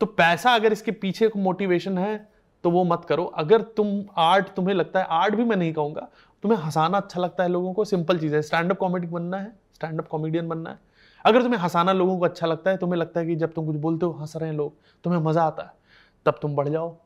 तो 0.00 0.06
पैसा 0.06 0.54
अगर 0.54 0.72
इसके 0.72 0.90
पीछे 0.92 1.30
मोटिवेशन 1.36 1.98
है 1.98 2.37
तो 2.64 2.70
वो 2.70 2.84
मत 2.84 3.04
करो। 3.04 3.24
अगर 3.24 3.62
तुम 3.76 4.02
आर्ट, 4.16 4.48
तुम्हें 4.48 4.74
लगता 4.74 5.00
है 5.00 5.06
आर्ट 5.10 5.34
भी 5.34 5.44
मैं 5.44 5.56
नहीं 5.56 5.72
कहूँगा, 5.72 6.08
तुम्हें 6.44 6.58
हंसाना 6.58 6.98
अच्छा 6.98 7.20
लगता 7.20 7.42
है 7.42 7.48
लोगों 7.48 7.72
को, 7.72 7.84
सिंपल 7.84 8.18
चीज़ 8.18 8.34
है। 8.34 8.42
स्टैंड 8.42 8.70
अप 8.70 8.78
कॉमेडी 8.78 9.06
बनना 9.06 9.36
है 9.36 9.52
स्टैंड 9.74 10.00
अप 10.00 10.08
कॉमेडियन 10.08 10.48
बनना 10.48 10.70
है। 10.70 10.78
अगर 11.24 11.42
तुम्हें 11.42 11.60
हंसाना 11.60 11.92
लोगों 11.92 12.18
को 12.18 12.24
अच्छा 12.24 12.46
लगता 12.46 12.70
है, 12.70 12.76
तुम्हें 12.76 12.98
लगता 13.00 13.20
है 13.20 13.26
कि 13.26 13.36
जब 13.36 13.52
तुम 13.52 13.66
कुछ 13.66 13.76
बोलते 13.76 14.06
हो, 14.06 14.12
हंस 14.12 14.36
रहे 14.36 14.50
हैं 14.50 14.56
लोग, 14.56 14.74
तुम्हें 15.04 15.20
मज़ा 15.20 15.42
आता 15.42 15.62
है, 15.62 15.72
तब 16.26 16.38
तुम 16.42 16.54
बढ़ 16.56 16.68
जाओ। 16.68 16.96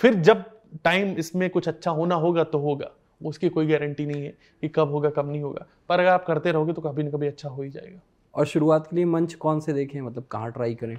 फिर 0.00 0.14
जब 0.14 0.44
टाइम 0.84 1.16
इसमें 1.16 1.48
कुछ 1.50 1.68
अच्छा 1.68 1.90
होना 1.90 2.14
होगा 2.14 2.44
तो 2.44 2.58
होगा। 2.58 2.90
उसकी 3.20 3.48
कोई 3.48 3.66
गारंटी 3.66 4.06
नहीं 4.06 4.24
है 4.24 4.32
कि 4.62 4.68
कब 4.68 4.90
होगा, 4.90 5.10
कब 5.10 5.30
नहीं 5.30 5.42
होगा। 5.42 5.66
पर 5.88 6.00
अगर 6.00 6.08
आप 6.08 6.24
करते 6.26 6.52
रहोगे 6.52 6.72
तो 6.72 6.82
कभी 6.82 7.02
ना 7.02 7.10
कभी 7.10 7.26
अच्छा 7.26 7.48
हो 7.48 7.62
ही 7.62 7.70
जाएगा। 7.70 8.00
और 8.34 8.46
शुरुआत 8.46 8.86
के 8.86 8.96
लिए 8.96 9.04
मंच 9.04 9.34
कौन 9.34 9.60
से 9.60 9.72
देखें? 9.72 10.00
मतलब 10.00 10.24
कहाँ 10.24 10.50
ट्राई 10.52 10.74
करें? 10.74 10.98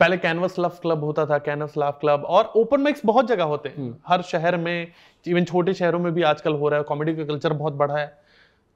पहले 0.00 0.16
कैनवस 0.16 0.58
लव 0.58 0.72
क्लब 0.82 1.04
होता 1.04 1.24
था 1.26 1.38
कैनवस 1.38 1.74
लव 1.78 1.90
क्लब 2.00 2.24
और 2.24 2.52
ओपन 2.56 2.80
माइक्स 2.80 3.02
बहुत 3.06 3.28
जगह 3.28 3.44
होते 3.44 3.68
हैं। 3.68 3.96
हर 4.06 4.22
शहर 4.22 4.56
में 4.56 4.92
इवन 5.26 5.44
छोटे 5.44 5.74
शहरों 5.74 5.98
में 5.98 6.12
भी 6.14 6.22
आजकल 6.22 6.54
हो 6.54 6.68
रहा 6.68 6.78
है 6.78 6.84
कॉमेडी 6.84 7.14
का 7.16 7.24
कल्चर 7.24 7.52
बहुत 7.52 7.72
बढ़ा 7.74 7.96
है। 7.96 8.06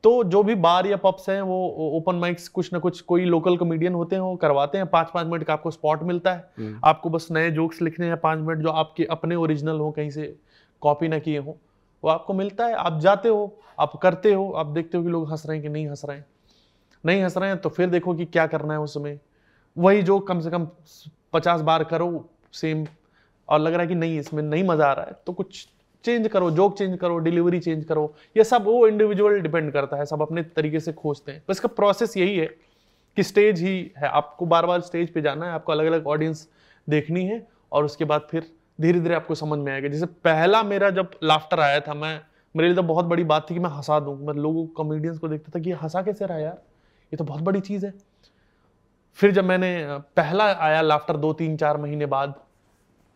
तो 0.04 0.12
जो 0.24 0.42
भी 0.42 0.54
बार 0.56 0.86
या 0.86 0.96
पब्स 0.96 1.28
हैं 1.28 1.40
वो 1.42 1.56
ओपन 1.96 2.16
माइक्स 2.16 2.48
कुछ 2.48 2.72
ना 2.72 2.78
कुछ 2.78 3.00
कोई 3.00 3.24
लोकल 3.24 3.56
कॉमेडियन 3.56 3.94
होते 3.94 4.16
हैं 4.16 4.22
वो 4.22 4.36
करवाते 4.36 4.78
हैं। 4.78 4.86
पाँच 4.86 5.10
पाँच 5.14 5.26
मिनट 5.26 5.44
का 5.44 5.52
आपको 5.52 5.70
स्पॉट 5.70 6.02
मिलता 6.02 6.32
है। 6.32 6.78
आपको 6.84 7.10
बस 7.10 7.28
नए 7.30 7.50
जोक्स 7.50 7.82
लिखने 7.82 8.06
हैं 8.06 8.16
पाँच 8.20 8.38
मिनट 8.38 8.62
जो 8.62 8.70
आपके 8.70 9.04
अपने 9.10 9.34
ओरिजिनल 9.36 9.78
हो 9.78 9.90
कहीं 9.90 10.10
से 10.10 10.34
कॉपी 10.82 11.08
ना 11.08 11.18
किए 11.18 11.38
हो 11.38 11.56
वो 12.02 12.10
आपको 12.10 12.34
मिलता 12.34 12.66
है। 12.66 12.74
आप 12.74 12.98
जाते 13.00 13.28
हो 13.28 13.56
आप 13.78 13.96
करते 13.96 14.32
हो 14.32 14.50
आप 14.52 14.66
देखते 14.68 14.98
हो 14.98 15.04
कि 15.04 15.10
लोग 15.10 15.30
हंस 15.30 15.46
रहे 15.46 15.56
हैं 15.56 15.62
कि 15.62 15.68
नहीं 15.68 15.88
हंस 15.88 16.04
रहे 16.04 16.16
हैं। 16.16 16.26
नहीं 17.04 17.22
हंस 17.22 17.36
रहे 17.36 17.48
हैं 17.48 17.58
तो 17.58 17.68
फिर 17.68 17.88
देखो 17.88 18.14
कि 18.14 18.24
क्या 18.26 18.46
करना 18.46 18.74
है 18.74 18.80
उसमें 18.80 19.18
वही 19.76 20.02
जो 20.02 20.18
कम 20.20 20.40
से 20.40 20.50
कम 20.50 20.66
पचास 21.32 21.60
बार 21.60 21.84
करो 21.84 22.28
सेम 22.54 22.86
और 23.48 23.58
लग 23.58 23.72
रहा 23.72 23.82
है 23.82 23.88
कि 23.88 23.94
नहीं, 23.94 24.18
इसमें 24.18 24.42
नहीं 24.42 24.64
मज़ा 24.64 24.86
आ 24.86 24.92
रहा 24.92 25.06
है 25.06 25.16
तो 25.26 25.32
कुछ 25.32 25.66
चेंज 26.04 26.28
करो 26.28 26.50
जोक 26.50 26.76
चेंज 26.78 26.96
करो 26.98 27.18
डिलीवरी 27.18 27.58
चेंज 27.60 27.84
करो। 27.84 28.12
ये 28.36 28.44
सब 28.44 28.64
वो 28.64 28.86
इंडिविजुअल 28.86 29.40
डिपेंड 29.40 29.72
करता 29.72 29.96
है, 29.96 30.04
सब 30.06 30.22
अपने 30.22 30.42
तरीके 30.42 30.80
से 30.80 30.92
खोजते 30.92 31.32
हैं। 31.32 31.42
बस 31.48 31.56
इसका 31.56 31.68
प्रोसेस 31.68 32.16
यही 32.16 32.36
है 32.36 32.46
कि 33.16 33.22
स्टेज 33.22 33.60
ही 33.62 33.92
है। 33.98 34.08
आपको 34.08 34.46
बार 34.46 34.66
बार 34.66 34.80
स्टेज 34.80 35.12
पे 35.12 35.20
जाना 35.20 35.46
है, 35.46 35.52
आपको 35.52 35.72
अलग 35.72 35.86
अलग 35.86 36.06
ऑडियंस 36.06 36.48
देखनी 36.88 37.24
है, 37.26 37.46
और 37.72 37.84
उसके 37.84 38.04
बाद 38.04 38.26
फिर 38.30 38.46
धीरे 38.78 39.00
धीरे 39.00 39.14
आपको 39.14 39.34
समझ 39.34 39.58
में 39.58 39.72
आएगा। 39.72 39.88
जैसे 39.88 40.06
पहला 40.06 40.62
मेरा 40.62 40.90
जब 40.90 41.10
लाफ्टर 41.22 41.60
आया 41.60 41.80
था, 41.80 41.94
मैं, 41.94 42.20
मेरे 42.54 42.68
लिए 42.68 42.76
तो 42.76 42.82
बहुत 42.82 43.04
बड़ी 43.04 43.24
बात 43.24 43.50
थी 43.50 43.54
कि 43.54 43.60
मैं 43.60 43.70
हंसा 43.70 43.98
दूँ। 44.00 44.16
मैं 44.18 44.34
लोगों 44.34 44.66
कॉमेडियंस 44.66 45.18
को 45.18 45.28
देखता 45.28 45.52
था 45.54 45.62
कि 45.62 45.72
हंसा 45.72 46.02
कैसे 46.02 46.26
रहा 46.26 46.38
यार? 46.38 46.62
ये 47.12 47.16
तो 47.16 47.24
बहुत 47.24 47.42
बड़ी 47.42 47.60
चीज़ 47.60 47.86
है। 47.86 47.92
फिर 49.20 49.30
जब 49.30 49.44
मैंने 49.44 49.86
पहला 50.16 50.44
आया 50.44 50.80
लाफ्टर 50.80 51.16
दो 51.16 51.32
तीन 51.32 51.56
चार 51.56 51.76
महीने 51.76 52.06
बाद 52.06 52.34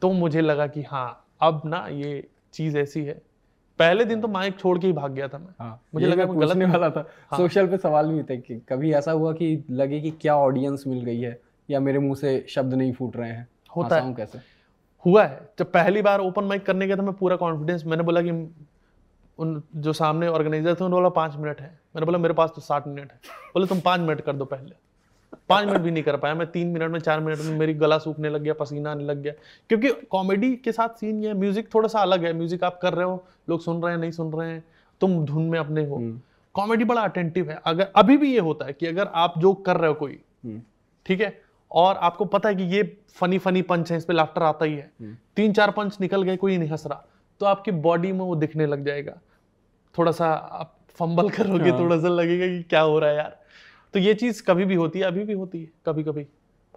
तो 0.03 0.13
मुझे 0.13 0.41
लगा 0.41 0.67
कि 0.67 0.83
हाँ 0.83 1.27
अब 1.41 1.63
ना 1.65 1.87
ये 1.91 2.29
चीज़ 2.53 2.79
ऐसी 2.79 3.05
है। 3.05 3.15
पहले 3.79 4.05
दिन 4.05 4.21
तो 4.21 4.29
माइक 4.29 4.59
छोड़ 4.59 4.79
के 4.79 4.87
ही 4.87 4.93
भाग 4.93 5.13
गया 5.13 5.29
था 5.29 5.39
मैं। 5.39 5.55
हाँ, 5.59 5.81
मुझे 5.95 6.07
लगा 6.07 6.27
मैं 6.27 6.41
गलत 6.41 6.57
वाला 6.57 6.91
था। 6.91 7.07
हाँ, 7.31 7.39
सोशल 7.39 7.67
पे 7.67 7.77
सवाल 7.77 8.09
भी 8.09 8.23
थे 8.23 8.37
कि 8.37 8.59
कभी 8.69 8.93
ऐसा 8.93 9.13
हुआ 9.13 9.33
कि 9.33 9.65
लगे 9.71 10.01
कि 10.01 10.11
क्या 10.11 10.37
ऑडियंस 10.37 10.85
मिल 10.87 11.01
गई 11.01 11.21
है 11.21 11.41
या 11.71 11.81
मेरे 11.81 11.99
मुँह 11.99 12.15
से 12.15 12.47
शब्द 12.49 12.75
नहीं 12.75 12.93
फूट 12.93 13.17
रहे 13.17 13.31
हैं? 13.31 13.49
होता 13.77 14.01
है। 14.01 14.15
कैसे? 14.15 14.39
हुआ 15.07 15.25
है। 15.25 15.51
जब 15.59 15.73
पहली 15.73 16.03
बार 16.03 16.21
ओपन 16.21 16.45
माइक 16.45 16.67
करने 16.67 16.87
गया 16.87 16.97
था 16.97 17.03
मैं 17.03 17.13
पूरा 17.13 17.37
कॉन्फिडेंस 17.37 17.85
मैंने 17.87 18.03
बोला 18.03 18.23
कि 18.23 18.31
उन 19.39 19.63
जो 19.77 19.93
सामने 19.93 20.29
ऑर्गेनाइजर 20.29 20.71
थे 20.71 20.85
उन्होंने 20.85 20.95
बोला 20.95 21.09
पाँच 21.09 21.37
मिनट 21.37 21.61
है। 21.61 21.67
मैंने 21.67 22.07
बोला 22.07 22.19
मेरे 22.19 22.35
पास 22.35 22.53
तो 22.55 22.61
साठ 22.61 22.87
मिनट 22.87 23.13
है। 23.13 23.21
बोले 23.55 23.67
तुम 23.67 23.81
पाँच 23.81 24.01
मिनट 24.01 24.21
कर 24.21 24.33
दो 24.33 24.45
पहले। 24.45 24.84
पाँच 25.49 25.67
मिनट 25.67 25.81
भी 25.81 25.91
नहीं 25.91 26.03
कर 26.03 26.17
पाया। 26.17 26.35
मैं 26.35 26.51
तीन 26.51 26.69
मिनट 26.69 26.91
में 26.91 26.99
चार 27.01 27.21
मिनट 27.21 27.39
में 27.39 27.59
मेरी 27.59 27.75
गला 27.75 27.99
सूखने 27.99 28.29
लग 28.29 28.43
गया 28.43 28.55
पसीना 28.55 28.91
आने 28.91 29.05
लग 29.05 29.23
गया। 29.23 29.33
क्योंकि 29.69 29.91
कॉमेडी 30.11 30.55
के 30.57 30.73
साथ 30.73 30.89
सीन 30.89 31.25
ये 31.25 31.35
म्यूज़िक 31.35 31.75
थोड़ा 31.75 31.89
सा 31.89 32.01
अलग 32.01 32.25
है। 32.25 32.33
म्यूज़िक 32.33 32.65
आप 32.65 32.79
कर 32.83 32.95
रहे 32.95 33.05
हो 33.05 33.25
लोग 33.49 33.61
सुन 33.61 33.83
रहे 33.83 33.93
हैं 33.93 34.01
नहीं 34.01 34.11
सुन 34.11 34.33
रहे 34.33 34.51
हैं 34.51 34.65
तुम 35.01 35.25
धुन 35.25 35.43
में 35.43 35.59
अपने 35.59 35.85
हो। 35.85 35.97
कॉमेडी 36.55 36.83
हम्म। 36.83 36.95
बड़ा 36.95 37.03
अटेंटिव 37.03 37.51
है। 37.51 37.59
अगर 37.67 37.89
अभी 37.97 38.17
भी 38.17 38.33
ये 38.33 38.41
होता 38.41 38.67
है 38.67 38.73
कि 38.73 38.87
अगर 38.87 39.07
आप 39.15 39.35
जो 39.39 39.55
कर 39.55 39.77
रहे 39.77 39.89
हो 39.89 39.95
कोई 39.95 40.19
हम्म। 40.45 40.61
ठीक 41.07 41.21
है? 41.21 41.43
और 41.71 41.97
आपको 41.97 42.25
पता 42.25 42.49
है 42.49 42.55
कि 42.55 42.63
ये 42.63 42.83
फनी 43.15 43.39
फनी 43.39 43.63
पंच 43.63 43.91
है 43.93 43.99
इस 43.99 44.05
पर 44.05 44.15
लाफ्टर 44.15 44.43
आता 44.43 44.65
ही 44.65 44.75
है। 44.75 44.91
हम्म। 45.01 45.17
तीन 45.37 45.53
चार 45.53 45.71
पंच 45.71 45.97
निकल 46.01 46.23
गए 46.23 46.37
कोई 46.37 46.59
नहीं 46.59 46.69
हंस 46.69 46.87
रहा। 46.87 47.05
तो 47.41 47.47
आपकी 47.47 47.71
बॉडी 47.71 48.13
में 48.13 48.19
वो 48.19 48.37
दिखने 48.37 48.67
लग 48.67 48.85
जाएगा। 48.85 49.13
थोड़ा 49.99 50.13
सा 50.13 50.27
आप 50.33 50.77
फंबल 50.99 51.29
करोगे 51.31 51.71
हाँ। 51.71 51.81
थोड़ा 51.81 51.99
सा 51.99 52.09
लगेगा 52.09 52.47
कि 52.47 52.63
क्या 52.63 52.81
हो 52.81 52.99
रहा 52.99 53.11
है 53.11 53.17
यार। 53.17 53.37
तो 53.95 54.01
ये 54.01 54.15
चीज़ 54.15 54.43
कभी 54.43 54.65
भी 54.65 54.75
होती 54.75 54.99
है 54.99 55.05
अभी 55.05 55.25
भी 55.25 55.33
होती 55.33 55.61
है 55.61 55.69
कभी 55.87 56.03
कभी 56.03 56.27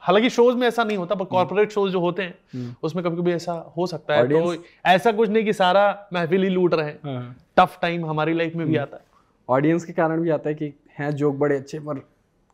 हालाँकि 0.01 0.29
शोज़ 0.29 0.55
में 0.55 0.67
ऐसा 0.67 0.83
नहीं 0.83 0.97
होता 0.97 1.15
पर 1.15 1.25
कॉर्पोरेट 1.25 1.71
शोज़ 1.71 1.91
जो 1.91 1.99
होते 1.99 2.23
हैं 2.23 2.33
हम्म। 2.53 2.75
उसमें 2.83 3.03
कभी 3.05 3.17
कभी 3.17 3.31
ऐसा 3.31 3.53
हो 3.77 3.87
सकता 3.87 4.15
है। 4.15 4.27
तो 4.27 4.63
ऐसा 4.85 5.11
कुछ 5.11 5.29
नहीं 5.29 5.43
कि 5.45 5.53
सारा 5.53 5.85
महफिल 6.13 6.43
ही 6.43 6.49
लूट 6.49 6.73
रहे 6.73 6.85
हैं। 6.85 7.35
टफ 7.57 7.79
टाइम 7.81 8.05
हमारी 8.05 8.33
लाइफ 8.33 8.55
में 8.55 8.65
भी 8.67 8.73
हम्म। 8.73 8.81
आता 8.81 8.97
है। 8.97 9.03
ऑडियंस 9.49 9.85
के 9.85 9.93
कारण 9.93 10.21
भी 10.21 10.29
आता 10.29 10.49
है 10.49 10.55
कि 10.55 10.73
हैं 10.99 11.11
जोक 11.11 11.35
बड़े 11.35 11.55
अच्छे 11.55 11.79
पर 11.79 12.01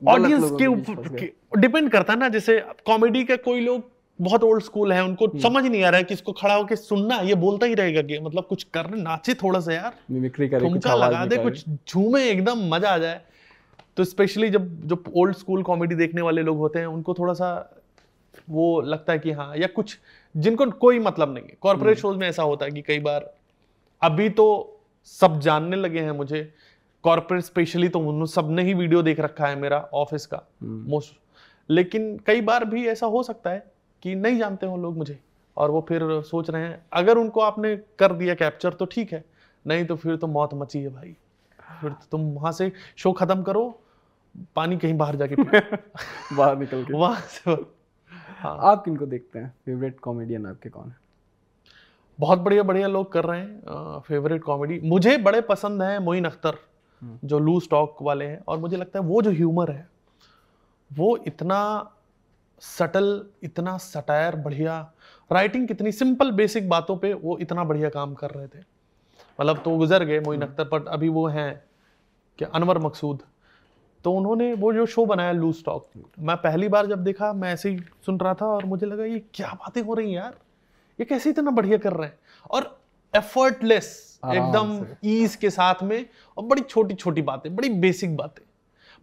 ऑडियंस 0.01 0.51
के 0.51 0.67
ऊपर 0.67 1.59
डिपेंड 1.59 1.89
करता 1.91 2.13
है 2.13 2.19
ना 2.19 2.29
जैसे 2.29 2.59
कॉमेडी 2.85 3.23
का 3.23 3.35
कोई 3.35 3.59
लोग 3.59 3.91
बहुत 4.19 4.43
ओल्ड 4.43 4.63
स्कूल 4.63 4.91
है 4.93 5.03
उनको 5.03 5.25
हम्म। 5.25 5.39
समझ 5.39 5.65
नहीं 5.65 5.83
आ 5.83 5.89
रहा 5.89 5.97
है 5.97 6.03
कि 6.03 6.13
इसको 6.13 6.31
खड़ा 6.31 6.53
होकर 6.55 6.75
सुनना 6.75 7.15
ये 7.15 7.35
बोलता 7.35 7.65
ही 7.65 7.73
रहेगा 7.73 8.01
कि 8.01 8.19
मतलब 8.19 8.45
कुछ 8.45 8.63
कर 8.73 8.89
नाचे 8.95 9.33
थोड़ा 9.33 9.59
सा 9.59 9.73
यार। 9.73 9.93
मिमिक्री 10.11 10.49
करे 10.49 10.69
कुछ 10.69 10.87
लगा 10.87 11.25
दे 11.25 11.37
कुछ 11.37 11.63
झूमे 11.89 12.23
एकदम 12.29 12.67
मज़ा 12.75 12.89
आ 12.89 12.97
जाए। 12.97 13.21
तो 13.97 14.03
स्पेशली 14.03 14.49
जब 14.49 14.69
जो 14.87 15.03
ओल्ड 15.15 15.35
स्कूल 15.35 15.63
कॉमेडी 15.63 15.95
देखने 15.95 16.21
वाले 16.21 16.41
लोग 16.41 16.57
होते 16.57 16.79
हैं 16.79 16.85
उनको 16.85 17.13
थोड़ा 17.13 17.33
सा 17.33 17.49
वो 18.49 18.81
लगता 18.81 19.13
है 19.13 19.19
कि 19.19 19.31
हाँ 19.31 19.55
या 19.57 19.67
कुछ 19.67 19.97
जिनको 20.35 20.69
कोई 20.79 20.99
मतलब 20.99 21.33
नहीं 21.33 21.43
है 21.43 21.57
कॉर्पोरेट 21.61 21.97
शोज़ 21.97 22.11
हम्म। 22.11 22.21
में 22.21 22.27
ऐसा 22.27 22.43
होता 22.43 22.65
है 22.65 22.71
कि 22.71 22.81
कई 22.81 22.99
बार 22.99 23.33
अभी 24.01 24.29
तो 24.29 24.45
सब 25.07 25.39
जानने 25.39 25.75
लगे 25.75 25.99
हैं 25.99 26.11
मुझे 26.11 26.41
कॉर्पोरेट 27.03 27.43
स्पेशली 27.43 27.89
तो 27.89 27.99
उन्होंने 27.99 28.27
सबने 28.27 28.63
ही 28.63 28.73
वीडियो 28.73 29.01
देख 29.01 29.19
रखा 29.19 29.47
है 29.47 29.55
मेरा 29.55 29.79
ऑफ़िस 29.93 30.25
का 30.25 30.41
मोस्ट 30.63 31.11
हम्म। 31.11 31.75
लेकिन 31.75 32.17
कई 32.17 32.41
बार 32.41 32.65
भी 32.65 32.87
ऐसा 32.87 33.05
हो 33.05 33.23
सकता 33.23 33.49
है 33.49 33.63
कि 34.03 34.15
नहीं 34.15 34.37
जानते 34.37 34.65
हो 34.65 34.77
लोग 34.77 34.97
मुझे 34.97 35.19
और 35.57 35.71
वो 35.71 35.85
फिर 35.89 36.01
सोच 36.21 36.49
रहे 36.49 36.61
हैं 36.61 36.85
अगर 36.93 37.17
उनको 37.17 37.41
आपने 37.41 37.75
कर 37.99 38.13
दिया 38.13 38.35
कैप्चर 38.35 38.73
तो 38.73 38.85
ठीक 38.85 39.13
है 39.13 39.23
नहीं 39.65 39.85
तो 39.85 39.95
फिर 39.95 40.15
तो 40.15 40.27
मौत 40.27 40.53
मची 40.53 40.79
है 40.79 40.89
भाई 40.89 41.15
फिर 41.81 41.91
तो 41.91 42.07
तुम 42.11 42.21
वहाँ 42.33 42.51
से 42.51 42.71
शो 42.95 43.11
खत्म 43.11 43.43
करो 43.43 43.63
पानी 44.55 44.77
कहीं 44.77 44.93
बाहर 44.97 45.15
जाके 45.15 45.35
बाहर 46.35 46.57
निकल 46.57 46.83
के। 46.85 46.93
वहाँ 46.93 47.21
से 47.21 47.51
हाँ। 48.39 48.57
आप 48.61 48.83
किनको 48.85 49.05
देखते 49.05 49.39
हैं? 49.39 49.53
फेवरेट 49.65 49.99
कॉमेडियन 49.99 50.45
आपके 50.45 50.69
कौन 50.69 50.89
है? 50.89 50.95
बहुत 52.19 52.39
बढ़िया 52.39 52.63
बढ़िया 52.63 52.87
लोग 52.87 53.11
कर 53.11 53.23
रहे 53.23 53.39
हैं। 53.39 53.99
फेवरेट 53.99 54.43
कॉमेडी 54.43 54.79
मुझे 54.83 55.17
बड़े 55.17 55.41
पसंद 55.41 55.81
हैं 55.81 55.99
मोइन 55.99 56.25
अख्तर 56.25 56.57
हम्म। 57.01 57.27
जो 57.27 57.39
लू 57.39 57.59
स्टॉक 57.59 57.97
वाले 58.01 58.25
हैं। 58.25 58.39
और 58.47 58.57
मुझे 58.57 58.77
लगता 58.77 58.99
है 58.99 59.05
वो 59.05 59.21
जो 59.21 59.31
ह्यूमर 59.31 59.71
है 59.71 59.87
वो 60.91 61.17
इतना 61.17 61.59
सटल 62.59 63.25
इतना 63.43 63.77
सटायर 63.77 64.35
बढ़िया 64.35 64.93
राइटिंग 65.31 65.67
कितनी 65.67 65.91
सिंपल 65.91 66.31
बेसिक 66.31 66.69
बातों 66.69 66.97
पे 66.97 67.13
वो 67.13 67.37
इतना 67.37 67.63
बढ़िया 67.63 67.89
काम 67.89 68.13
कर 68.13 68.29
रहे 68.31 68.47
थे। 68.47 68.59
मतलब 69.41 69.61
तो 69.65 69.77
गुजर 69.77 70.03
गए 70.03 70.19
मोइन 70.19 70.41
अख्तर 70.41 70.65
पर 70.65 70.87
अभी 70.87 71.09
वो 71.09 71.27
हैं 71.27 71.63
क्या 72.37 72.49
अनवर 72.53 72.77
मकसूद। 72.79 73.21
तो 74.05 74.11
उन्होंने 74.11 74.53
वो 74.53 74.71
जो 74.73 74.85
शो 74.85 75.05
बनाया 75.05 75.31
लूज 75.31 75.63
टॉक 75.65 75.87
मैं 76.19 76.35
पहली 76.37 76.67
बार 76.67 76.87
जब 76.87 77.03
देखा 77.03 77.31
मैं 77.33 77.51
ऐसे 77.53 77.69
ही 77.69 77.77
सुन 78.05 78.17
रहा 78.19 78.33
था 78.33 78.45
और 78.45 78.65
मुझे 78.65 78.85
लगा 78.85 79.05
ये 79.05 79.19
क्या 79.33 79.47
बातें 79.53 79.81
हो 79.81 79.93
रही 79.93 80.07
हैं 80.07 80.15
यार? 80.15 80.33
ये 80.99 81.05
कैसे 81.05 81.29
इतना 81.29 81.51
बढ़िया 81.51 81.77
कर 81.77 81.93
रहे 81.93 82.07
हैं? 82.07 82.17
और 82.51 82.79
एफर्टलेस 83.13 84.19
एकदम 84.25 84.85
ईज 85.05 85.35
के 85.35 85.49
साथ 85.49 85.83
में 85.83 86.05
और 86.37 86.43
बड़ी 86.43 86.61
छोटी 86.61 86.93
छोटी 86.95 87.21
बातें 87.21 87.55
बड़ी 87.55 87.69
बेसिक 87.69 88.15
बातें। 88.17 88.43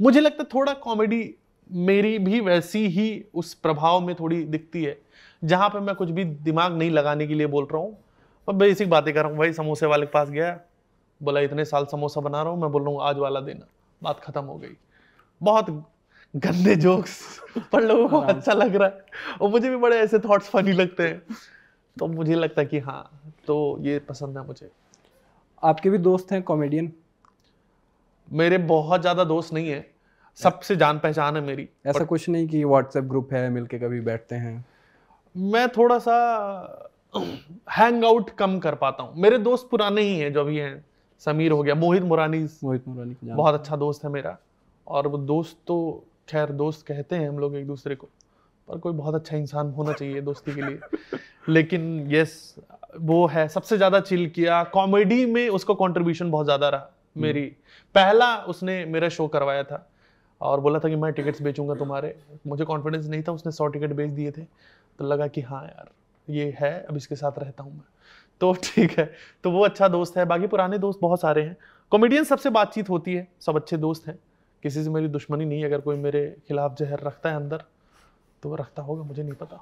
मुझे 0.01 0.21
लगता 0.21 0.43
है 0.43 0.49
थोड़ा 0.55 0.73
कॉमेडी 0.83 1.35
मेरी 1.71 2.19
भी 2.19 2.41
वैसी 2.41 2.87
ही 2.89 3.25
उस 3.35 3.53
प्रभाव 3.55 4.01
में 4.01 4.15
थोड़ी 4.15 4.43
दिखती 4.45 4.83
है 4.85 4.97
जहाँ 5.43 5.69
पे 5.69 5.81
मैं 5.81 5.95
कुछ 5.95 6.11
भी 6.11 6.25
दिमाग 6.25 6.77
नहीं 6.79 6.91
लगाने 6.91 7.27
के 7.27 7.35
लिए 7.35 7.47
बोल 7.47 7.67
रहा 7.73 7.83
हूँ। 7.83 7.97
और 8.49 8.55
बेसिक 8.55 8.91
बातें 8.91 9.13
कर 9.15 9.21
रहा 9.21 9.31
हूँ 9.31 9.39
भाई 9.39 9.53
समोसे 9.53 9.87
वाले 9.87 10.07
के 10.07 10.13
पास 10.13 10.31
गया 10.31 10.59
बोला 11.21 11.41
इतने 11.41 11.65
साल 11.65 11.85
समोसा 11.85 12.21
बना 12.21 12.43
रहा 12.43 12.53
हूँ 12.53 12.61
मैं 12.63 12.71
बोल 12.73 12.83
रहा 12.83 12.91
हूँ 12.91 13.03
आज 13.03 13.19
वाला 13.19 13.41
देना 13.41 13.67
बात 14.03 14.21
खत्म 14.21 14.45
हो 14.45 14.55
गई। 14.55 14.77
बहुत 15.41 15.71
गंदे 16.35 16.75
जोक्स 16.77 17.19
पर 17.73 17.83
लोगों 17.83 18.09
को 18.09 18.19
अच्छा 18.19 18.53
लग 18.53 18.75
रहा 18.77 18.89
है। 18.89 19.39
और 19.41 19.51
मुझे 19.51 19.71
भी 19.71 19.77
बड़े 19.77 19.97
ऐसे 19.97 20.19
थॉट्स 20.19 20.49
फनी 20.49 20.73
लगते 20.73 21.09
हैं। 21.09 21.37
तो 21.97 22.07
मुझे 22.09 22.35
लगता 22.35 22.61
है 22.61 22.67
कि 22.67 22.79
हाँ 22.79 23.03
तो 23.47 23.79
ये 23.81 23.99
पसंद 23.99 24.39
है 24.39 24.47
मुझे। 24.47 24.71
आपके 25.63 25.91
भी 25.91 25.99
दोस्त 25.99 26.33
हैं 26.33 26.43
कॉमेडियन 26.43 26.93
मेरे 28.29 28.59
बहुत 28.59 29.01
ज़्यादा 29.01 29.25
दोस्त 29.25 29.53
नहीं 29.53 29.69
है। 29.69 29.87
सबसे 30.39 30.77
जान 30.77 30.99
पहचान 30.99 31.37
है 31.37 31.43
मेरी 31.43 31.69
ऐसा 31.87 32.05
कुछ 32.05 32.29
नहीं 32.29 32.47
कि 32.49 32.63
व्हाट्सएप 32.65 33.05
ग्रुप 33.05 33.33
है 33.33 33.49
मिलके 33.51 33.79
कभी 33.79 34.01
बैठते 34.01 34.35
हैं। 34.35 34.65
मैं 35.37 35.69
थोड़ा 35.69 35.99
सा 35.99 36.15
हैंग 37.71 38.05
आउट 38.05 38.31
कम 38.31 38.59
कर 38.59 38.75
पाता 38.75 39.03
हूँ। 39.03 39.23
मेरे 39.23 39.39
दोस्त 39.39 39.69
पुराने 39.71 40.03
ही 40.03 40.19
हैं 40.19 40.33
जो 40.33 40.41
अभी 40.41 40.57
हैं। 40.57 40.85
समीर 41.23 41.53
हो 41.53 41.63
गया 41.63 41.75
मोहित 41.75 42.03
मुरानी। 42.03 42.39
मोहित 42.65 42.89
मुरानी 42.89 43.17
बहुत 43.25 43.55
अच्छा 43.55 43.77
दोस्त 43.77 44.05
है 44.05 44.11
मेरा। 44.11 44.37
और 44.87 45.07
वो 45.07 45.19
दोस्त 45.19 45.57
तो 45.67 46.05
खैर 46.29 46.51
दोस्त 46.53 46.87
कहते 46.87 47.17
हैं 47.17 47.29
हम 47.29 47.39
लोग 47.39 47.57
एक 47.57 47.67
दूसरे 47.67 47.95
को 47.95 48.09
पर 48.69 48.79
कोई 48.79 48.93
बहुत 48.93 49.15
अच्छा 49.15 49.37
इंसान 49.37 49.71
होना 49.71 49.93
चाहिए 49.93 50.21
दोस्ती 50.21 50.55
के 50.55 50.63
लिए। 50.63 50.79
लेकिन 51.49 52.07
यस 52.11 52.55
वो 53.01 53.27
है 53.27 53.49
सबसे 53.49 53.77
ज़्यादा 53.77 54.01
चिल 54.01 54.29
किया। 54.29 54.63
कॉमेडी 54.65 55.25
में 55.27 55.49
उसका 55.49 55.75
कंट्रीब्यूशन 55.75 56.31
बहुत 56.31 56.47
ज़्यादा 56.47 56.69
रहा 56.69 56.91
मेरी। 57.17 57.43
पहला 57.95 58.37
उसने 58.45 58.85
मेरा 58.85 59.09
शो 59.09 59.27
करवाया 59.29 59.63
था 59.65 59.87
और 60.41 60.61
बोला 60.61 60.79
था 60.79 60.89
कि 60.89 60.97
मैं 60.97 61.13
टिकट्स 61.13 61.43
बेचूँगा 61.43 61.75
तुम्हारे। 61.75 62.15
मुझे 62.47 62.65
कॉन्फिडेंस 62.65 63.07
नहीं 63.07 63.23
था 63.23 63.33
उसने 63.33 63.53
सौ 63.53 63.67
टिकट 63.67 63.93
बेच 63.93 64.11
दिए 64.11 64.31
थे। 64.31 64.43
तो 64.99 65.05
लगा 65.05 65.27
कि 65.27 65.41
हाँ 65.41 65.63
यार 65.65 65.91
ये 66.29 66.57
है 66.61 66.73
अब 66.83 66.97
इसके 66.97 67.17
साथ 67.17 67.39
रहता 67.39 67.63
हूँ 67.63 67.73
मैं। 67.73 67.85
तो 68.41 68.53
ठीक 68.65 68.99
है 68.99 69.13
तो 69.45 69.51
वो 69.51 69.65
अच्छा 69.65 69.89
दोस्त 69.89 70.17
है। 70.17 70.25
बाकी 70.25 70.47
पुराने 70.47 70.79
दोस्त 70.79 70.99
बहुत 71.03 71.21
सारे 71.21 71.43
हैं। 71.43 71.57
कॉमेडियन 71.91 72.25
सबसे 72.25 72.51
बातचीत 72.51 72.91
होती 72.91 73.15
है 73.15 73.29
सब 73.41 73.57
अच्छे 73.57 73.77
दोस्त 73.77 74.09
हैं। 74.09 74.19
किसी 74.63 74.85
से 74.85 74.91
मेरी 74.91 75.09
दुश्मनी 75.09 75.45
नहीं 75.45 75.65
अगर 75.65 75.81
कोई 75.81 75.97
मेरे 75.97 76.37
खिलाफ 76.49 76.77
जहर 76.77 77.01
रखता 77.01 77.31
है 77.31 77.37
अंदर 77.37 77.65
तो 78.43 78.49
वो 78.49 78.55
रखता 78.55 78.83
होगा 78.83 79.03
मुझे 79.03 79.23
नहीं 79.23 79.35
पता। 79.35 79.57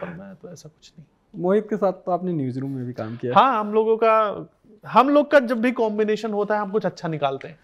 पर 0.00 0.08
मैं 0.08 0.34
तो 0.34 0.48
ऐसा 0.48 0.68
कुछ 0.68 0.92
नहीं। 0.98 1.42
मोहित 1.42 1.66
के 1.70 1.76
साथ 1.76 1.92
तो 1.92 2.12
आपने 2.12 2.32
न्यूज़ 2.32 2.58
रूम 2.58 2.70
में 2.70 2.86
भी 2.86 2.92
काम 2.92 3.16
किया। 3.16 3.34
हाँ 3.34 3.60
हम 3.60 3.72
लोगों 3.72 3.96
का 3.96 4.50
हम 4.84 5.08
लोग 5.08 5.30
का 5.30 5.40
जब 5.40 5.60
भी 5.60 5.72
कॉम्बिनेशन 5.72 6.32
होता 6.32 6.54
है 6.54 6.60
हम 6.60 6.70
कुछ 6.70 6.86
अच्छा 6.86 7.08
निकालते 7.08 7.48
हैं। 7.48 7.58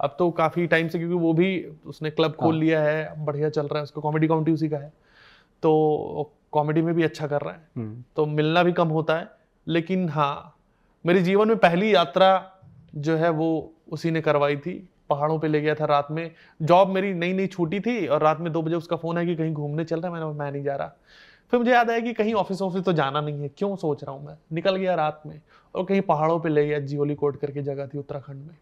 अब 0.00 0.16
तो 0.18 0.30
काफ़ी 0.30 0.66
टाइम 0.66 0.88
से 0.88 0.98
क्योंकि 0.98 1.14
वो 1.14 1.32
भी 1.32 1.64
उसने 1.86 2.10
क्लब 2.10 2.32
खोल 2.32 2.54
हाँ। 2.54 2.60
लिया 2.60 2.82
है 2.82 3.24
बढ़िया 3.24 3.48
चल 3.48 3.66
रहा 3.66 3.76
है 3.76 3.82
उसका 3.82 4.00
कॉमेडी 4.00 4.28
काउंटी 4.28 4.52
उसी 4.52 4.68
का 4.68 4.76
है। 4.76 4.92
तो 5.62 6.32
कॉमेडी 6.52 6.82
में 6.82 6.94
भी 6.94 7.02
अच्छा 7.02 7.26
कर 7.26 7.40
रहा 7.40 7.54
है। 7.54 7.68
हम्म, 7.76 8.04
तो 8.16 8.26
मिलना 8.26 8.62
भी 8.62 8.72
कम 8.72 8.88
होता 8.88 9.16
है 9.16 9.30
लेकिन 9.68 10.08
हाँ 10.08 10.56
मेरे 11.06 11.22
जीवन 11.22 11.48
में 11.48 11.56
पहली 11.56 11.94
यात्रा 11.94 12.52
जो 12.94 13.16
है 13.16 13.30
वो 13.30 13.72
उसी 13.88 14.10
ने 14.10 14.20
करवाई 14.20 14.56
थी। 14.56 14.88
पहाड़ों 15.10 15.38
पे 15.38 15.48
ले 15.48 15.60
गया 15.60 15.74
था 15.74 15.84
रात 15.84 16.10
में। 16.10 16.30
जॉब 16.62 16.88
मेरी 16.88 17.12
नई 17.14 17.32
नई 17.32 17.46
छूटी 17.46 17.80
थी 17.80 18.06
और 18.06 18.22
रात 18.22 18.40
में 18.40 18.52
दो 18.52 18.62
बजे 18.62 18.74
उसका 18.74 18.96
फ़ोन 18.96 19.18
है 19.18 19.26
कि 19.26 19.36
कहीं 19.36 19.52
घूमने 19.52 19.84
चल 19.84 20.00
रहा 20.00 20.06
है, 20.06 20.12
मैंने 20.12 20.38
मैं 20.38 20.50
नहीं 20.52 20.62
जा 20.62 20.76
रहा। 20.76 20.96
फिर 21.52 21.58
मुझे 21.60 21.70
याद 21.70 21.90
आया 21.90 22.00
कि 22.00 22.12
कहीं 22.12 22.34
ऑफ़िस 22.34 22.62
ऑफ़िस 22.62 22.84
तो 22.84 22.92
जाना 22.92 23.20
नहीं 23.20 23.42
है, 23.42 23.48
क्यों 23.48 23.76
सोच 23.76 24.04
रहा 24.04 24.12
हूँ 24.12 24.26
मैं? 24.26 24.34
निकल 24.52 24.76
गया 24.76 24.94
रात 24.94 25.22
में 25.26 25.40
और 25.74 25.84
कहीं 25.84 26.00
पहाड़ों 26.00 26.38
पे 26.40 26.48
ले 26.48 26.66
गया, 26.66 26.78
जियोली 26.78 27.14
कोट 27.14 27.40
करके 27.40 27.62
जगह 27.62 27.86
थी 27.86 27.98
उत्तराखंड 27.98 28.46
में। 28.46 28.56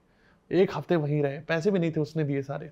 एक 0.51 0.77
हफ़्ते 0.77 0.97
वहीं 0.97 1.23
रहे, 1.23 1.39
पैसे 1.39 1.71
भी 1.71 1.79
नहीं 1.79 1.91
थे 1.91 2.01
उसने 2.01 2.25
दिए 2.25 2.43
सारे। 2.43 2.71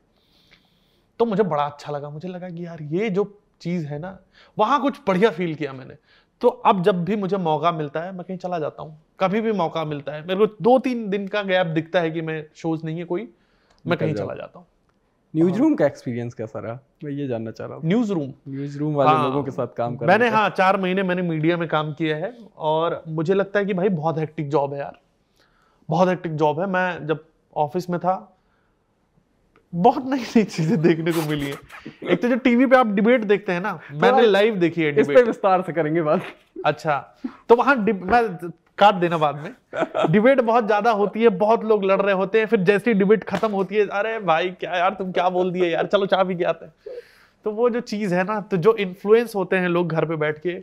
तो 1.21 1.25
मुझे 1.25 1.43
बड़ा 1.43 1.65
अच्छा 1.65 1.93
लगा, 1.93 2.11
मुझे 2.11 2.29
लगा 2.29 2.49
कि 2.51 2.67
यार 2.67 2.83
ये 2.83 3.11
जो 3.11 3.25
चीज़ 3.61 3.87
है 3.87 3.99
ना, 3.99 4.19
वहाँ 4.59 4.81
कुछ 4.83 5.01
बढ़िया 5.07 5.31
फील 5.31 5.55
किया 5.55 5.73
मैंने। 5.73 5.95
तो 6.41 6.49
अब 6.49 6.83
जब 6.83 7.05
भी 7.05 7.17
मुझे 7.17 7.37
मौका 7.37 7.73
मिलता 7.73 8.01
है, 8.01 8.13
मैं 8.13 8.25
कहीं 8.25 8.39
चला 8.39 8.59
जाता 8.59 8.83
हूँ। 8.83 8.99
कभी 9.21 9.41
भी 9.41 9.53
मौका 9.53 9.85
मिलता 9.85 10.13
है, 10.13 10.27
मेरे 10.27 10.47
को 10.47 10.47
दो 10.63 10.79
तीन 10.79 11.09
दिन 11.11 11.29
का 11.29 11.43
गैप 11.43 11.67
दिखता 11.67 12.01
है 12.01 12.11
कि 12.11 12.21
मैं 12.21 12.45
शोज़ 12.55 12.85
नहीं 12.85 12.99
है 12.99 13.05
कोई। 13.05 13.29
मैं 13.87 13.99
कहीं 13.99 14.15
चला 14.15 14.35
जाता 14.35 14.59
हूँ। 14.59 14.67
न्यूज़ 15.35 15.59
रूम 15.59 15.75
का 15.75 15.87
एक्सपीरियंस 15.87 16.35
कैसा 16.35 16.59
रहा? 16.59 16.79
मैं 17.05 17.11
ये 17.11 17.27
जानना 17.29 17.51
चाह 17.51 17.67
रहा 17.67 17.77
हूँ। 17.77 17.85
न्यूज़ 17.87 18.13
रूम 18.13 18.33
न्यूज़ 18.49 18.79
रूम 18.79 18.95
वाले 18.95 19.11
हाँ, 19.11 19.25
लोगों 19.25 19.43
के 19.45 19.51
साथ 19.51 19.75
काम 19.77 19.97
कर 19.97 20.07
मैंने 20.07 20.29
हाँ 20.29 20.49
चार 20.51 20.81
महीने 20.81 21.03
मैंने 21.03 21.23
मीडिया 21.23 21.57
में 21.57 21.69
काम 21.69 21.93
किया 21.95 22.17
है 22.17 22.33
और 22.57 23.03
मुझे 23.09 23.35
लगता 23.35 23.59
है 23.59 23.65
कि 23.67 23.75
भाई 23.75 23.89
बहुत 23.89 24.19
हेक्टिक 24.19 24.49
जॉब 24.51 24.73
है 24.75 24.79
यार। 24.81 24.99
बहुत 25.89 26.09
हेक्टिक 26.09 26.37
जॉब 26.37 26.61
है। 26.61 26.67
मैं 26.67 27.07
जब 27.07 27.25
ऑफ़िस 27.57 27.91
में 27.91 27.99
था 28.01 28.15
बहुत 29.73 30.05
नई 30.07 30.21
नई 30.37 30.45
चीज़ें 30.45 30.81
देखने 30.83 31.13
को 31.13 31.23
मिली 31.23 31.47
है। 31.47 31.59
एक 32.11 32.23
तो 32.23 32.29
जो 32.29 32.37
टीवी 32.37 32.67
पे 32.67 32.77
आप 32.77 32.87
डिबेट 32.87 33.25
देखते 33.25 33.53
हैं 33.53 33.61
ना 33.61 33.79
मैंने 33.93 34.27
लाइव 34.27 34.57
देखी 34.57 34.83
है 34.83 34.93
डिबेट 34.93 35.11
इस 35.11 35.17
पे 35.17 35.23
विस्तार 35.23 35.63
से 35.63 35.73
करेंगे 35.73 36.03
बात। 36.03 36.23
अच्छा 36.65 36.99
तो 37.49 37.57
वहाँ 37.57 37.77
मैं 37.77 38.23
काट 38.79 38.95
देना 38.95 39.19
बाद 39.19 39.37
में। 39.37 40.11
डिबेट 40.11 40.41
बहुत 40.41 40.67
ज़्यादा 40.67 40.91
होती 40.93 41.23
है, 41.23 41.29
बहुत 41.29 41.65
लोग 41.65 41.85
लड़ 41.85 42.01
रहे 42.01 42.15
होते 42.15 42.39
हैं, 42.39 42.47
फिर 42.47 42.61
जैसे 42.61 42.91
ही 42.91 42.99
डिबेट 42.99 43.25
खत्म 43.25 43.51
होती 43.51 43.77
है, 43.77 43.87
अरे 43.89 44.19
भाई 44.21 44.51
क्या 44.51 44.77
यार, 44.77 44.95
तुम 44.95 45.13
क्या 45.13 45.29
बोल 45.29 45.51
दिए 45.51 45.69
यार, 45.69 45.87
चलो 45.87 46.07
चाय 46.07 46.25
पी 46.25 46.35
के 46.35 46.45
आते 46.45 46.67
हैं। 46.67 46.75
तो 47.45 47.51
वो 47.51 47.71
जो 47.71 47.81
चीज़ 47.81 48.15
है 48.15 48.25
ना 48.25 48.41
तो 48.41 48.57
जो 48.57 48.75
इन्फ्लुएंस 48.77 49.35
होते 49.37 49.57
हैं 49.57 49.69
लोग 49.69 49.89
घर 49.89 50.05
पे 50.05 50.17
बैठ 50.17 50.39
के, 50.39 50.59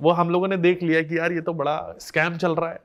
वो 0.00 0.10
हम 0.10 0.30
लोगों 0.30 0.48
ने 0.48 0.56
देख 0.56 0.82
लिया 0.82 1.02
कि 1.02 1.18
यार 1.18 1.32
ये 1.32 1.40
तो 1.40 1.52
बड़ा 1.52 1.94
स्कैम 2.00 2.36
चल 2.36 2.54
रहा 2.54 2.70
है। 2.70 2.80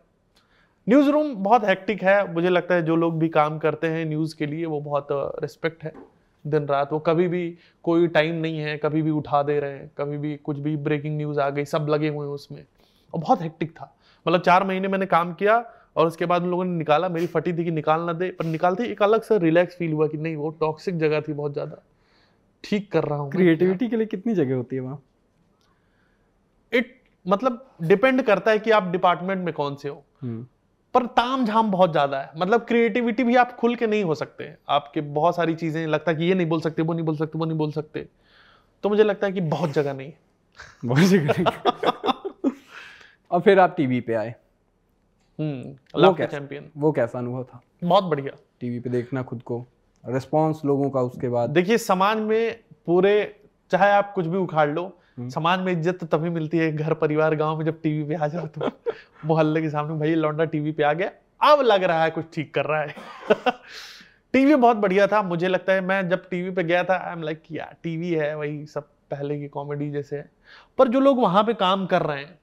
न्यूज़ 0.87 1.09
रूम 1.09 1.33
बहुत 1.35 1.65
हेक्टिक 1.65 2.03
है, 2.03 2.33
मुझे 2.33 2.49
लगता 2.49 2.75
है 2.75 2.81
जो 2.81 2.95
लोग 2.95 3.19
भी 3.19 3.29
काम 3.29 3.57
करते 3.57 3.87
हैं 3.87 4.05
न्यूज़ 4.05 4.35
के 4.35 4.45
लिए, 4.45 4.65
वो 4.65 4.79
बहुत 4.81 5.07
रिस्पेक्ट 5.41 5.83
है। 5.83 5.93
दिन 6.45 6.65
रात 6.65 6.93
वो 6.93 6.99
कभी 6.99 7.27
भी 7.27 7.57
कोई 7.83 8.07
टाइम 8.07 8.35
नहीं 8.35 8.59
है, 8.59 8.77
कभी 8.77 9.01
भी 9.01 9.11
उठा 9.11 9.43
दे 9.43 9.59
रहे 9.59 9.71
हैं, 9.71 9.91
कभी 9.97 10.17
भी 10.17 10.35
कुछ 10.37 10.57
भी 10.57 10.75
ब्रेकिंग 10.77 11.17
न्यूज़ 11.17 11.39
आ 11.39 11.49
गई, 11.49 11.65
सब 11.65 11.87
लगे 11.89 12.07
हुए 12.07 12.27
हैं 12.27 12.33
उसमें। 12.33 12.63
और 13.13 13.19
बहुत 13.19 13.41
हेक्टिक 13.41 13.71
था। 13.71 13.93
मतलब 14.25 14.41
चार 14.41 14.63
महीने 14.63 14.87
मैंने 14.87 15.05
काम 15.05 15.33
किया 15.33 15.63
और 15.95 16.07
उसके 16.07 16.25
बाद 16.25 16.43
उन 16.43 16.49
लोगों 16.49 16.65
ने 16.65 16.77
निकाला 16.77 17.09
मेरी 17.09 17.27
फटी 17.27 17.53
थी 17.53 17.63
कि 17.63 17.71
निकाल 17.71 18.01
ना 18.01 18.13
दे। 18.13 18.29
पर 18.29 18.45
निकालते 18.45 18.85
एक 18.85 19.03
अलग 19.03 19.21
सा 19.21 19.35
रिलैक्स 19.37 19.75
फील 19.75 19.93
हुआ 19.93 20.07
कि 20.07 20.17
नहीं 20.17 20.35
वो 20.35 20.49
टॉक्सिक 20.59 20.97
जगह 20.97 21.21
थी 21.21 21.33
बहुत 21.33 21.53
ज़्यादा। 21.53 21.81
ठीक 22.63 22.91
कर 22.91 23.03
रहा 23.03 23.17
हूँ 23.19 23.31
क्रिएटिविटी 23.31 23.87
के 23.87 23.97
लिए 23.97 24.05
कितनी 24.05 24.33
जगह 24.33 24.55
होती 24.55 24.75
है 24.75 24.81
वहाँ? 24.81 25.01
इट 26.71 26.95
मतलब 27.25 27.65
डिपेंड 27.81 28.21
करता 28.21 28.51
है 28.51 28.59
कि 28.59 28.71
आप 28.71 28.83
डिपार्टमेंट 28.83 29.45
में 29.45 29.53
कौन 29.53 29.75
से 29.75 29.89
हो। 29.89 30.03
हम्म, 30.21 30.45
पर 30.95 31.05
ताम 31.05 31.45
झाम 31.45 31.71
बहुत 31.71 31.91
ज़्यादा 31.91 32.19
है। 32.19 32.31
मतलब 32.37 32.65
क्रिएटिविटी 32.65 33.23
भी 33.23 33.35
आप 33.35 33.55
खुल 33.55 33.75
के 33.75 33.87
नहीं 33.87 34.03
हो 34.03 34.15
सकते। 34.15 34.53
आपके 34.69 35.01
बहुत 35.01 35.35
सारी 35.35 35.55
चीज़ें 35.55 35.85
लगता 35.87 36.11
है 36.11 36.17
कि 36.17 36.23
ये 36.23 36.35
नहीं 36.35 36.47
बोल 36.47 36.61
सकते 36.61 36.81
वो 36.81 36.93
नहीं 36.93 37.05
बोल 37.05 37.17
सकते 37.17 37.39
वो 37.39 37.45
नहीं 37.45 37.57
बोल 37.57 37.71
सकते। 37.71 38.07
तो 38.83 38.89
मुझे 38.89 39.03
लगता 39.03 39.27
है 39.27 39.33
कि 39.33 39.41
बहुत 39.41 39.71
जगह 39.71 39.93
नहीं 39.93 40.07
है। 40.07 40.17
बहुत 40.85 41.03
जगह 41.03 41.33
नहीं। 41.39 41.45
और 43.31 43.41
फिर 43.41 43.59
आप 43.59 43.73
टीवी 43.77 44.01
पे 44.01 44.13
आए। 44.13 44.35
हम्म 45.39 46.01
वो 46.01 46.13
चैंपियन 46.25 46.69
वो 46.77 46.91
कैसा 46.91 47.19
अनुभव 47.19 47.43
था? 47.43 47.61
बहुत 47.83 48.03
बढ़िया। 48.03 48.35
टीवी 48.59 48.79
पे 48.79 48.89
देखना 48.89 49.23
खुद 49.23 49.41
को 49.41 49.65
रिस्पॉन्स 50.03 50.63
लोगों 50.65 50.89
का 50.89 51.01
उसके 51.01 51.29
बाद। 51.29 51.49
देखिए 51.49 51.77
समाज 51.77 52.17
में 52.17 52.59
पूरे 52.85 53.41
चाहे 53.71 53.91
आप 53.91 54.11
कुछ 54.13 54.25
भी 54.25 54.37
उखाड़ 54.37 54.69
लो 54.69 54.91
समाज 55.19 55.59
में 55.59 55.71
इज़्ज़त 55.71 55.97
तो 55.99 56.05
तभी 56.07 56.29
मिलती 56.29 56.57
है 56.57 56.71
घर 56.71 56.93
परिवार 56.93 57.35
गाँव 57.35 57.57
में 57.57 57.65
जब 57.65 57.81
टीवी 57.81 58.03
पे 58.03 58.15
आ 58.15 58.27
जाओ 58.27 58.47
तो। 58.47 58.69
मोहल्ले 59.25 59.61
के 59.61 59.69
सामने 59.69 59.97
भाई 59.99 60.15
लौंडा 60.15 60.45
टीवी 60.45 60.71
पे 60.71 60.83
आ 60.83 60.93
गया। 60.93 61.11
अब 61.41 61.61
लग 61.61 61.83
रहा 61.83 62.03
है 62.03 62.09
कुछ 62.09 62.25
ठीक 62.33 62.53
कर 62.53 62.65
रहा 62.65 62.81
है। 62.81 62.95
टीवी 64.33 64.55
बहुत 64.55 64.77
बढ़िया 64.77 65.07
था। 65.07 65.21
मुझे 65.21 65.47
लगता 65.47 65.73
है 65.73 65.81
मैं 65.81 66.07
जब 66.09 66.29
टीवी 66.29 66.51
पे 66.51 66.63
गया 66.63 66.83
था 66.83 66.97
आई 66.97 67.13
एम 67.13 67.21
लाइक 67.21 67.43
यार 67.51 67.75
टीवी 67.83 68.11
है 68.11 68.35
वही 68.37 68.65
सब 68.65 68.89
पहले 69.11 69.39
की 69.39 69.47
कॉमेडी 69.47 69.89
जैसे 69.91 70.17
है। 70.17 70.29
पर 70.77 70.87
जो 70.87 70.99
लोग 70.99 71.19
वहाँ 71.19 71.43
पे 71.43 71.53
काम 71.53 71.85
कर 71.85 72.01
रहे 72.01 72.19
हैं 72.19 72.39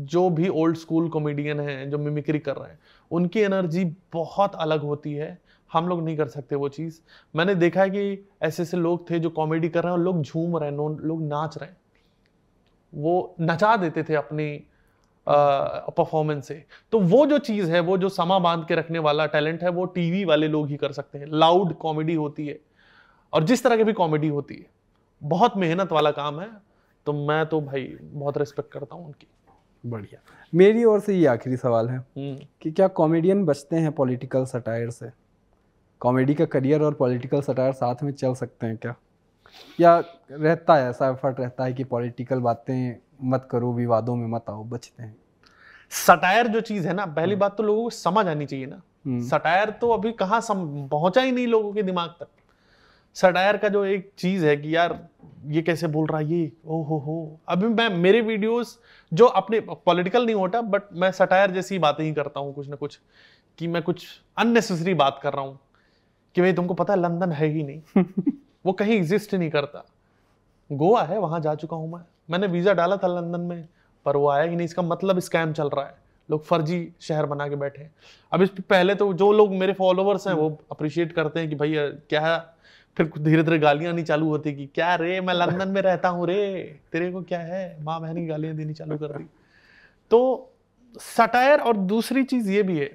जो 0.00 0.30
भी 0.30 0.48
ओल्ड 0.48 0.76
स्कूल 0.76 1.08
कॉमेडियन 1.08 1.60
हैं, 1.60 1.90
जो 1.90 1.98
मिमिक्री 1.98 2.38
कर 2.38 2.56
रहे 2.56 2.70
हैं, 2.70 2.78
उनकी 3.10 3.40
एनर्जी 3.40 3.84
बहुत 4.12 4.54
अलग 4.54 4.80
होती 4.80 5.12
है। 5.12 5.38
हम 5.72 5.88
लोग 5.88 6.04
नहीं 6.04 6.16
कर 6.16 6.26
सकते 6.26 6.56
वो 6.56 6.68
चीज़। 6.68 7.00
मैंने 7.36 7.54
देखा 7.54 7.80
है 7.80 7.90
कि 7.90 8.28
ऐसे 8.42 8.62
ऐसे 8.62 8.76
लोग 8.76 9.10
थे 9.10 9.18
जो 9.18 9.30
कॉमेडी 9.30 9.68
कर 9.68 9.82
रहे 9.82 9.92
हैं 9.92 9.98
और 9.98 10.04
लोग 10.04 10.22
झूम 10.22 10.56
रहे 10.56 10.70
हैं 10.70 10.76
लोग 10.76 11.22
नाच 11.22 11.58
रहे 11.58 11.70
हैं। 11.70 11.76
वो 12.94 13.34
नचा 13.40 13.76
देते 13.76 14.02
थे 14.02 14.14
अपनी 14.14 14.62
परफॉर्मेंस 15.28 16.48
से। 16.48 16.64
तो 16.92 16.98
वो 17.00 17.26
जो 17.26 17.38
चीज़ 17.38 17.70
है, 17.70 17.80
वो 17.80 17.98
जो 17.98 18.08
समा 18.08 18.38
बाँध 18.38 18.66
के 18.68 18.74
रखने 18.74 18.98
वाला 18.98 19.26
टैलेंट 19.26 19.62
है, 19.62 19.68
वो 19.68 19.84
टीवी 19.84 20.24
वाले 20.24 20.48
लोग 20.48 20.68
ही 20.68 20.76
कर 20.76 20.92
सकते 20.92 21.18
हैं। 21.18 21.26
लाउड 21.26 21.74
कॉमेडी 21.74 22.14
होती 22.14 22.46
है। 22.46 22.60
और 23.32 23.44
जिस 23.44 23.64
तरह 23.64 23.76
की 23.76 23.84
भी 23.84 23.92
कॉमेडी 23.92 24.28
होती 24.28 24.54
है, 24.54 24.66
बहुत 25.22 25.56
मेहनत 25.56 25.92
वाला 25.92 26.10
काम 26.10 26.40
है। 26.40 26.48
तो 27.06 27.12
मैं 27.12 27.46
तो 27.46 27.60
भाई 27.60 27.96
बहुत 28.02 28.38
रिस्पेक्ट 28.38 28.72
करता 28.72 28.96
हूँ 28.96 29.06
उनकी। 29.06 29.26
बढ़िया। 29.86 30.20
मेरी 30.54 30.84
ओर 30.84 31.00
से 31.00 31.14
ये 31.14 31.26
आखिरी 31.26 31.56
सवाल 31.56 31.88
है 31.88 31.96
हम्म। 31.96 32.36
कि 32.60 32.70
क्या 32.70 32.88
कॉमेडियन 32.88 33.44
बचते 33.44 33.76
हैं 33.76 33.92
पॉलिटिकल 33.92 34.44
सटायर 34.44 34.90
से? 34.90 35.10
कॉमेडी 36.00 36.34
का 36.34 36.44
करियर 36.44 36.82
और 36.82 36.94
पॉलिटिकल 36.94 37.40
सटायर 37.40 37.72
साथ 37.72 37.94
में 38.02 38.12
चल 38.12 38.34
सकते 38.34 38.66
हैं 38.66 38.76
क्या? 38.76 38.94
या 39.80 40.02
रहता 40.30 40.74
है 40.74 40.90
ऐसा 40.90 41.08
एफर्ट 41.08 41.40
रहता 41.40 41.64
है 41.64 41.72
कि 41.72 41.84
पॉलिटिकल 41.84 42.40
बातें 42.40 42.96
मत 43.22 43.48
करो 43.50 43.72
विवादों 43.72 44.16
में 44.16 44.26
मत 44.26 44.44
आओ 44.50 44.64
बचते 44.64 45.02
हैं। 45.02 45.16
सटायर 45.90 46.46
जो 46.46 46.60
चीज़ 46.60 46.88
है 46.88 46.94
ना 46.94 47.06
पहली 47.06 47.36
बात 47.36 47.56
तो 47.56 47.62
लोगों 47.62 47.82
को 47.82 47.90
समझ 47.90 48.26
आनी 48.26 48.46
चाहिए 48.46 48.66
ना। 48.66 48.82
हम्म। 49.06 49.28
सटायर 49.28 49.70
तो 49.70 49.90
अभी 49.90 50.12
कहाँ 50.12 50.40
सम, 50.40 50.88
पहुँचा 50.88 51.20
ही 51.20 51.32
नहीं 51.32 51.46
लोगों 51.46 51.72
के 51.72 51.82
दिमाग 51.82 52.10
तक। 52.20 52.28
सटायर 53.14 53.56
का 53.56 53.68
जो 53.68 53.84
एक 53.84 54.10
चीज़ 54.18 54.46
है 54.46 54.56
कि 54.56 54.76
यार 54.76 55.08
ये 55.46 55.62
कैसे 55.62 55.86
बोल 55.86 56.06
रहा 56.06 56.20
है 56.20 56.26
ये? 56.26 56.52
ओ 56.66 56.82
हो 56.82 56.98
हो। 56.98 57.40
अभी 57.48 57.66
मैं 57.66 57.88
मेरे 57.88 58.20
वीडियोस 58.20 58.78
जो 59.12 59.26
अपने 59.26 59.60
पॉलिटिकल 59.60 60.26
नहीं 60.26 60.34
होता 60.34 60.60
बट 60.60 60.82
मैं 60.92 61.10
सटायर 61.12 61.50
जैसी 61.50 61.78
बातें 61.78 62.04
ही 62.04 62.12
करता 62.14 62.40
हूँ 62.40 62.54
कुछ 62.54 62.68
ना 62.68 62.76
कुछ 62.76 62.98
कि 63.58 63.68
मैं 63.68 63.82
कुछ 63.82 64.06
अननेसेसरी 64.38 64.94
बात 64.94 65.20
कर 65.22 65.32
रहा 65.32 65.44
हूँ 65.44 65.58
कि 66.34 66.40
भाई 66.40 66.52
तुमको 66.52 66.74
पता 66.74 66.92
है 66.92 67.00
लंदन 67.00 67.32
है 67.32 67.46
ही 67.46 67.62
नहीं। 67.62 68.04
वो 68.66 68.72
कहीं 68.72 68.96
एग्जिस्ट 68.96 69.34
नहीं 69.34 69.50
करता। 69.50 69.84
गोवा 70.70 71.02
है 71.02 71.18
वहाँ 71.18 71.40
जा 71.40 71.54
चुका 71.54 71.76
हूँ 71.76 71.92
मैं। 71.92 72.00
मैंने 72.30 72.46
वीज़ा 72.46 72.72
डाला 72.72 72.96
था 72.96 73.06
लंदन 73.06 73.40
में 73.40 73.68
पर 74.06 74.16
वो 74.16 74.28
आया 74.28 74.42
ही 74.42 74.56
नहीं। 74.56 74.64
इसका 74.64 74.82
मतलब 74.82 75.18
स्कैम 75.18 75.52
चल 75.52 75.68
रहा 75.68 75.86
है। 75.86 75.94
लोग 76.30 76.44
फर्जी 76.44 76.92
शहर 77.00 77.26
बना 77.26 77.48
के 77.48 77.56
बैठे 77.56 77.82
हैं। 77.82 77.94
अब 78.32 78.42
इस 78.42 78.50
पहले 78.70 78.94
तो 78.94 79.12
जो 79.14 79.32
लोग 79.32 79.52
मेरे 79.52 79.72
फॉलोअर्स 79.72 80.26
हैं 80.28 80.34
वो 80.34 80.58
अप्रिशिएट 80.70 81.12
करते 81.12 81.40
हैं 81.40 81.48
कि 81.48 81.54
भैया 81.54 81.88
क्या 81.88 82.20
है? 82.20 82.38
फिर 82.96 83.10
धीरे 83.18 83.42
धीरे 83.42 83.58
गालियाँ 83.58 83.92
नहीं 83.92 84.04
चालू 84.04 84.28
होती 84.28 84.52
कि, 84.54 84.66
क्या 84.66 84.94
रे, 84.94 85.20
मैं 85.20 85.34
लंदन 85.34 85.68
में 85.68 85.80
रहता 85.82 86.08
हूँ 86.08 86.26
रे, 86.26 86.80
तेरे 86.92 87.10
को 87.12 87.22
क्या 87.22 87.38
है? 87.40 87.82
माँ 87.82 88.00
बहन 88.00 88.16
की 88.16 88.26
गालियाँ 88.26 88.56
देनी 88.56 88.74
चालू 88.74 88.96
कर 88.98 89.18
दी। 89.18 89.24
तो 90.10 90.52
सटायर 90.96 91.60
और 91.60 91.76
दूसरी 91.76 92.22
चीज़ 92.24 92.50
ये 92.50 92.62
भी 92.62 92.78
है 92.78 92.90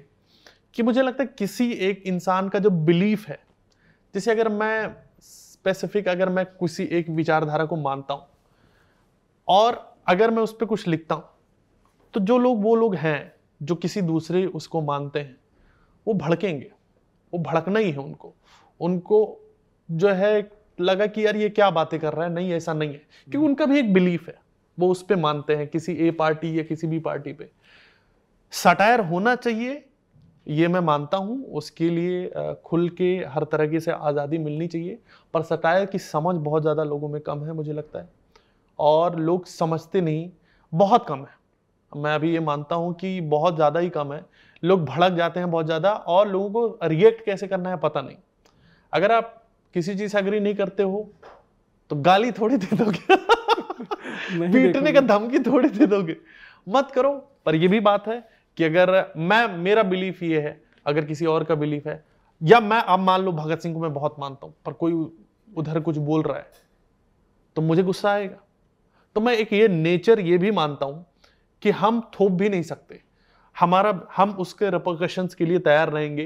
कि 0.74 0.82
मुझे 0.82 1.02
लगता 1.02 1.22
है 1.22 1.34
किसी 1.38 1.70
एक 1.72 2.02
इंसान 2.06 2.48
का 2.48 2.58
जो 2.58 2.70
बिलीफ 2.70 3.26
है, 3.28 3.38
जैसे 4.14 4.30
अगर 4.30 4.48
मैं 4.48 4.94
स्पेसिफिक 5.20 6.08
अगर 6.08 6.28
मैं 6.28 6.44
किसी 6.46 6.84
एक 6.92 7.08
विचारधारा 7.10 7.64
को 7.64 7.76
मानता 7.76 8.14
हूँ 8.14 8.26
और 9.48 9.96
अगर 10.08 10.30
मैं 10.30 10.42
उस 10.42 10.56
पर 10.56 10.66
कुछ 10.66 10.86
लिखता 10.88 11.14
हूँ 11.14 11.24
तो 12.14 12.20
जो 12.20 12.38
लोग, 12.38 12.62
वो 12.62 12.74
लोग 12.76 12.94
हैं 12.94 13.32
जो 13.62 13.74
किसी 13.74 14.00
दूसरे 14.02 14.44
उसको 14.46 14.80
मानते 14.82 15.20
हैं, 15.20 15.36
वो 16.06 16.14
भड़केंगे, 16.14 16.70
वो 17.32 17.38
भड़कना 17.40 17.78
ही 17.78 17.90
है 17.90 17.98
उनको। 17.98 18.34
उनको 18.80 19.40
जो 19.88 20.08
है, 20.08 20.50
लगा 20.80 21.06
कि 21.06 21.26
यार 21.26 21.36
ये 21.36 21.48
क्या 21.48 21.70
बातें 21.70 21.98
कर 22.00 22.12
रहा 22.12 22.26
है? 22.26 22.32
नहीं, 22.32 22.52
ऐसा 22.52 22.72
नहीं 22.72 22.92
है। 22.92 23.02
क्योंकि 23.28 23.46
उनका 23.46 23.66
भी 23.66 23.78
एक 23.78 23.92
बिलीफ 23.92 24.28
है। 24.28 24.34
वो 24.78 24.90
उस 24.90 25.02
पर 25.02 25.16
मानते 25.16 25.54
हैं, 25.56 25.66
किसी 25.68 25.92
ए 25.98 26.10
पार्टी 26.10 26.58
या 26.58 26.62
किसी 26.62 26.86
भी 26.86 26.98
पार्टी 27.00 27.32
पे। 27.32 27.48
सटायर 28.52 29.00
होना 29.00 29.34
चाहिए, 29.34 29.84
ये 30.46 30.68
मैं 30.68 30.80
मानता 30.80 31.16
हूँ। 31.16 31.44
उसके 31.52 31.88
लिए 31.90 32.54
खुल 32.64 32.88
के 32.90 33.14
हर 33.28 33.44
तरीके 33.44 33.80
से 33.80 33.92
आज़ादी 33.92 34.38
मिलनी 34.38 34.66
चाहिए। 34.66 34.98
पर 35.34 35.42
सटायर 35.42 35.86
की 35.86 35.98
समझ 35.98 36.34
बहुत 36.36 36.62
ज़्यादा 36.62 36.84
लोगों 36.84 37.08
में 37.08 37.20
कम 37.20 37.44
है, 37.44 37.52
मुझे 37.52 37.72
लगता 37.72 37.98
है। 37.98 38.08
और 38.78 39.18
लोग 39.18 39.46
समझते 39.46 40.00
नहीं, 40.00 40.30
बहुत 40.72 41.06
कम 41.06 41.18
है। 41.18 41.36
मैं 41.92 42.14
अभी 42.14 42.32
ये 42.32 42.40
मानता 42.40 42.76
हूँ 42.76 42.94
कि 42.94 43.20
बहुत 43.20 43.54
ज़्यादा 43.54 43.80
ही 43.80 43.88
कम 43.90 44.12
है। 44.12 44.24
लोग 44.62 44.84
भड़क 44.84 45.12
जाते 45.12 45.40
हैं 45.40 45.50
बहुत 45.50 45.66
ज़्यादा 45.66 45.92
और 45.92 46.28
लोगों 46.28 46.50
को 46.50 46.86
रिएक्ट 46.88 47.24
कैसे 47.24 47.46
करना 47.46 47.70
है 47.70 47.76
पता 47.76 48.00
नहीं। 48.00 48.16
अगर 48.92 49.12
आप 49.12 49.37
किसी 49.74 49.94
चीज़ 49.94 50.12
से 50.12 50.18
अग्री 50.18 50.40
नहीं 50.40 50.54
करते 50.54 50.82
हो 50.82 51.08
तो 51.90 51.96
गाली 51.96 52.30
थोड़ी 52.32 52.56
दे 52.56 52.76
दोगे। 52.76 53.16
पीटने 54.52 54.92
का 54.92 55.00
धमकी 55.00 55.38
थोड़ी 55.40 55.68
दे 55.68 55.86
दोगे। 55.86 56.16
मत 56.68 56.90
करो 56.94 57.12
पर 57.46 57.54
ये 57.54 57.68
भी 57.68 57.80
बात 57.80 58.08
है 58.08 58.22
कि 58.58 58.64
अगर 58.64 58.90
मैं 59.16 59.46
मेरा 59.58 59.82
बिलीफ 59.82 60.22
ये 60.22 60.40
है 60.40 60.60
अगर 60.86 61.04
किसी 61.04 61.26
और 61.26 61.44
का 61.44 61.54
बिलीफ 61.54 61.86
है 61.86 62.02
या 62.42 62.60
मैं 62.60 62.80
अब 62.80 62.98
मान 62.98 63.22
लो 63.22 63.32
भगत 63.32 63.60
सिंह 63.60 63.74
को 63.74 63.80
मैं 63.80 63.92
बहुत 63.94 64.16
मानता 64.18 64.46
हूँ 64.46 64.54
पर 64.64 64.72
कोई 64.72 64.92
उधर 65.56 65.80
कुछ 65.80 65.96
बोल 65.96 66.22
रहा 66.22 66.36
है 66.36 66.46
तो 67.56 67.62
मुझे 67.62 67.82
गुस्सा 67.82 68.10
आएगा। 68.10 68.36
तो 69.16 69.20
मैं 69.20 69.34
एक 69.34 69.52
ये 69.52 69.68
नेचर 69.68 70.20
ये 70.20 70.38
भी 70.38 70.50
मानता 70.50 70.86
हूँ 70.86 71.04
कि 71.62 71.70
हम 71.70 72.00
थोप 72.14 72.32
भी 72.32 72.48
नहीं 72.48 72.62
सकते। 72.62 73.00
हमारा 73.56 74.00
हम 74.16 74.30
उसके 74.30 74.70
रिपोकशंस 74.70 75.34
के 75.34 75.46
लिए 75.46 75.58
तैयार 75.58 75.90
रहेंगे 75.90 76.24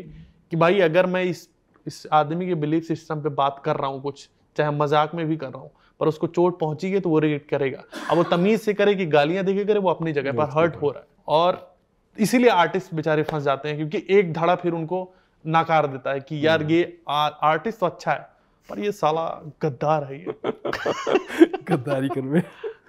कि 0.53 0.57
भाई 0.57 0.81
अगर 0.81 1.07
मैं 1.07 1.23
इस 1.25 1.49
इस 1.87 2.07
आदमी 2.13 2.47
के 2.47 2.55
बिलीफ 2.55 2.85
सिस्टम 2.85 3.21
पे 3.23 3.29
बात 3.31 3.63
कर 3.65 3.77
रहा 3.77 3.91
हूँ 3.91 4.01
कुछ 4.03 4.29
चाहे 4.57 4.71
मज़ाक 4.71 5.15
में 5.15 5.27
भी 5.27 5.37
कर 5.37 5.49
रहा 5.49 5.63
हूँ 5.63 5.71
पर 6.01 6.09
उसको 6.09 6.27
चोट 6.27 6.59
पहुँची 6.61 6.91
है 6.93 7.01
तो 7.01 7.11
वो 7.11 7.19
रिएक्ट 7.19 7.49
करेगा। 7.51 7.83
अब 8.11 8.17
वो 8.17 8.23
तमीज 8.31 8.61
से 8.61 8.75
करे 8.75 8.95
कि 8.95 9.07
गालियाँ 9.07 9.45
देके 9.45 9.65
करे 9.65 9.81
वो 9.81 9.91
अपनी 9.91 10.13
जगह 10.13 10.33
पर 10.33 10.49
हर्ट 10.55 10.77
हो 10.83 10.91
रहा 10.91 11.01
है। 11.01 11.07
और 11.29 11.77
इसीलिए 12.17 12.51
आर्टिस्ट 12.51 12.95
बेचारे 12.95 13.23
फंस 13.23 13.43
जाते 13.43 13.69
हैं 13.69 13.77
क्योंकि 13.77 14.17
एक 14.19 14.33
धड़ा 14.33 14.55
फिर 14.55 14.73
उनको 14.73 15.09
नकार 15.45 15.87
देता 15.87 16.13
है 16.13 16.21
कि 16.21 16.47
यार 16.47 16.63
ये 16.63 16.83
आर्टिस्ट 17.09 17.81
तो 17.81 17.87
अच्छा 17.87 18.13
है 18.13 18.29
पर 18.69 18.79
ये 18.79 18.93
साला 18.93 19.27
गद्दार 19.63 20.05
है 20.05 20.19
ये। 20.19 20.35
गद्दारी 21.69 22.09
कर 22.09 22.21
में। 22.21 22.43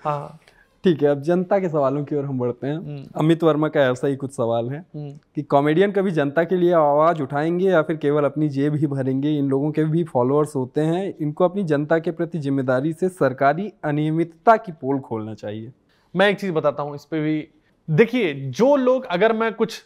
हाँ। 0.04 0.40
ठीक 0.84 1.04
है 1.04 1.10
अब 1.10 1.22
जनता 1.22 1.58
के 1.60 1.70
सवालों 1.70 2.04
की 2.06 2.16
ओर 2.16 2.26
हम 2.26 2.40
बढ़ते 2.40 2.68
हैं। 2.68 3.06
अमित 3.16 3.44
वर्मा 3.44 3.68
का 3.68 3.82
ऐसा 3.82 4.08
ही 4.08 4.16
कुछ 4.16 4.32
सवाल 4.32 4.70
है 4.70 4.80
हम्म। 4.80 5.12
कि 5.36 5.42
कॉमेडियन 5.44 5.92
कभी 5.92 6.12
जनता 6.12 6.44
के 6.44 6.56
लिए 6.56 6.74
आवाज़ 6.74 7.22
उठाएँगे 7.22 7.66
या 7.66 7.82
फिर 7.82 7.98
केवल 7.98 8.24
अपनी 8.24 8.50
जेब 8.50 8.76
ही 8.76 8.88
भरेंगे? 8.88 9.38
इन 9.38 9.50
लोगों 9.50 9.72
के 9.72 9.84
भी 9.84 10.04
फॉलोअर्स 10.04 10.56
होते 10.56 10.82
हैं। 10.82 11.14
इनको 11.22 11.46
अपनी 11.46 11.64
जनता 11.64 12.00
के 12.00 12.12
प्रति 12.12 12.40
ज़िम्मेदारी 12.40 12.94
से 12.94 13.10
सरकारी 13.10 13.72
अनियमितता 13.84 14.56
की 14.58 14.72
पोल 14.72 15.00
खोलना 15.00 15.34
चाहिए। 15.34 15.72
मैं 16.16 16.30
एक 16.30 16.40
चीज़ 16.40 16.52
बताता 16.52 16.84
हूँ 16.84 16.96
इस 16.96 17.06
पर 17.06 17.20
भी। 17.20 17.48
देखिए 17.88 18.34
जो 18.34 18.76
लोग 18.76 19.06
अगर 19.06 19.34
मैं 19.34 19.54
कुछ 19.54 19.82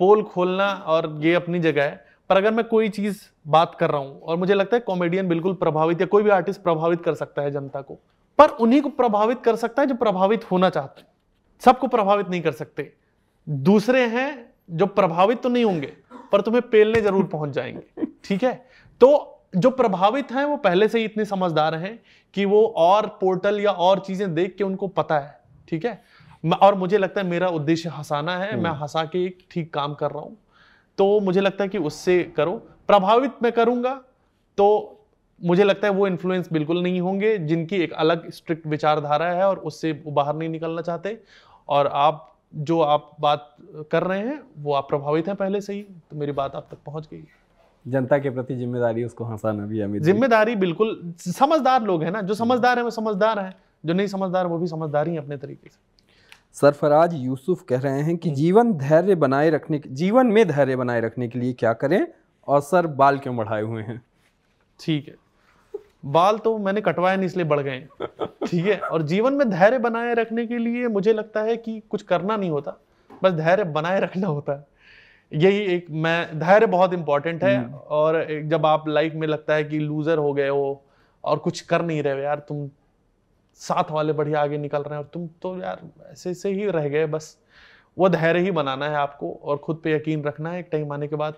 पोल 0.00 0.22
खोलना 0.22 0.72
और 0.86 1.18
ये 1.22 1.34
अपनी 1.34 1.60
जगह 1.60 1.82
है 1.82 2.04
पर 2.30 2.36
अगर 2.36 2.52
मैं 2.52 2.64
कोई 2.64 2.88
चीज़ 2.88 3.18
बात 3.48 3.74
कर 3.74 3.90
रहा 3.90 4.00
हूँ 4.00 4.20
और 4.20 4.36
मुझे 4.36 4.54
लगता 4.54 4.76
है 4.76 4.80
कॉमेडियन 4.80 5.28
बिल्कुल 5.28 5.54
प्रभावित 5.54 6.00
या 6.00 6.06
कोई 6.06 6.22
भी 6.22 6.30
आर्टिस्ट 6.30 6.62
प्रभावित 6.62 7.02
कर 7.02 7.14
सकता 7.14 7.42
है 7.42 7.50
जनता 7.50 7.80
को 7.80 7.98
पर 8.38 8.48
उन्हीं 8.48 8.80
को 8.82 8.88
प्रभावित 8.88 9.40
कर 9.40 9.56
सकता 9.56 9.82
है 9.82 9.88
जो 9.88 9.94
प्रभावित 9.94 10.50
होना 10.50 10.70
चाहते 10.70 11.00
हैं। 11.00 11.08
सबको 11.62 11.86
प्रभावित 11.86 12.28
नहीं 12.28 12.42
कर 12.42 12.52
सकते। 12.52 12.92
दूसरे 13.48 14.06
हैं 14.06 14.54
जो 14.70 14.86
प्रभावित 14.86 15.42
तो 15.42 15.48
नहीं 15.48 15.64
होंगे 15.64 15.92
पर 16.32 16.40
तुम्हें 16.40 16.62
पेलने 16.70 17.00
ज़रूर 17.00 17.24
पहुँच 17.24 17.50
जाएँगे। 17.50 18.06
ठीक 18.24 18.44
है? 18.44 18.54
तो 19.00 19.38
जो 19.56 19.70
प्रभावित 19.70 20.32
हैं 20.32 20.44
वो 20.44 20.56
पहले 20.56 20.88
से 20.88 20.98
ही 20.98 21.04
इतने 21.04 21.24
समझदार 21.24 21.74
हैं 21.74 21.98
कि 22.34 22.44
वो 22.44 22.64
और 22.76 23.06
पोर्टल 23.20 23.60
या 23.60 23.70
और 23.70 23.98
चीज़ें 23.98 24.34
देख 24.34 24.54
के 24.58 24.64
उनको 24.64 24.88
पता 24.88 25.18
है। 25.18 25.40
ठीक 25.68 25.84
है? 25.84 26.02
और 26.62 26.74
मुझे 26.74 26.98
लगता 26.98 27.20
है 27.20 27.26
मेरा 27.26 27.48
उद्देश्य 27.48 27.88
हंसाना 27.88 28.36
है। 28.36 28.56
मैं 28.56 28.70
हंसा 28.70 29.04
के 29.04 29.24
एक 29.24 29.38
ठीक 29.50 29.74
काम 29.74 29.94
कर 29.94 30.10
रहा 30.10 30.22
हूँ। 30.22 30.36
तो 30.98 31.20
मुझे 31.20 31.40
लगता 31.40 31.64
है 31.64 31.68
कि 31.68 31.78
उससे 31.78 32.22
करो। 32.36 32.52
प्रभावित 32.88 33.32
मैं 33.42 33.52
करूँगा 33.52 33.94
तो 34.58 34.98
मुझे 35.42 35.64
लगता 35.64 35.86
है 35.86 35.92
वो 35.92 36.06
इन्फ्लुएंस 36.06 36.48
बिल्कुल 36.52 36.82
नहीं 36.82 37.00
होंगे 37.00 37.36
जिनकी 37.38 37.76
एक 37.76 37.92
अलग 37.94 38.30
स्ट्रिक्ट 38.30 38.66
विचारधारा 38.66 39.26
है 39.28 39.46
और 39.48 39.58
उससे 39.60 39.92
वो 40.04 40.12
बाहर 40.12 40.34
नहीं 40.36 40.48
निकलना 40.48 40.82
चाहते। 40.82 41.18
और 41.68 41.86
आप 41.86 42.28
जो 42.54 42.80
आप 42.80 43.10
बात 43.20 43.54
कर 43.92 44.02
रहे 44.02 44.20
हैं 44.20 44.40
वो 44.58 44.72
आप 44.74 44.88
प्रभावित 44.88 45.28
हैं 45.28 45.36
पहले 45.36 45.60
से 45.60 45.72
ही। 45.74 45.82
तो 45.82 46.16
मेरी 46.16 46.32
बात 46.32 46.54
आप 46.54 46.66
तक 46.70 46.78
पहुँच 46.86 47.08
गई। 47.12 47.22
जनता 47.86 48.18
के 48.18 48.30
प्रति 48.30 48.54
ज़िम्मेदारी 48.56 49.04
उसको 49.04 49.24
हंसाना 49.24 49.66
भी 49.66 49.78
है 49.78 49.84
अमित 49.84 50.02
ज़िम्मेदारी 50.02 50.56
बिल्कुल 50.56 51.14
समझदार 51.20 51.82
लोग 51.82 52.02
हैं 52.02 52.10
ना 52.10 52.20
जो 52.22 52.34
समझदार 52.34 52.78
है 52.78 52.84
वो 52.84 52.90
समझदार 52.90 53.38
हैं 53.38 53.54
जो 53.84 53.94
नहीं 53.94 54.06
समझदार 54.06 54.46
वो 54.46 54.58
भी 54.58 54.66
समझदार 54.66 55.08
हैं 55.08 55.18
अपने 55.18 55.36
तरीके 55.36 55.68
से। 55.68 55.78
सरफराज 56.56 57.14
यूसुफ 57.14 57.62
कह 57.62 57.80
रहे 57.80 58.02
हैं 58.02 58.16
कि 58.16 58.30
जीवन 58.32 58.72
धैर्य 58.78 59.14
बनाए 59.16 59.50
रखने 59.50 59.80
जीवन 59.86 60.26
में 60.26 60.46
धैर्य 60.48 60.76
बनाए 60.76 61.00
रखने 61.00 61.28
के 61.28 61.38
लिए 61.38 61.52
क्या 61.54 61.72
करें 61.74 62.06
और 62.48 62.60
सर 62.60 62.86
बाल 62.86 63.18
क्यों 63.18 63.36
बढ़ाए 63.36 63.62
हुए 63.62 63.82
हैं? 63.82 64.00
ठीक 64.80 65.08
है। 65.08 65.14
बाल 66.04 66.38
तो 66.38 66.58
मैंने 66.58 66.80
कटवाए 66.80 67.16
नहीं 67.16 67.26
इसलिए 67.26 67.46
बढ़ 67.46 67.60
गए 67.60 67.78
ठीक 68.46 68.66
है? 68.66 68.78
और 68.78 69.02
जीवन 69.02 69.34
में 69.34 69.50
धैर्य 69.50 69.78
बनाए 69.78 70.14
रखने 70.14 70.46
के 70.46 70.58
लिए 70.58 70.88
मुझे 70.88 71.12
लगता 71.12 71.42
है 71.42 71.56
कि 71.56 71.82
कुछ 71.90 72.02
करना 72.02 72.36
नहीं 72.36 72.50
होता 72.50 72.76
बस 73.22 73.32
धैर्य 73.32 73.64
बनाए 73.64 74.00
रखना 74.00 74.28
होता 74.28 74.52
है। 74.52 74.66
यही 75.32 75.58
एक 75.58 75.86
मैं 75.90 76.38
धैर्य 76.38 76.66
बहुत 76.66 76.94
इंपॉर्टेंट 76.94 77.44
है 77.44 77.64
और 77.74 78.16
एक 78.22 78.48
जब 78.48 78.66
आप 78.66 78.88
लाइफ 78.88 79.14
में 79.14 79.28
लगता 79.28 79.54
है 79.54 79.64
कि 79.64 79.78
लूजर 79.78 80.18
हो 80.18 80.32
गए 80.32 80.48
हो 80.48 80.84
और 81.24 81.38
कुछ 81.38 81.60
कर 81.60 81.82
नहीं 81.82 82.02
रहे 82.02 82.12
हो 82.12 82.18
यार 82.18 82.38
तुम 82.38 82.70
साथ 83.54 83.90
वाले 83.90 84.12
बढ़िया 84.12 84.40
आगे 84.42 84.58
निकल 84.58 84.78
रहे 84.78 84.94
हैं 84.94 84.98
और 84.98 85.10
तुम 85.12 85.26
तो 85.26 85.58
यार 85.58 85.80
ऐसे 86.12 86.34
से 86.34 86.50
ही 86.50 86.66
रह 86.66 86.88
गए 86.88 87.06
बस 87.06 87.38
वो 87.98 88.08
धैर्य 88.08 88.40
ही 88.40 88.50
बनाना 88.50 88.88
है 88.88 88.94
आपको 88.94 89.40
और 89.42 89.56
खुद 89.56 89.80
पे 89.84 89.94
यकीन 89.94 90.24
रखना 90.24 90.50
है 90.50 90.60
एक 90.60 90.68
टाइम 90.72 90.92
आने 90.92 91.08
के 91.08 91.16
बाद 91.16 91.34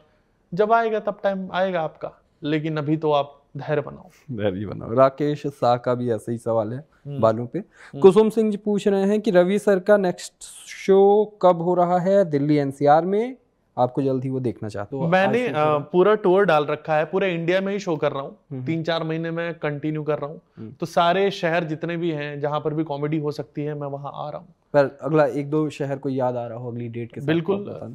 जब 0.55 0.73
आएगा 0.73 1.01
तब 1.01 1.21
टाइम 1.23 1.49
आएगा 1.53 1.81
आपका 1.81 2.13
लेकिन 2.43 2.77
अभी 2.77 2.97
तो 2.97 3.13
आप 3.13 3.44
धैर्य 3.57 3.83
बनाओ। 3.83 4.37
धैर्य 4.37 4.67
बनाओ। 4.67 4.95
राकेश 4.95 5.47
शाह 5.47 5.77
का 5.77 5.95
भी 5.95 6.11
ऐसा 6.11 6.33
ही 6.33 6.39
सवाल 6.39 6.73
है 6.73 6.85
बालों 7.21 7.47
पे। 7.47 7.61
कुसुम 8.03 8.31
सिंह 8.31 8.51
जी 8.51 8.57
पूछ 8.57 8.89
रहे 8.89 9.05
हैं 9.07 9.21
कि 9.21 9.31
रवि 9.31 9.59
सर 9.59 9.79
का 9.79 9.97
नेक्स्ट 9.97 10.33
शो 10.67 11.25
कब 11.43 11.63
हो 11.63 11.75
रहा 11.75 11.99
है? 11.99 12.25
दिल्ली 12.25 12.57
एनसीआर 12.57 13.05
में। 13.05 13.37
आपको 13.79 14.03
जल्द 14.03 14.25
ही 14.25 14.31
वो 14.31 14.41
देखना 14.41 14.69
चाहते 14.69 14.97
हो। 14.97 15.07
मैंने 15.09 15.49
आज 15.49 15.55
अ, 15.55 15.79
पूरा 15.79 16.15
टूर 16.15 16.45
डाल 16.45 16.65
रखा 16.65 16.97
है। 16.97 17.05
पूरे 17.05 17.35
इंडिया 17.35 17.61
में 17.61 17.73
ही 17.73 17.79
शो 17.79 17.97
कर 17.97 18.13
रहा 18.13 18.23
हूँ। 18.23 18.37
हम्म। 18.53 18.65
तीन 18.65 18.83
चार 18.83 19.05
महीने 19.05 19.31
में 19.31 19.55
कंटिन्यू 19.55 20.03
कर 20.03 20.19
रहा 20.19 20.31
हूँ। 20.31 20.41
हम्म। 20.59 20.73
तो 20.73 20.87
सारे 20.87 21.31
शहर 21.31 21.65
जितने 21.65 21.97
भी 21.97 22.11
हैं 22.11 22.41
जहाँ 22.41 22.61
पर 22.61 22.75
भी 22.75 22.85
कॉमेडी 22.85 23.19
हो 23.19 23.31
सकती 23.31 23.63
है 23.63 23.75
मैं 23.75 23.87
वहाँ 23.87 24.13
आ 24.15 24.31
रहा 24.31 24.39
हूँ। 24.39 24.49
पर 24.75 24.99
अगला 25.03 25.27
एक 25.27 25.51
दो 25.51 25.69
शहर 25.71 25.99
को 25.99 26.09
याद 26.09 26.37
आ 26.37 26.47
रहा 26.47 26.59
हो 26.59 26.71
अगली 26.71 26.89
डेट 26.89 27.13
के 27.13 27.21
साथ। 27.21 27.27
बिल्कुल। 27.27 27.65
तो। 27.65 27.89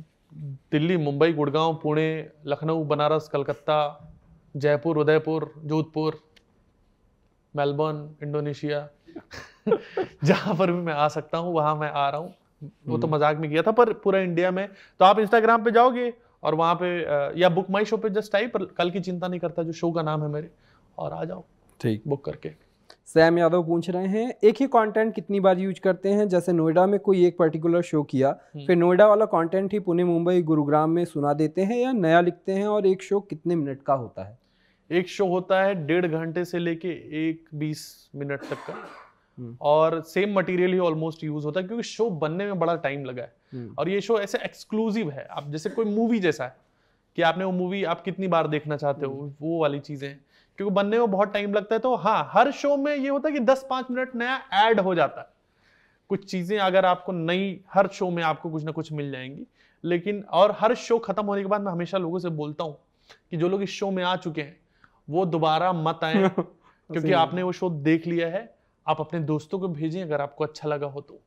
Delhi 0.71 0.97
Mumbai 0.97 1.33
Gurgaon 1.33 1.79
Pune 1.83 2.29
Lucknow 2.47 2.83
Banaras 2.83 3.29
Calcutta 3.33 4.09
Jaipur 4.55 4.97
Udaipur 4.97 5.51
Jodhpur 5.65 6.19
Melbourne 7.53 8.15
Indonesia. 8.23 8.87
जहाँ 10.23 10.55
पर 10.55 10.71
भी 10.71 10.81
मैं 10.81 10.93
आ 10.93 11.07
सकता 11.07 11.37
हूँ 11.37 11.53
वहाँ 11.53 11.75
मैं 11.75 11.89
आ 11.91 12.09
रहा 12.09 12.21
हूँ। 12.21 12.33
वो 12.87 12.97
तो 12.97 13.07
मज़ाक 13.07 13.37
में 13.37 13.49
किया 13.49 13.61
था 13.61 13.71
पर 13.71 13.93
पूरा 13.93 14.19
इंडिया 14.19 14.51
में। 14.51 14.67
तो 14.99 15.05
आप 15.05 15.19
इंस्टाग्राम 15.19 15.63
पे 15.63 15.71
जाओगे 15.71 16.13
और 16.43 16.55
वहाँ 16.55 16.75
पे 16.75 16.89
या 17.41 17.49
बुक 17.49 17.69
माई 17.69 17.85
शो 17.85 17.97
पे 17.97 18.09
जस्ट 18.09 18.31
टाइप 18.31 18.57
कल 18.77 18.91
की 18.91 18.99
चिंता 18.99 19.27
नहीं 19.27 19.39
करता 19.39 19.63
जो 19.63 19.71
शो 19.71 19.91
का 19.91 20.01
नाम 20.01 20.23
है 20.23 20.29
मेरे 20.29 20.49
और 20.97 21.13
आ 21.13 21.23
जाओ। 21.23 21.43
ठीक। 21.79 22.03
बुक 22.07 22.25
करके। 22.25 22.51
सैम 23.07 23.37
यादव 23.39 23.63
पूछ 23.63 23.89
रहे 23.89 24.07
हैं 24.07 24.33
एक 24.43 24.55
ही 24.61 24.67
कंटेंट 24.67 25.13
कितनी 25.15 25.39
बार 25.39 25.59
यूज़ 25.59 25.79
करते 25.79 26.09
हैं? 26.09 26.27
जैसे 26.29 26.51
नोएडा 26.53 26.85
में 26.85 26.99
कोई 26.99 27.25
एक 27.27 27.37
पर्टिकुलर 27.37 27.81
शो 27.81 28.03
किया 28.03 28.31
फिर 28.57 28.75
नोएडा 28.75 29.07
वाला 29.07 29.25
कंटेंट 29.25 29.73
ही 29.73 29.79
पुणे 29.79 30.03
मुंबई 30.03 30.41
गुरुग्राम 30.41 30.89
में 30.89 31.05
सुना 31.05 31.33
देते 31.33 31.61
हैं 31.61 31.77
या 31.77 31.91
नया 31.91 32.21
लिखते 32.21 32.53
हैं 32.53 32.67
और 32.67 32.87
एक 32.87 33.03
शो 33.03 33.19
कितने 33.19 33.55
मिनट 33.55 33.81
का 33.83 33.93
होता 33.93 34.23
है? 34.23 34.37
एक 34.89 35.09
शो 35.09 35.25
होता 35.27 35.61
है 35.61 35.73
डेढ़ 35.87 36.05
घंटे 36.07 36.43
से 36.45 36.59
लेके 36.59 36.89
एक 37.29 37.49
बीस 37.55 37.87
मिनट 38.15 38.41
तक 38.41 38.65
का 38.67 38.73
हम्म। 38.73 39.57
और 39.61 40.01
सेम 40.01 40.33
मटेरियल 40.33 40.73
ही 40.73 40.79
ऑलमोस्ट 40.79 41.23
यूज़ 41.23 41.45
होता 41.45 41.59
है 41.59 41.67
क्योंकि 41.67 41.83
शो 41.83 42.09
बनने 42.09 42.45
में 42.45 42.59
बड़ा 42.59 42.75
टाइम 42.75 43.05
लगा 43.05 43.23
है 43.23 43.33
हम्म। 43.53 43.75
और 43.79 43.89
ये 43.89 44.01
शो 44.01 44.19
ऐसे 44.19 44.37
एक्सक्लूसिव 44.37 45.11
है 45.11 45.25
आप 45.25 45.49
जैसे 45.51 45.69
कोई 45.69 45.85
मूवी 45.85 46.19
जैसा 46.19 46.43
है 46.43 46.55
कि 47.17 47.21
आपने 47.21 47.43
वो 47.43 47.51
मूवी 47.51 47.83
आप 47.83 48.01
कितनी 48.01 48.27
बार 48.27 48.47
देखना 48.47 48.77
चाहते 48.77 49.05
हो 49.05 49.13
हम्म। 49.13 49.33
वो 49.41 49.59
वाली 49.61 49.79
चीज़ें 49.79 50.15
क्योंकि 50.59 50.73
बनने 50.73 50.99
में 50.99 51.11
बहुत 51.11 51.33
टाइम 51.33 51.53
लगता 51.53 51.75
है 51.75 51.79
तो 51.79 51.95
हाँ 51.95 52.29
हर 52.31 52.51
शो 52.51 52.75
में 52.77 52.95
ये 52.95 53.09
होता 53.09 53.29
है 53.29 53.33
कि 53.33 53.39
10-5 53.45 53.91
मिनट 53.91 54.15
नया 54.15 54.35
ऐड 54.53 54.79
हो 54.79 54.95
जाता 54.95 55.21
है 55.21 55.27
कुछ 56.09 56.25
चीज़ें 56.25 56.57
अगर 56.59 56.85
आपको 56.85 57.11
नई 57.11 57.59
हर 57.73 57.87
शो 57.87 58.09
में 58.09 58.23
आपको 58.23 58.49
कुछ 58.49 58.63
ना 58.63 58.71
कुछ 58.71 58.91
मिल 58.91 59.11
जाएँगी 59.11 59.45
लेकिन 59.83 60.23
और 60.31 60.55
हर 60.59 60.75
शो 60.75 60.97
खत्म 60.99 61.25
होने 61.25 61.41
के 61.41 61.47
बाद 61.47 61.61
मैं 61.61 61.71
हमेशा 61.71 61.97
लोगों 61.97 62.19
से 62.19 62.29
बोलता 62.29 62.63
हूँ 62.63 62.77
कि 63.31 63.37
जो 63.37 63.49
लोग 63.49 63.63
इस 63.63 63.69
शो 63.69 63.91
में 63.91 64.03
आ 64.03 64.15
चुके 64.15 64.41
हैं 64.41 64.57
वो 65.09 65.25
दोबारा 65.25 65.73
मत 65.73 65.99
आए 66.03 66.29
क्योंकि 66.89 67.11
आपने 67.11 67.43
वो 67.43 67.51
शो 67.51 67.69
देख 67.69 68.07
लिया 68.07 68.27
है 68.27 68.55
आप 68.87 69.01
अपने 69.01 69.19
दोस्तों 69.19 69.59
को 69.59 69.67
भेजें 69.67 70.03
अगर 70.03 70.21
आपको 70.21 70.43
अच्छा 70.43 70.69
लगा 70.69 70.87
हो 70.87 71.01
तो। 71.01 71.21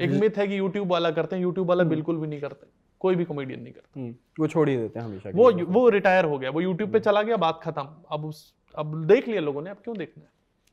एक 0.00 0.10
मिथ 0.10 0.38
है 0.38 0.48
कि 0.48 0.58
यूट्यूब 0.58 0.88
वाला 0.88 1.10
करते 1.10 1.36
हैं 1.36 1.42
यूट्यूब 1.42 1.68
वाला 1.68 1.84
बिल्कुल 1.84 2.16
भी 2.16 2.26
नहीं 2.26 2.40
करते 2.40 2.66
कोई 3.00 3.16
भी 3.16 3.24
कॉमेडियन 3.24 3.62
नहीं 3.62 3.72
करता। 3.72 4.00
हम्म, 4.00 4.14
वो 4.40 4.46
छोड़ 4.46 4.68
ही 4.68 4.76
देते 4.76 4.98
हैं 4.98 5.06
हमेशा 5.06 5.30
वो 5.34 5.52
वो 5.52 5.88
रिटायर 5.88 6.24
हो 6.24 6.38
गया 6.38 6.50
वो 6.50 6.60
यूट्यूब 6.60 6.92
पे 6.92 7.00
चला 7.00 7.22
गया 7.22 7.36
बात 7.36 7.60
खत्म। 7.62 7.88
अब 8.10 8.24
उस 8.24 8.54
अब 8.74 9.04
देख 9.04 9.28
लिया 9.28 9.40
लोगों 9.40 9.62
ने 9.62 9.70
अब 9.70 9.76
क्यों 9.76 9.96
देखना 9.98 10.24
है? 10.24 10.30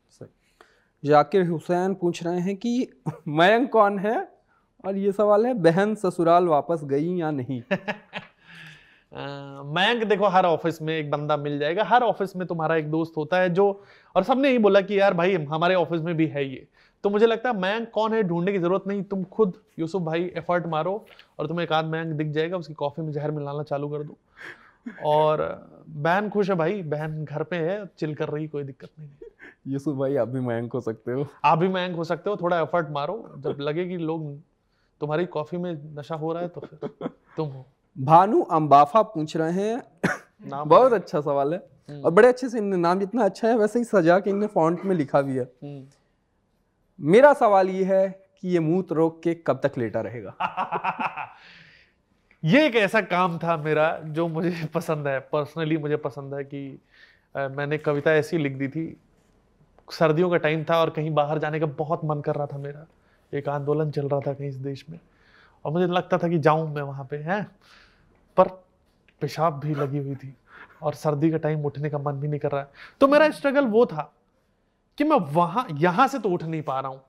सही। 0.09 1.09
जाकिर 1.09 1.45
हुसैन 1.47 1.93
पूछ 1.93 2.23
रहे 2.23 2.39
हैं 2.39 2.57
कि 2.57 2.91
मयंक 3.27 3.71
कौन 3.71 3.99
है? 3.99 4.32
और 4.86 4.97
ये 4.97 5.11
सवाल 5.11 5.45
है 5.45 5.53
बहन 5.53 5.95
ससुराल 5.95 6.47
वापस 6.47 6.84
गई 6.84 7.15
या 7.15 7.32
नहीं? 7.32 7.61
मयंक 9.12 10.03
देखो 10.03 10.28
हर 10.28 10.45
ऑफ़िस 10.45 10.82
में 10.82 10.93
एक 10.97 11.10
बंदा 11.12 11.38
मिल 11.38 11.57
जाएगा। 11.60 11.84
हर 11.84 12.03
ऑफ़िस 12.03 12.36
में 12.36 12.45
तुम्हारा 12.47 12.76
एक 12.76 12.89
दोस्त 12.91 13.14
होता 13.18 13.38
है 13.38 13.49
जो 13.49 13.66
और 14.16 14.24
सबने 14.24 14.49
यही 14.49 14.57
बोला 14.57 14.82
कि 14.82 14.99
यार 14.99 15.14
भाई 15.14 15.36
हमारे 15.45 15.76
ऑफ़िस 15.76 16.01
में 16.01 16.16
भी 16.18 16.28
है 16.28 16.45
ये। 16.45 16.68
तो 17.03 17.10
मुझे 17.10 17.26
लगता 17.26 17.49
है 17.49 17.60
मयंक 17.60 17.89
कौन 17.91 18.14
है 18.14 18.22
ढूँढने 18.24 18.51
की 18.51 18.60
ज़रूरत 18.60 18.84
नहीं। 18.88 19.03
तुम 19.03 19.24
खुद 19.26 19.53
यूसुफ 19.80 20.01
भाई 20.01 20.32
एफर्ट 20.38 20.66
मारो 20.68 20.93
और 21.39 21.47
तुम्हें 21.47 21.66
एक 21.66 21.74
आध 21.74 21.86
मयंक 21.86 22.14
दिख 22.14 22.28
जाएगा 22.28 22.57
उसकी 22.57 22.74
कॉफ़ी 22.74 23.03
में 23.03 23.12
जहर 23.12 23.32
मिलाना 23.32 23.64
चालू 23.64 23.89
कर 23.89 24.03
दो। 24.03 24.18
और 25.05 25.41
बहन 25.88 26.30
खुश 26.30 26.49
है 26.49 26.55
भाई 26.55 26.82
बहन 26.84 27.24
घर 27.26 27.43
पे 27.43 27.55
है 27.57 27.86
चिल 27.97 28.14
कर 28.16 28.30
रही 28.30 28.47
कोई 28.47 28.64
दिक्कत 28.64 28.89
नहीं। 28.99 29.10
है 29.10 29.28
यूसुफ 29.68 29.97
भाई 29.97 30.16
आप 30.16 30.28
भी 30.28 30.39
मयंक 30.39 30.74
हो 30.74 30.82
सकते 30.82 31.12
हो। 31.12 31.26
आप 31.45 31.57
भी 31.57 31.68
मयंक 31.68 31.95
हो 31.95 32.03
सकते 32.03 32.30
हो 32.30 32.36
थोड़ा 32.36 32.60
एफर्ट 32.62 32.89
मारो। 32.91 33.24
जब 33.38 33.57
लगे 33.62 33.88
कि 33.88 33.97
लोग 33.97 34.32
तुम्हारी 35.01 35.26
कॉफ़ी 35.28 35.57
में 35.57 35.74
नशा 35.97 36.16
हो 36.16 36.32
रहा 36.34 36.43
है 36.43 36.49
तो 36.49 36.62
फिर 36.62 37.10
तुम 37.38 37.47
हो। 37.47 37.66
भानु 37.97 38.41
अम्बाफा 38.41 39.01
पूछ 39.01 39.37
रहे 39.37 39.51
हैं। 39.51 39.83
नाम 40.47 40.69
बहुत 40.69 40.93
अच्छा 40.93 41.21
सवाल 41.21 41.53
है। 41.53 41.59
और 42.01 42.11
बड़े 42.11 42.27
अच्छे 42.27 42.49
से 42.49 42.57
इनने 42.57 42.77
नाम 42.77 42.99
जितना 42.99 43.23
अच्छा 43.23 43.47
है 43.47 43.57
वैसे 43.57 43.79
ही 43.79 43.85
सजा 43.85 44.19
के 44.19 44.29
इनने 44.29 44.47
फॉन्ट 44.47 44.85
में 44.85 44.95
लिखा 44.95 45.21
भी 45.21 45.35
है। 45.35 45.43
हम्म। 45.43 45.85
मेरा 47.01 47.33
सवाल 47.33 47.69
ये 47.69 47.83
है 47.83 48.25
कि 48.41 48.47
ये 48.47 48.59
मूत 48.59 48.91
रोक 48.91 49.21
के 49.23 49.33
कब 49.33 49.59
तक 49.63 49.77
लेटा 49.77 50.01
रहेगा? 50.01 50.35
ये 52.43 52.67
एक 52.67 52.75
ऐसा 52.75 53.01
काम 53.01 53.37
था 53.37 53.57
मेरा 53.57 53.99
जो 54.05 54.27
मुझे 54.27 54.65
पसंद 54.73 55.07
है। 55.07 55.19
पर्सनली 55.19 55.77
मुझे 55.77 55.95
पसंद 55.95 56.33
है 56.33 56.43
कि 56.43 56.81
अ, 57.35 57.47
मैंने 57.47 57.77
कविता 57.77 58.11
ऐसी 58.13 58.37
लिख 58.37 58.53
दी 58.53 58.67
थी। 58.67 59.01
सर्दियों 59.91 60.29
का 60.29 60.37
टाइम 60.37 60.63
था 60.63 60.81
और 60.81 60.89
कहीं 60.89 61.11
बाहर 61.11 61.39
जाने 61.39 61.59
का 61.59 61.65
बहुत 61.65 62.01
मन 62.05 62.21
कर 62.21 62.35
रहा 62.35 62.45
था 62.45 62.57
मेरा। 62.57 62.85
एक 63.33 63.49
आंदोलन 63.49 63.91
चल 63.91 64.09
रहा 64.09 64.19
था 64.19 64.33
कहीं 64.33 64.49
इस 64.49 64.55
देश 64.55 64.85
में। 64.89 64.99
और 65.66 65.72
मुझे 65.72 65.88
लगता 65.88 66.18
था 66.18 66.28
कि 66.28 66.39
जाऊँ 66.39 66.70
मैं 66.74 66.82
वहाँ 66.82 67.05
पे 67.05 67.18
हैं? 67.18 67.43
पर 68.38 68.47
पेशाब 69.22 69.60
भी 69.60 69.76
लगी 69.76 69.97
हुई 69.97 70.16
थी 70.16 70.34
और 70.82 70.93
सर्दी 70.93 71.30
का 71.32 71.38
टाइम 71.38 71.66
उठने 71.66 71.89
का 71.89 71.97
मन 71.97 72.20
भी 72.20 72.28
नहीं 72.28 72.39
कर 72.39 72.51
रहा 72.51 72.62
है। 72.62 72.68
तो 73.01 73.07
मेरा 73.07 73.30
स्ट्रगल 73.30 73.66
वो 73.66 73.86
था 73.86 74.12
कि 74.97 75.03
मैं 75.03 75.18
वहाँ 75.34 75.68
यहाँ 75.74 76.07
से 76.07 76.20
तो 76.20 76.30
उठ 76.30 76.43
नहीं 76.43 76.62
पा 76.62 76.80
रहा 76.80 76.91
हूँ 76.91 77.01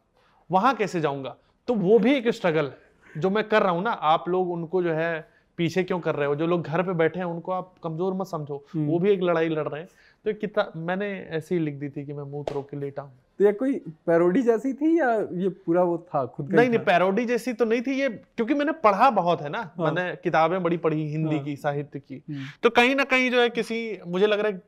वहाँ 0.51 0.75
कैसे 0.75 1.01
जाऊँगा? 1.01 1.37
तो 1.69 1.75
वो 1.75 1.99
भी 1.99 2.15
एक 2.15 2.29
स्ट्रगल 2.29 2.67
है 2.67 3.21
जो 3.21 3.31
मैं 3.31 3.49
कर 3.49 3.63
रहा 3.63 3.73
हूँ 3.73 3.83
ना 3.83 3.91
आप 3.91 4.29
लोग 4.29 4.51
उनको 4.53 4.83
जो 4.83 4.93
है 4.93 5.29
पीछे 5.59 5.83
क्यों 5.85 5.99
कर 6.01 6.15
रहे 6.15 6.27
हो? 6.29 6.35
जो 6.37 6.47
लोग 6.47 6.63
घर 6.63 6.83
पे 6.83 6.93
बैठे 6.95 7.19
हैं 7.19 7.27
उनको 7.27 7.53
आप 7.53 7.75
कमज़ोर 7.83 8.15
मत 8.15 8.27
समझो 8.27 8.65
वो 8.77 8.99
भी 8.99 9.11
एक 9.11 9.23
लड़ाई 9.23 9.49
लड़ 9.49 9.67
रहे 9.69 9.81
हैं। 9.81 9.89
तो 10.25 10.33
कितना 10.35 10.71
मैंने 10.77 11.07
ऐसे 11.31 11.55
ही 11.55 11.61
लिख 11.61 11.75
दी 11.75 11.89
थी 11.89 12.05
कि 12.07 12.13
मैं 12.13 12.23
मुँह 12.23 12.53
रोक 12.55 12.69
के 12.71 12.77
लेटा 12.77 13.03
हूँ 13.03 13.13
तो 13.39 13.45
ये 13.45 13.53
कोई 13.53 13.75
पैरोडी 14.07 14.43
जैसी 14.43 14.73
थी 14.73 14.99
या 14.99 15.13
ये 15.33 15.49
पूरा 15.67 15.83
वो 15.83 15.97
था 16.09 16.25
खुद 16.27 16.51
का 16.51 16.57
नहीं 16.57 16.69
नहीं 16.69 16.79
पैरोडी 16.79 17.25
जैसी 17.25 17.53
तो 17.53 17.65
नहीं 17.65 17.83
थी 17.83 17.95
ये 18.01 18.09
क्योंकि 18.09 18.55
मैंने 18.55 18.73
पढ़ा 18.85 19.09
बहुत 19.11 19.43
है 19.43 19.49
ना 19.49 19.59
हाँ। 19.79 19.93
मैंने 19.93 20.15
किताबें 20.17 20.63
बड़ी 20.63 20.77
पढ़ी 20.77 21.07
हिंदी 21.11 21.37
हाँ। 21.37 21.45
की 21.45 21.57
साहित्य 21.57 21.99
की 21.99 22.23
हम्म। 22.31 22.45
तो 22.63 22.71
कहीं 22.71 22.95
ना 22.95 23.05
कहीं 23.05 23.31
जो 23.31 23.41
है 23.41 23.49
किसी 23.51 23.81
मुझे 24.07 24.27
लग 24.27 24.41
रहा 24.41 24.53
है 24.53 24.63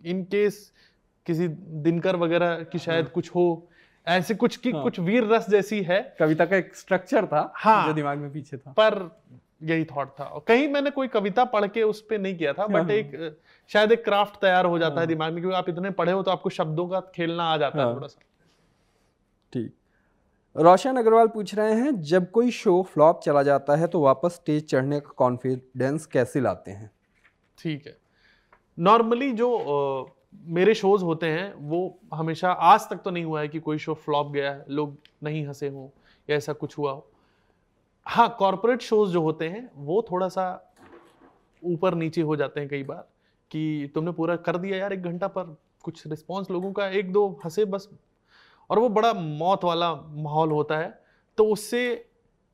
इन 0.00 0.22
केस 0.24 0.72
किसी 1.26 1.48
दिनकर 1.48 2.16
वगैरह 2.16 2.62
की 2.62 2.78
शायद 2.78 3.04
हाँ। 3.04 3.12
कुछ 3.12 3.34
हो 3.34 3.46
ऐसे 4.06 4.34
कुछ 4.34 4.56
की 4.56 4.70
हाँ। 4.70 4.82
कुछ 4.82 5.00
वीर 5.00 5.24
रस 5.24 5.50
जैसी 5.50 5.82
है 5.82 6.00
कविता 6.18 6.44
का 6.44 6.56
एक 6.56 6.74
स्ट्रक्चर 6.76 7.26
था 7.26 7.52
हाँ। 7.56 7.86
जो 7.86 7.92
दिमाग 7.92 8.18
में 8.18 8.32
पीछे 8.32 8.56
था 8.56 8.72
पर 8.72 8.98
यही 9.62 9.84
थॉट 9.84 10.08
था 10.20 10.24
और 10.24 10.44
कहीं 10.48 10.68
मैंने 10.68 10.90
कोई 10.90 11.08
कविता 11.08 11.44
पढ़ 11.44 11.66
के 11.66 11.82
उस 11.82 12.00
पे 12.02 12.18
नहीं 12.18 12.36
किया 12.36 12.52
था 12.52 12.66
बट 12.66 12.82
हाँ। 12.82 12.90
एक 12.90 13.36
शायद 13.72 13.92
एक 13.92 14.04
क्राफ्ट 14.04 14.40
तैयार 14.40 14.66
हो 14.66 14.78
जाता 14.78 15.00
है 15.00 15.06
दिमाग 15.06 15.32
में 15.32 15.42
क्योंकि 15.42 15.56
आप 15.56 15.68
इतने 15.68 15.90
पढ़े 15.90 16.12
हो 16.12 16.22
तो 16.22 16.30
आपको 16.30 16.50
शब्दों 16.50 16.88
का 16.88 17.00
खेलना 17.00 17.44
आ 17.44 17.56
जाता 17.56 17.78
है 17.78 17.84
हाँ। 17.84 17.94
थोड़ा 17.94 18.06
सा 18.06 18.20
ठीक। 19.52 19.74
रोशन 20.56 20.96
अग्रवाल 20.96 21.28
पूछ 21.28 21.54
रहे 21.54 21.74
हैं 21.74 22.00
जब 22.00 22.30
कोई 22.30 22.50
शो 22.50 22.82
फ्लॉप 22.82 23.20
चला 23.24 23.42
जाता 23.42 23.76
है 23.76 23.86
तो 23.86 24.00
वापस 24.00 24.32
स्टेज 24.32 24.70
चढ़ने 24.70 25.00
का 25.00 25.10
कॉन्फिडेंस 25.16 26.06
कैसे 26.06 26.40
लाते 26.40 26.70
हैं? 26.70 26.90
ठीक 27.58 27.86
है। 27.86 27.96
नॉर्मली 28.78 29.32
जो 29.32 29.58
अ, 29.58 30.12
मेरे 30.46 30.74
शोज़ 30.74 31.04
होते 31.04 31.26
हैं 31.26 31.54
वो 31.54 32.00
हमेशा 32.14 32.52
आज 32.52 32.88
तक 32.90 32.96
तो 32.96 33.10
नहीं 33.10 33.24
हुआ 33.24 33.40
है 33.40 33.48
कि 33.48 33.60
कोई 33.60 33.78
शो 33.78 33.94
फ्लॉप 33.94 34.32
गया 34.32 34.52
है 34.52 34.64
लोग 34.68 34.98
नहीं 35.22 35.46
हंसे 35.46 35.68
हों 35.68 35.88
या 36.30 36.36
ऐसा 36.36 36.52
कुछ 36.52 36.78
हुआ 36.78 36.92
हो। 36.92 37.10
हाँ 38.06 38.36
कॉरपोरेट 38.38 38.82
शोज़ 38.82 39.12
जो 39.12 39.22
होते 39.22 39.48
हैं 39.48 39.70
वो 39.74 40.06
थोड़ा 40.10 40.28
सा 40.28 40.72
ऊपर 41.64 41.94
नीचे 41.94 42.20
हो 42.20 42.36
जाते 42.36 42.60
हैं 42.60 42.68
कई 42.68 42.82
बार। 42.82 43.11
कि 43.52 43.90
तुमने 43.94 44.12
पूरा 44.12 44.36
कर 44.38 44.56
दिया 44.56 44.76
यार 44.76 44.92
एक 44.92 45.02
घंटा 45.02 45.28
पर। 45.28 45.56
कुछ 45.84 46.06
रिस्पॉन्स 46.06 46.50
लोगों 46.50 46.72
का 46.72 46.86
एक 46.88 47.12
दो 47.12 47.28
हंसे 47.44 47.64
बस। 47.64 47.88
और 48.70 48.78
वो 48.78 48.88
बड़ा 48.88 49.12
मौत 49.12 49.64
वाला 49.64 49.94
माहौल 49.94 50.50
होता 50.50 50.78
है। 50.78 51.02
तो 51.38 51.46
उससे 51.46 51.82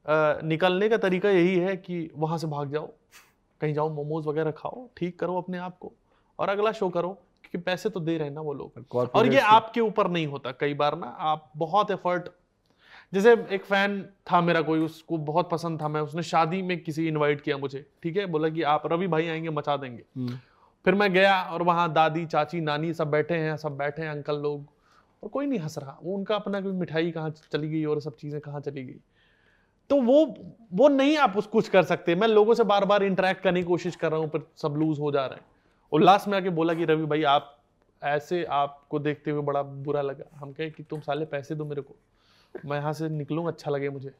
निकलने 0.07 0.89
का 0.89 0.97
तरीका 0.97 1.31
यही 1.31 1.57
है 1.57 1.77
कि 1.77 2.11
वहाँ 2.17 2.39
से 2.39 2.47
भाग 2.47 2.71
जाओ। 2.73 2.89
कहीं 3.61 3.75
जाओ 3.75 3.89
मोमोज 3.91 4.27
वगैरह 4.27 4.51
खाओ 4.51 4.89
ठीक 4.97 5.19
करो 5.19 5.37
अपने 5.37 5.59
आप 5.59 5.79
को। 5.79 5.93
और 6.39 6.49
अगला 6.49 6.73
शो 6.73 6.89
करो 6.89 7.09
क्योंकि 7.09 7.59
पैसे 7.59 7.89
तो 7.89 8.01
दे 8.01 8.17
रहे 8.19 8.29
हैं 8.29 8.35
ना 8.35 8.41
वो 8.41 8.53
लोग। 8.55 9.09
और 9.15 9.27
ये 9.27 9.41
आपके 9.41 9.81
ऊपर 9.81 10.09
नहीं 10.09 10.27
होता 10.27 10.53
कई 10.53 10.75
बार 10.75 10.99
ना। 10.99 11.07
आप 11.07 11.51
बहुत 11.57 11.91
एफर्ट 11.91 12.29
जैसे 13.13 13.33
एक 13.51 13.65
फ़ैन 13.65 14.01
था 14.33 14.41
मेरा 14.41 14.61
कोई 14.63 14.81
उसको 14.81 15.17
बहुत 15.19 15.51
पसंद 15.51 15.81
था 15.83 15.89
मैं। 15.89 16.01
उसने 16.01 16.23
शादी 16.23 16.61
में 16.63 16.79
किसी 16.79 17.07
इनवाइट 17.09 17.41
किया 17.41 17.57
मुझे 17.59 17.87
ठीक 18.03 18.17
है? 18.17 18.27
बोला 18.27 18.49
कि 18.49 18.63
आप 18.65 18.87
रवि 18.87 19.07
भाई 19.07 19.29
आएँगे 19.29 19.51
मचा 19.51 19.77
देंगे। 19.77 20.03
हम्म, 20.17 20.39
फिर 20.85 20.95
मैं 20.95 21.13
गया 21.13 21.43
और 21.43 21.63
वहाँ 21.63 21.93
दादी 21.93 22.27
चाची 22.27 22.61
नानी 22.61 22.95
सब 22.95 23.11
बैठे 23.11 23.35
हैं 23.35 23.57
सब 23.57 23.77
बैठे 23.77 24.03
हैं 24.03 24.11
अंकल 24.11 24.37
लोग। 24.37 24.67
और 25.23 25.29
कोई 25.29 25.47
नहीं 25.47 25.61
हंस 25.61 25.79
रहा। 25.79 25.99
वो 26.03 26.17
उनका 26.17 26.35
अपना 26.35 26.61
कोई 26.61 26.73
मिठाई 26.73 27.11
कहाँ 27.11 27.31
चली 27.53 27.69
गई 27.69 27.85
और 27.85 28.01
सब 28.01 28.17
चीज़ें 28.17 28.41
कहाँ 28.41 28.61
चली 28.61 28.85
गई। 28.85 29.01
तो 29.91 30.01
वो 30.03 30.35
वो 30.73 30.89
नहीं 30.89 31.17
आप 31.17 31.37
उस 31.37 31.47
कुछ 31.47 31.69
कर 31.69 31.83
सकते। 31.83 32.15
मैं 32.15 32.29
लोगों 32.29 32.55
से 32.55 32.65
बार 32.65 32.85
बार 32.85 33.03
इंटरेक्ट 33.03 33.43
करने 33.43 33.63
की 33.63 33.67
कोशिश 33.69 33.97
कर 33.97 34.11
रहा 34.11 34.21
हूँ 34.21 34.29
पर 34.29 34.51
सब 34.57 34.75
लूज 34.77 35.01
हो 35.01 35.13
जा 35.13 35.27
रहे 35.27 35.39
हैं। 35.39 35.47
और 35.93 36.03
लास्ट 36.03 36.29
में 36.29 36.39
आके 36.39 36.51
बोला 36.51 36.75
कि 36.75 36.85
रवि 36.85 37.07
भाई 37.07 37.23
आप 37.23 37.55
ऐसे 38.03 38.45
आपको 38.45 38.99
देखते 38.99 39.31
हुए 39.31 39.43
बड़ा 39.43 39.63
बुरा 39.63 40.03
लगा। 40.03 40.25
हम 40.35 40.53
कहे 40.53 40.71
कि 40.71 40.83
तुम 40.83 41.01
साले 41.01 41.25
पैसे 41.25 41.55
दो 41.55 41.65
मेरे 41.65 41.83
को। 41.83 41.97
मैं 42.67 42.77
यहाँ 42.77 42.93
से 42.93 43.09
निकलूँ 43.09 43.49
अच्छा 43.49 43.71
लगे 43.71 43.89
मुझे। 43.89 44.13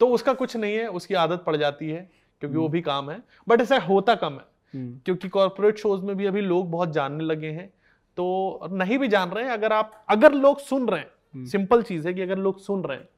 तो 0.00 0.08
उसका 0.08 0.32
कुछ 0.32 0.56
नहीं 0.56 0.74
है 0.74 0.86
उसकी 0.86 1.14
आदत 1.14 1.42
पड़ 1.46 1.56
जाती 1.56 1.90
है 1.90 2.10
क्योंकि 2.40 2.56
वो 2.56 2.68
भी 2.68 2.80
काम 2.80 3.10
है। 3.10 3.22
बट 3.48 3.60
ऐसा 3.60 3.78
होता 3.78 4.14
कम 4.14 4.32
है। 4.32 4.38
हम्म, 4.38 4.49
क्योंकि 4.76 5.28
कॉर्पोरेट 5.28 5.78
शोज़ 5.78 6.02
में 6.02 6.16
भी 6.16 6.26
अभी 6.26 6.40
लोग 6.40 6.70
बहुत 6.70 6.92
जानने 6.92 7.24
लगे 7.24 7.46
हैं। 7.46 7.68
तो 8.16 8.68
नहीं 8.72 8.98
भी 8.98 9.08
जान 9.08 9.30
रहे 9.30 9.44
हैं 9.44 9.50
अगर 9.50 9.72
आप 9.72 10.04
अगर 10.10 10.32
लोग 10.32 10.60
सुन 10.60 10.88
रहे 10.88 11.00
हैं 11.00 11.44
सिंपल 11.46 11.82
चीज़ 11.82 12.08
है 12.08 12.14
कि 12.14 12.20
अगर 12.20 12.38
लोग 12.38 12.60
सुन 12.60 12.82
रहे 12.84 12.96
हैं 12.96 13.08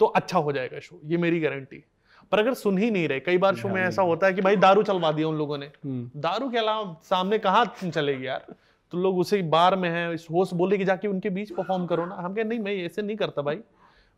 तो 0.00 0.06
अच्छा 0.06 0.38
हो 0.38 0.52
जाएगा 0.52 0.78
शो 0.78 1.00
ये 1.04 1.16
मेरी 1.16 1.40
गारंटी 1.40 1.84
पर 2.32 2.38
अगर 2.38 2.54
सुन 2.54 2.78
ही 2.78 2.90
नहीं 2.90 3.08
रहे 3.08 3.20
कई 3.20 3.38
बार 3.38 3.56
शो 3.56 3.68
में 3.68 3.82
ऐसा 3.82 4.02
होता 4.02 4.26
है 4.26 4.32
कि 4.32 4.40
भाई 4.40 4.56
दारू 4.56 4.82
चलवा 4.82 5.12
दिया 5.12 5.28
उन 5.28 5.36
लोगों 5.36 5.58
ने। 5.58 5.66
हम्म। 5.66 6.20
दारू 6.20 6.50
के 6.50 6.58
अलावा 6.58 6.96
सामने 7.02 7.38
कहाँ 7.38 7.64
चलेगी 7.84 8.26
यार? 8.26 8.54
तो 8.92 8.98
लोग 8.98 9.18
उसे 9.18 9.42
बार 9.42 9.76
में 9.76 9.88
है 9.90 10.14
इस 10.14 10.26
होस्ट 10.30 10.54
बोले 10.54 10.78
कि 10.78 10.84
जाके 10.84 11.08
उनके 11.08 11.30
बीच 11.30 11.52
परफॉर्म 11.52 11.86
करो 11.86 12.06
ना। 12.06 12.14
हम 12.14 12.34
कहे 12.34 12.44
नहीं 12.44 12.58
मैं 12.58 12.74
ऐसे 12.76 13.02
नहीं 13.02 13.16
करता 13.16 13.42
भाई। 13.42 13.58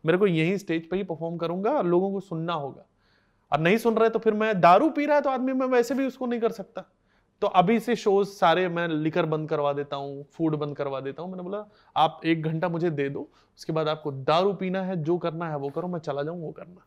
मेरे 0.05 0.17
को 0.17 0.27
यही 0.27 0.57
स्टेज 0.57 0.89
पे 0.89 0.97
ही 0.97 1.03
परफॉर्म 1.03 1.37
करूँगा 1.37 1.71
और 1.71 1.85
लोगों 1.85 2.11
को 2.11 2.19
सुनना 2.19 2.53
होगा। 2.53 2.85
और 3.53 3.59
नहीं 3.59 3.77
सुन 3.77 3.95
रहे 3.95 4.09
तो 4.09 4.19
फिर 4.19 4.33
मैं 4.33 4.59
दारू 4.61 4.89
पी 4.89 5.05
रहा 5.05 5.15
है 5.15 5.21
तो 5.21 5.29
आदमी 5.29 5.53
मैं 5.53 5.67
वैसे 5.67 5.95
भी 5.95 6.05
उसको 6.07 6.25
नहीं 6.25 6.39
कर 6.39 6.51
सकता। 6.51 6.85
तो 7.41 7.47
अभी 7.49 7.79
से 7.79 7.95
शोज़ 7.95 8.27
सारे 8.29 8.67
मैं 8.69 8.87
लिकर 8.87 9.25
बंद 9.25 9.49
करवा 9.49 9.73
देता 9.73 9.95
हूँ 9.95 10.23
फ़ूड 10.33 10.55
बंद 10.55 10.75
करवा 10.77 10.99
देता 11.01 11.21
हूँ। 11.21 11.29
मैंने 11.31 11.43
बोला 11.43 11.65
आप 11.95 12.21
एक 12.25 12.43
घंटा 12.43 12.69
मुझे 12.69 12.89
दे 12.89 13.07
दो 13.09 13.27
उसके 13.59 13.73
बाद 13.73 13.87
आपको 13.87 14.11
दारू 14.11 14.53
पीना 14.53 14.81
है 14.81 14.95
जो 15.03 15.17
करना 15.17 15.49
है 15.49 15.57
वो 15.57 15.69
करो 15.69 15.87
मैं 15.87 15.99
चला 15.99 16.23
जाऊँ 16.23 16.41
वो 16.41 16.51
करना। 16.51 16.85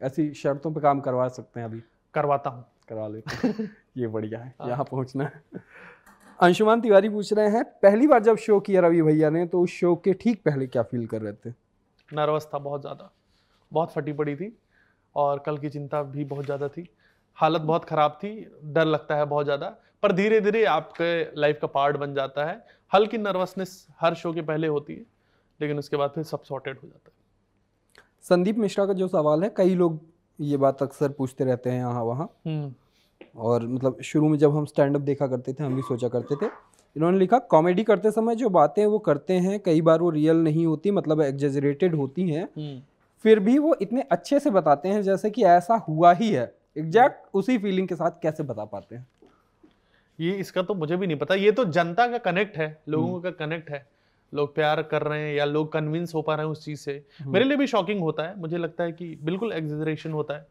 ऐसी 0.00 0.32
शर्तों 0.34 0.72
पे 0.72 0.80
काम 0.80 1.00
करवा 1.00 1.28
सकते 1.28 1.60
हैं 1.60 1.66
अभी। 1.66 1.82
करवाता 2.14 2.50
हूँ। 2.50 2.64
करवा 2.88 3.06
लेते 3.08 3.46
हैं। 3.48 3.70
ये 3.96 4.06
बढ़िया 4.06 4.38
है 4.38 4.54
यहाँ 4.68 4.84
पहुँचना 4.84 5.24
है। 5.24 5.62
अंशुमान 6.40 6.80
तिवारी 6.80 7.08
पूछ 7.08 7.32
रहे 7.32 7.48
हैं 7.48 7.64
पहली 7.82 8.06
बार 8.06 8.22
जब 8.22 8.36
शो 8.36 8.58
किया 8.60 8.80
रवि 8.80 9.02
भैया 9.02 9.30
ने 9.30 9.46
तो 9.46 9.60
उस 9.60 9.70
शो 9.70 9.94
के 9.96 10.12
ठीक 10.12 10.42
पहले 10.44 10.66
क्या 10.66 10.82
फील 10.82 11.06
कर 11.06 11.22
रहे 11.22 11.32
थे? 11.32 11.54
नर्वस 12.08 12.48
था 12.54 12.58
बहुत 12.58 12.80
ज़्यादा। 12.80 13.10
बहुत 13.72 13.92
फटी 13.92 14.12
पड़ी 14.12 14.34
थी। 14.36 14.56
और 15.16 15.38
कल 15.38 15.58
की 15.58 15.68
चिंता 15.70 16.02
भी 16.04 16.24
बहुत 16.24 16.44
ज़्यादा 16.44 16.68
थी। 16.68 16.88
हालत 17.38 17.60
बहुत 17.62 17.84
ख़राब 17.84 18.18
थी 18.22 18.34
डर 18.64 18.84
लगता 18.86 19.16
है 19.16 19.24
बहुत 19.26 19.44
ज़्यादा 19.44 19.66
पर 20.02 20.12
धीरे 20.12 20.40
धीरे 20.40 20.64
आपके 20.66 21.40
लाइफ 21.40 21.58
का 21.60 21.66
पार्ट 21.68 21.96
बन 21.96 22.14
जाता 22.14 22.44
है। 22.44 22.64
हल्की 22.92 23.18
नर्वसनेस 23.18 23.86
हर 24.00 24.14
शो 24.14 24.32
के 24.32 24.42
पहले 24.42 24.66
होती 24.68 24.94
है 24.94 25.04
लेकिन 25.60 25.78
उसके 25.78 25.96
बाद 25.96 26.10
फिर 26.10 26.24
सब 26.24 26.42
सॉर्टेड 26.42 26.78
हो 26.78 26.88
जाता 26.88 27.08
है। 27.08 28.02
संदीप 28.24 28.58
मिश्रा 28.58 28.86
का 28.86 28.92
जो 28.92 29.08
सवाल 29.08 29.42
है 29.44 29.52
कई 29.56 29.74
लोग 29.74 30.00
ये 30.38 30.56
बात 30.56 30.82
अक्सर 30.82 31.08
पूछते 31.08 31.44
रहते 31.44 31.70
हैं 31.70 31.78
यहाँ 31.78 32.02
वहाँ। 32.04 32.28
हम्म। 32.46 32.72
और 33.38 33.66
मतलब 33.66 34.00
शुरू 34.02 34.28
में 34.28 34.38
जब 34.38 34.56
हम 34.56 34.64
स्टैंड 34.64 34.96
अप 34.96 35.02
देखा 35.02 35.26
करते 35.26 35.52
थे 35.52 35.64
हम 35.64 35.74
भी 35.76 35.82
सोचा 35.82 36.08
करते 36.08 36.36
थे। 36.36 36.50
इन्होंने 36.96 37.18
लिखा 37.18 37.38
कॉमेडी 37.50 37.84
करते 37.84 38.10
समय 38.10 38.34
जो 38.36 38.48
बातें 38.50 38.84
वो 38.86 38.98
करते 39.00 39.34
हैं 39.38 39.58
कई 39.60 39.80
बार 39.82 40.00
वो 40.00 40.10
रियल 40.10 40.36
नहीं 40.38 40.66
होती 40.66 40.90
मतलब 40.92 41.20
एग्जेजरेटेड 41.22 41.94
होती 41.94 42.28
हैं। 42.30 42.44
हम्म। 42.44 42.80
फिर 43.24 43.40
भी 43.40 43.58
वो 43.58 43.76
इतने 43.82 44.00
अच्छे 44.00 44.40
से 44.40 44.50
बताते 44.50 44.88
हैं 44.88 45.02
जैसे 45.02 45.30
कि 45.30 45.44
ऐसा 45.44 45.74
हुआ 45.74 46.12
ही 46.12 46.30
है। 46.30 46.54
एग्जैक्ट 46.78 47.28
उसी 47.34 47.58
फीलिंग 47.58 47.88
के 47.88 47.94
साथ 47.94 48.10
कैसे 48.22 48.42
बता 48.42 48.64
पाते 48.64 48.94
हैं? 48.94 49.06
ये 50.20 50.32
इसका 50.32 50.62
तो 50.62 50.74
मुझे 50.74 50.96
भी 50.96 51.06
नहीं 51.06 51.16
पता। 51.16 51.34
ये 51.34 51.52
तो 51.52 51.64
जनता 51.64 52.06
का 52.06 52.18
कनेक्ट 52.18 52.56
है 52.56 52.82
लोगों 52.88 53.20
का 53.20 53.30
कनेक्ट 53.30 53.70
है। 53.70 53.86
लोग 54.34 54.54
प्यार 54.54 54.82
कर 54.82 55.02
रहे 55.02 55.28
हैं 55.28 55.34
या 55.34 55.44
लोग 55.44 55.72
कन्विंस 55.72 56.14
हो 56.14 56.22
पा 56.22 56.34
रहे 56.34 56.46
हैं 56.46 56.52
उस 56.52 56.64
चीज़ 56.64 56.80
से। 56.80 57.06
मेरे 57.26 57.44
लिए 57.44 57.56
भी 57.56 57.66
शॉकिंग 57.66 58.00
होता 58.00 58.22
है। 58.22 58.38
मुझे 58.40 58.58
लगता 58.58 58.84
है 58.84 58.92
कि 58.92 59.18
बिल्कुल 59.22 59.52
एग्जेजरेशन 59.52 60.12
होता 60.12 60.34
है। 60.34 60.46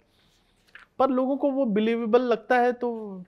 पर 0.99 1.09
लोगों 1.09 1.37
को 1.37 1.51
वो 1.51 1.65
बिलीवेबल 1.65 2.21
लगता 2.21 2.57
है 2.57 2.73
तो 2.73 3.23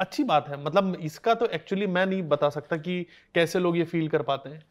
अच्छी 0.00 0.24
बात 0.24 0.48
है। 0.48 0.64
मतलब 0.64 0.94
इसका 0.94 1.34
तो 1.34 1.46
एक्चुअली 1.46 1.86
मैं 1.86 2.06
नहीं 2.06 2.22
बता 2.22 2.48
सकता 2.48 2.76
कि 2.76 3.06
कैसे 3.34 3.58
लोग 3.58 3.76
ये 3.76 3.84
फील 3.84 4.08
कर 4.08 4.22
पाते 4.22 4.50
हैं। 4.50 4.64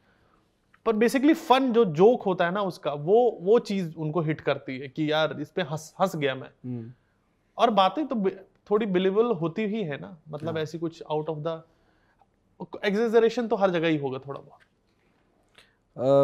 पर 0.85 0.93
बेसिकली 0.93 1.33
फन 1.33 1.71
जो 1.73 1.83
जोक 1.97 2.23
होता 2.23 2.45
है 2.45 2.51
ना 2.51 2.61
उसका 2.61 2.93
वो 2.93 3.19
वो 3.41 3.59
चीज़ 3.59 3.95
उनको 3.95 4.21
हिट 4.21 4.41
करती 4.41 4.77
है 4.79 4.87
कि 4.87 5.11
यार 5.11 5.35
इस 5.41 5.49
पे 5.49 5.61
हंस 5.61 5.93
हंस 6.01 6.15
गया 6.15 6.35
मैं। 6.35 6.49
और 7.57 7.69
बातें 7.71 8.05
तो 8.07 8.15
थोड़ी 8.69 8.85
बिलीवेबल 8.85 9.31
होती 9.35 9.65
ही 9.65 9.83
है 9.83 9.99
ना 10.01 10.17
मतलब 10.29 10.57
ऐसी 10.57 10.77
कुछ 10.79 11.03
आउट 11.11 11.29
ऑफ़ 11.29 11.39
द 11.39 11.61
एग्जेजरेशन 12.85 13.47
तो 13.47 13.55
हर 13.55 13.71
जगह 13.71 13.87
ही 13.87 13.97
होगा 13.97 14.19
थोड़ा 14.27 14.39
बहुत। 14.39 14.59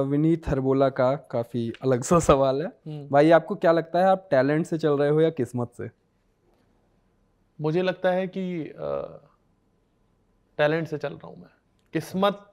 विनीत 0.08 0.48
हरबोला 0.48 0.90
का 0.90 1.14
काफ़ी 1.32 1.72
अलग 1.82 2.04
सा 2.04 2.20
सवाल 2.20 2.62
है। 2.62 2.68
हम्म। 2.68 3.08
भाई 3.12 3.32
आपको 3.32 3.56
क्या 3.56 3.72
लगता 3.72 4.00
है 4.00 4.06
आप 4.06 4.28
टैलेंट 4.32 4.66
से 4.66 4.78
चल 4.78 4.98
रहे 4.98 5.10
हो 5.10 5.22
या 5.22 5.30
किस्मत 5.30 5.72
से? 5.78 5.90
मुझे 7.60 7.82
लगता 7.82 8.12
है 8.12 8.28
कि 8.28 8.74
टैलेंट 10.58 10.88
से 10.88 10.98
चल 10.98 11.14
रहा 11.14 11.28
हूँ 11.28 11.38
मैं। 11.40 11.50
किस्मत 11.94 12.46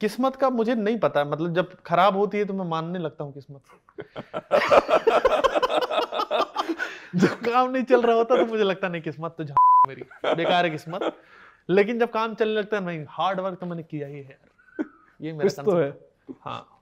किस्मत 0.00 0.36
का 0.36 0.50
मुझे 0.50 0.74
नहीं 0.74 0.98
पता 0.98 1.24
मतलब 1.24 1.54
जब 1.54 1.76
खराब 1.86 2.16
होती 2.16 2.38
है 2.38 2.44
तो 2.44 2.54
मैं 2.54 2.64
मानने 2.64 2.98
लगता 2.98 3.24
हूँ 3.24 3.32
किस्मत। 3.32 3.60
जब 7.16 7.28
काम 7.28 7.70
नहीं 7.70 7.84
चल 7.84 8.02
रहा 8.02 8.16
होता 8.16 8.36
तो 8.36 8.46
मुझे 8.46 8.64
लगता 8.64 8.88
नहीं 8.88 9.02
किस्मत 9.02 9.36
तो 9.40 9.44
मेरी 9.88 10.02
बेकार 10.36 10.64
है 10.64 10.70
किस्मत। 10.70 11.16
लेकिन 11.70 11.98
जब 11.98 12.10
काम 12.10 12.34
चलने 12.34 12.54
लगता 12.54 12.76
है 12.76 12.84
नहीं 12.84 13.04
हार्ड 13.08 13.40
वर्क 13.40 13.58
तो 13.58 13.66
मैंने 13.66 13.82
किया 13.82 14.08
ही 14.08 14.14
है। 14.14 14.22
यार 14.22 14.84
ये 15.22 15.32
मेरा 15.32 15.62
तो 15.62 15.76
है। 15.76 15.98
हाँ। 16.40 16.80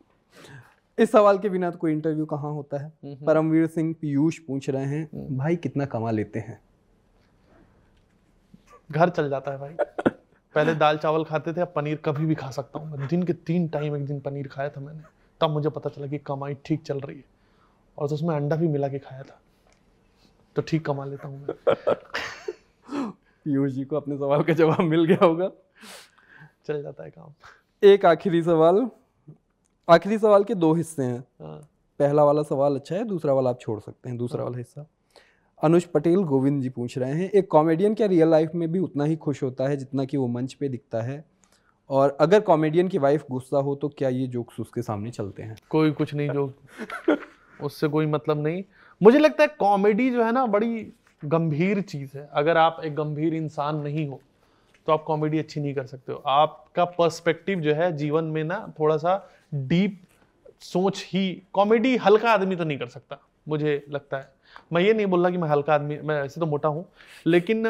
इस 0.99 1.13
सवाल 1.13 1.39
के 1.39 1.49
बिना 1.49 1.71
तो 1.71 1.79
कोई 1.79 1.93
इंटरव्यू 1.93 2.27
कहाँ 2.27 2.53
होता 2.53 2.79
है? 2.79 2.93
परमवीर 3.05 3.67
सिंह 3.67 3.95
पीयूष 4.01 4.39
पूछ 4.39 4.71
रहे 4.71 4.85
हैं 4.85 5.37
भाई 5.37 5.57
कितना 5.57 5.85
कमा 5.85 6.11
लेते 6.11 6.39
हैं? 6.39 6.61
घर 8.91 9.09
चल 9.09 9.31
जाता 9.31 9.53
है 9.53 9.59
भाई। 9.59 9.77
पहले 10.59 10.75
दाल 10.75 10.97
चावल 10.99 11.25
खाते 11.25 11.53
थे 11.53 11.61
अब 11.61 11.73
पनीर 11.77 11.97
कभी 11.97 12.27
भी 12.27 12.35
खा 12.35 12.51
सकता 12.51 12.79
हूँ 12.79 12.99
मैं। 12.99 13.09
दिन 13.09 13.23
के 13.23 13.33
तीन 13.33 13.69
टाइम 13.69 13.97
एक 13.97 14.07
दिन 14.07 14.21
पनीर 14.21 14.49
खाया 14.49 14.69
था 14.69 14.81
मैंने। 14.81 15.01
तब 15.41 15.51
मुझे 15.51 15.71
पता 15.71 15.91
चला 15.91 16.07
कि 16.07 16.19
कमाई 16.19 16.57
ठीक 16.65 16.83
चल 16.83 17.01
रही 17.01 17.17
है। 17.17 17.25
और 17.99 18.09
तो 18.09 18.15
उसमें 18.15 18.37
अंडा 18.37 18.57
भी 18.57 18.69
मिला 18.69 18.89
के 18.89 18.99
खाया 18.99 19.23
था। 19.23 19.41
तो 20.57 20.63
ठीक 20.63 20.87
कमा 20.87 21.05
लेता 21.05 21.29
हूँ 21.29 21.47
मैं। 21.47 21.75
पीयूष 23.45 23.73
जी 23.73 23.85
को 23.85 23.97
अपने 23.97 24.17
सवाल 24.17 24.43
का 24.43 24.53
जवाब 24.53 24.81
मिल 24.81 25.05
गया 25.05 25.25
होगा। 25.25 25.51
चल 26.67 26.83
जाता 26.83 27.05
है 27.05 27.11
काम। 27.11 27.33
एक 27.83 28.05
आखिरी 28.05 28.43
सवाल। 28.43 28.91
आखिरी 29.91 30.19
सवाल 30.19 30.45
के 30.45 30.55
दो 30.55 30.75
हिस्से 30.75 31.03
हैं। 31.03 31.25
हाँ। 31.43 31.69
पहला 31.99 32.25
वाला 32.25 32.43
सवाल 32.43 32.75
अच्छा 32.75 32.97
है 32.97 33.05
दूसरा 33.05 33.33
वाला 33.33 33.51
आप 33.51 33.61
छोड़ 33.61 33.81
सकते 33.81 34.09
हैं 34.09 34.19
दूसरा 34.19 34.45
वाला 34.45 34.59
हिस्सा। 34.59 34.87
अनुज 35.63 35.85
पटेल 35.85 36.23
गोविंद 36.23 36.63
जी 36.63 36.69
पूछ 36.69 36.97
रहे 36.99 37.13
हैं, 37.13 37.31
एक 37.31 37.49
कॉमेडियन 37.51 37.95
क्या 37.95 38.07
रियल 38.07 38.29
लाइफ 38.29 38.51
में 38.55 38.71
भी 38.73 38.79
उतना 38.79 39.05
ही 39.05 39.17
खुश 39.17 39.43
होता 39.43 39.69
है 39.69 39.77
जितना 39.77 40.05
कि 40.05 40.17
वो 40.17 40.27
मंच 40.29 40.55
पे 40.55 40.69
दिखता 40.69 41.01
है? 41.03 41.25
और 41.91 42.17
अगर 42.21 42.41
कॉमेडियन 42.41 42.89
की 42.89 42.99
वाइफ 42.99 43.25
गुस्सा 43.31 43.59
हो 43.59 43.75
तो 43.75 43.89
क्या 43.89 44.09
ये 44.09 44.27
जोक्स 44.27 44.61
उसके 44.61 44.83
सामने 44.83 45.11
चलते 45.11 45.43
हैं? 45.43 45.57
कोई 45.71 45.91
कुछ 45.93 46.15
नहीं 46.15 46.31
जो 46.31 46.53
उससे 47.61 47.89
कोई 47.89 48.07
मतलब 48.07 48.43
नहीं। 48.43 48.63
मुझे 49.01 49.19
लगता 49.19 49.43
है 49.43 49.49
कॉमेडी 49.59 50.11
जो 50.11 50.25
है 50.25 50.33
ना 50.33 50.47
बड़ी 50.47 50.93
गंभीर 51.23 51.81
चीज़ 51.83 52.17
है। 52.19 52.29
अगर 52.33 52.57
आप 52.57 52.81
एक 52.85 52.95
गंभीर 52.95 53.35
इंसान 53.35 53.77
नहीं 53.77 54.07
हो 54.09 54.21
तो 54.87 54.93
आप 54.93 55.03
कॉमेडी 55.05 55.39
अच्छी 55.39 55.61
नहीं 55.61 55.75
कर 55.75 55.87
सकते 55.87 56.13
हो। 56.13 56.23
आपका 56.27 56.85
पर्सपेक्टिव 56.85 57.61
जो 57.61 57.75
है 57.75 57.97
जीवन 57.97 58.25
में 58.25 58.43
ना 58.45 58.67
थोड़ा 58.81 58.97
सा 58.97 59.17
डीप 59.55 60.01
सोच 60.61 61.05
ही 61.09 61.31
कॉमेडी 61.53 61.97
हल्का 61.97 62.31
आदमी 62.31 62.57
तो 62.57 62.65
नहीं 62.65 62.79
कर 62.79 62.87
सकता। 62.89 63.19
मुझे 63.49 63.85
लगता 63.91 64.17
है। 64.17 64.33
मैं 64.73 64.83
ये 64.83 64.93
नहीं 64.95 65.07
बोल 65.07 65.21
रहा 65.21 65.31
कि 65.31 65.39
मैं 65.39 65.49
हल्का 65.49 65.75
आदमी, 65.75 65.99
मैं 65.99 66.23
ऐसे 66.23 66.41
तो 66.41 66.47
मोटा 66.47 66.69
हूँ, 66.69 66.85
लेकिन 67.27 67.67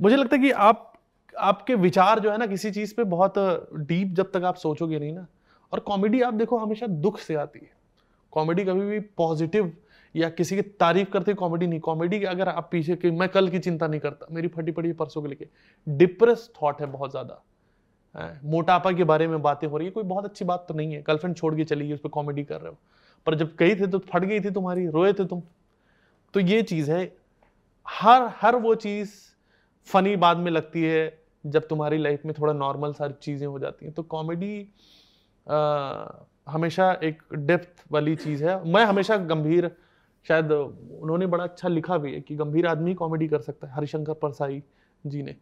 मुझे 0.00 0.16
लगता 0.16 0.36
है 0.36 0.42
कि 0.42 0.50
आप, 0.50 0.92
आपके 1.34 1.74
विचार 1.76 2.20
जो 2.20 2.30
है 2.30 2.38
ना 2.38 2.46
किसी 2.46 2.70
चीज़ 2.70 2.94
पे 2.94 3.04
बहुत 3.06 3.34
डीप 3.76 4.14
जब 4.14 4.30
तक 4.32 4.44
आप 4.44 4.56
सोचोगे 4.56 4.98
नहीं 4.98 5.12
ना। 5.12 5.26
और 5.72 5.80
कॉमेडी 5.80 6.20
आप 6.22 6.34
देखो, 6.34 6.58
हमेशा 6.58 6.86
दुख 6.86 7.18
से 7.18 7.34
आती 7.36 7.58
है। 7.58 7.70
कॉमेडी 8.32 8.64
कभी 8.64 8.86
भी 8.86 9.00
पॉजिटिव 9.16 9.72
या 10.14 10.28
किसी 10.30 10.56
की 10.56 10.62
तारीफ़ 10.62 11.10
करते 11.10 11.34
कॉमेडी 11.34 11.66
नहीं। 11.66 11.80
कॉमेडी 11.80 12.22
अगर 12.24 12.48
आप 12.48 12.68
पीछे 12.72 12.96
कि 12.96 13.10
मैं 13.10 13.28
कल 13.28 13.48
की 13.48 13.58
चिंता 13.58 13.86
नहीं 13.86 14.00
करता, 14.00 14.26
मेरी 14.30 14.48
फटी 14.48 14.72
पड़ी 14.72 14.92
परसों 14.92 15.22
के 15.22 15.28
लेके 15.28 15.46
डिप्रेस 15.86 16.48
थॉट 16.54 16.80
है 16.80 16.86
बहुत 16.86 17.10
ज़्यादा। 17.10 17.42
मोटापा 18.44 18.92
के 18.92 19.04
बारे 19.04 19.26
में 19.28 19.40
बातें 19.42 19.66
हो 19.68 19.76
रही 19.76 19.86
है, 19.86 19.90
कोई 19.90 20.04
बहुत 20.04 20.24
अच्छी 20.24 20.44
बात 20.44 20.64
तो 20.68 20.74
नहीं 20.74 20.94
है। 20.94 21.02
गर्लफ्रेंड 21.02 21.36
छोड़ 21.36 21.54
के 21.56 21.64
चली 21.64 21.86
गई, 21.88 21.94
उस 21.94 22.00
पर 22.00 22.08
कॉमेडी 22.08 22.44
कर 22.44 22.60
रहे 22.60 22.70
हो। 22.70 22.78
पर 23.26 23.34
जब 23.34 23.54
कही 23.56 23.74
थे 23.74 23.86
तो 23.86 23.98
फट 23.98 24.24
गई 24.24 24.40
थी 24.40 24.50
तुम्हारी, 24.50 24.86
रोए 24.86 25.12
थे 25.12 25.24
तुम। 25.24 25.42
तो 26.34 26.40
ये 26.40 26.62
चीज़ 26.62 26.90
है, 26.90 27.16
हर 27.86 28.28
हर 28.40 28.56
वो 28.56 28.74
चीज़ 28.74 29.10
फनी 29.88 30.16
बाद 30.16 30.36
में 30.36 30.50
लगती 30.50 30.82
है 30.82 31.18
जब 31.46 31.66
तुम्हारी 31.68 31.98
लाइफ 31.98 32.24
में 32.26 32.34
थोड़ा 32.40 32.52
नॉर्मल 32.52 32.92
सारी 32.92 33.14
चीज़ें 33.22 33.46
हो 33.46 33.58
जाती 33.58 33.84
हैं। 33.86 33.94
तो 33.94 34.02
कॉमेडी 34.02 34.68
हमेशा 36.50 36.92
एक 37.04 37.22
डेप्थ 37.34 37.84
वाली 37.92 38.16
चीज़ 38.16 38.44
है। 38.44 38.72
मैं 38.72 38.84
हमेशा 38.84 39.16
गंभीर, 39.16 39.70
शायद 40.26 40.52
उन्होंने 40.52 41.26
बड़ा 41.26 41.44
अच्छा 41.44 41.68
लिखा 41.68 41.98
भी 41.98 42.14
है 42.14 42.20
कि 42.20 42.36
गंभीर 42.36 42.66
आदमी 42.66 42.94
कॉमेडी 42.94 43.28
कर 43.28 43.40
सकता 43.40 43.66
है, 43.66 43.74
हरिशंकर 43.74 44.12
परसाई 44.14 44.62
जी 45.06 45.22
ने। 45.22 45.36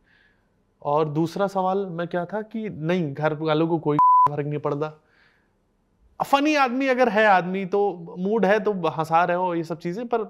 और 0.82 1.08
दूसरा 1.08 1.46
सवाल 1.46 1.86
मैं 1.86 2.08
क्या 2.08 2.24
था 2.24 2.42
कि 2.42 2.68
नहीं, 2.70 3.14
घर 3.14 3.34
वालों 3.34 3.68
को 3.68 3.78
कोई 3.78 3.98
फ़र्क 4.28 4.46
नहीं 4.46 4.58
पड़ता। 4.58 5.00
फनी 6.20 6.54
आदमी 6.56 6.86
अगर 6.88 7.08
है 7.08 7.24
आदमी 7.26 7.64
तो 7.66 8.16
मूड 8.18 8.44
है 8.46 8.58
तो 8.60 8.72
हंसा 8.88 9.24
रहे 9.24 9.36
हो 9.36 9.54
ये 9.54 9.64
सब 9.64 9.78
चीज़ें 9.78 10.06
पर 10.06 10.24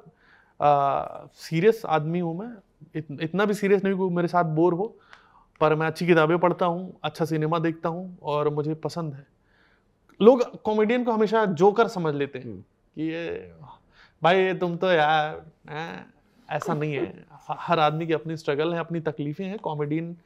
सीरियस 1.40 1.82
आदमी 1.86 2.18
हूँ 2.18 2.38
मैं। 2.38 2.50
इत, 2.94 3.06
इतना 3.22 3.44
भी 3.44 3.54
सीरियस 3.54 3.84
नहीं 3.84 3.94
कि 3.94 4.14
मेरे 4.14 4.28
साथ 4.28 4.44
बोर 4.54 4.74
हो 4.74 4.86
पर 5.60 5.74
मैं 5.74 5.86
अच्छी 5.86 6.06
किताबें 6.06 6.38
पढ़ता 6.38 6.66
हूँ 6.66 6.98
अच्छा 7.04 7.24
सिनेमा 7.24 7.58
देखता 7.58 7.88
हूँ 7.88 8.18
और 8.22 8.48
मुझे 8.54 8.74
पसंद 8.74 9.14
है। 9.14 9.26
लोग 10.20 10.42
कॉमेडियन 10.62 11.04
को 11.04 11.12
हमेशा 11.12 11.44
जोकर 11.54 11.88
समझ 11.88 12.14
लेते 12.14 12.38
हैं 12.38 12.56
कि 12.56 13.10
ये 13.12 13.54
भाई 14.22 14.42
ये 14.42 14.54
तुम 14.54 14.76
तो 14.76 14.90
यार 14.90 15.42
हैं, 15.70 16.06
ऐसा 16.48 16.74
नहीं 16.74 16.94
है। 16.94 17.26
हर 17.50 17.78
आदमी 17.78 18.06
की 18.06 18.12
अपनी 18.12 18.36
स्ट्रगल 18.36 18.72
है 18.74 18.80
अपनी 18.80 19.00
तकलीफें 19.00 19.44
हैं 19.44 19.58
कॉमेडियन 19.58 20.16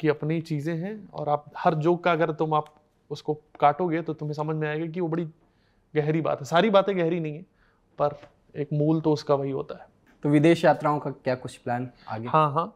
की 0.00 0.08
अपनी 0.08 0.40
चीज़ें 0.40 0.76
हैं 0.76 0.94
और 1.10 1.28
आप 1.28 1.44
हर 1.58 1.74
जोक 1.76 2.02
का 2.04 2.12
अगर 2.12 2.30
तुम 2.32 2.54
आप 2.54 2.74
उसको 3.12 3.34
काटोगे 3.60 4.02
तो 4.02 4.12
तुम्हें 4.14 4.34
समझ 4.34 4.56
में 4.56 4.68
आएगा 4.68 4.86
कि 4.86 5.00
वो 5.00 5.08
बड़ी 5.08 5.24
गहरी 5.94 6.20
बात 6.20 6.40
है। 6.40 6.44
सारी 6.44 6.70
बातें 6.70 6.96
गहरी 6.98 7.20
नहीं 7.20 7.34
है 7.34 7.42
पर 7.98 8.18
एक 8.54 8.68
मूल 8.72 9.00
तो 9.00 9.12
उसका 9.12 9.34
वही 9.34 9.50
होता 9.50 9.74
है। 9.74 9.86
तो 10.24 10.28
विदेश 10.28 10.64
यात्राओं 10.64 10.98
का 10.98 11.10
क्या 11.10 11.34
कुछ 11.34 11.56
प्लान 11.56 11.88
आगे? 12.08 12.28
हाँ 12.28 12.52
हाँ। 12.52 12.72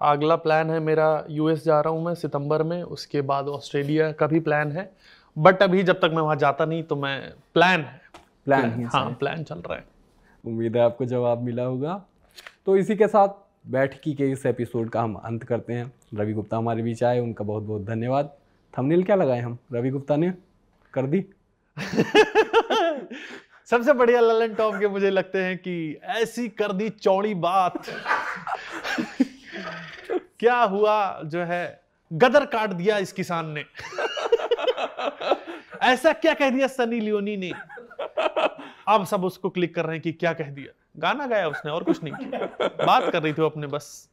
अगला 0.00 0.36
प्लान 0.36 0.70
है 0.70 0.78
मेरा 0.80 1.24
यूएस 1.30 1.64
जा 1.64 1.80
रहा 1.80 1.92
हूँ 1.92 2.04
मैं 2.04 2.14
सितंबर 2.14 2.62
में 2.62 2.82
उसके 2.82 3.20
बाद 3.22 3.48
ऑस्ट्रेलिया 3.48 4.10
का 4.12 4.26
भी 4.26 4.40
प्लान 4.40 4.72
है। 4.72 4.90
बट 5.36 5.62
अभी 5.62 5.82
जब 5.82 6.00
तक 6.00 6.10
मैं 6.14 6.22
वहाँ 6.22 6.36
जाता 6.36 6.64
नहीं 6.64 6.82
तो 6.82 6.96
मैं 6.96 7.32
प्लान 7.54 7.80
है। 7.80 8.00
प्लान 8.44 8.72
ही 8.74 9.14
प्लान 9.14 9.42
चल 9.44 9.58
रहा 9.58 9.76
है। 9.76 9.84
उम्मीद 10.44 10.76
है 10.76 10.82
आपको 10.82 11.04
जवाब 11.04 11.42
मिला 11.42 11.64
होगा। 11.64 12.02
तो 12.66 12.76
इसी 12.76 12.96
के 12.96 13.08
साथ 13.08 13.28
बैठकी 13.66 14.14
के 14.14 14.30
इस 14.30 14.46
एपिसोड 14.46 14.88
का 14.90 15.02
हम 15.02 15.14
अंत 15.14 15.42
करते 15.44 15.72
हैं। 15.72 15.92
रवि 16.14 16.32
गुप्ता 16.32 16.56
हमारे 16.56 16.82
बीच 16.82 17.02
आए 17.04 17.18
उनका 17.20 17.44
बहुत 17.44 17.62
बहुत 17.62 17.82
धन्यवाद। 17.82 18.32
थंबनेल 18.78 19.04
क्या 19.04 19.16
लगाए 19.16 19.40
हम? 19.40 19.58
रवि 19.72 19.90
गुप्ता 19.90 20.16
ने? 20.16 20.34
कर 20.94 21.06
दी? 21.06 21.24
सबसे 23.66 23.92
बढ़िया 23.92 24.20
ललन 24.20 24.54
टॉप 24.54 24.74
के 24.74 24.88
मुझे 24.88 25.10
लगते 25.10 25.42
हैं 25.42 25.58
कि 25.58 26.00
ऐसी 26.04 26.48
कर 26.48 26.72
दी 26.72 26.88
चौड़ी 26.88 27.34
बात। 27.34 27.86
क्या 30.40 30.56
हुआ 30.56 31.20
जो 31.24 31.40
है, 31.40 31.80
गदर 32.12 32.46
काट 32.46 32.70
दिया 32.70 32.98
इस 32.98 33.12
किसान 33.12 33.46
ने। 33.46 33.62
ऐसा 35.82 36.12
क्या 36.12 36.34
कह 36.34 36.50
दिया 36.50 36.66
सनी 36.66 37.00
लियोनी 37.00 37.36
ने? 37.36 37.52
अब 38.88 39.04
सब 39.04 39.24
उसको 39.24 39.50
क्लिक 39.50 39.74
कर 39.74 39.84
रहे 39.84 39.92
हैं 39.92 40.02
कि 40.02 40.12
क्या 40.12 40.32
कह 40.32 40.44
दिया। 40.44 40.72
गाना 40.96 41.26
गाया 41.26 41.48
उसने, 41.48 41.70
और 41.70 41.84
कुछ 41.84 42.04
नहीं 42.04 42.14
किया। 42.14 42.86
बात 42.86 43.12
कर 43.12 43.22
रही 43.22 43.32
थी 43.32 43.42
वो 43.42 43.48
अपने 43.48 43.66
बस। 43.66 44.10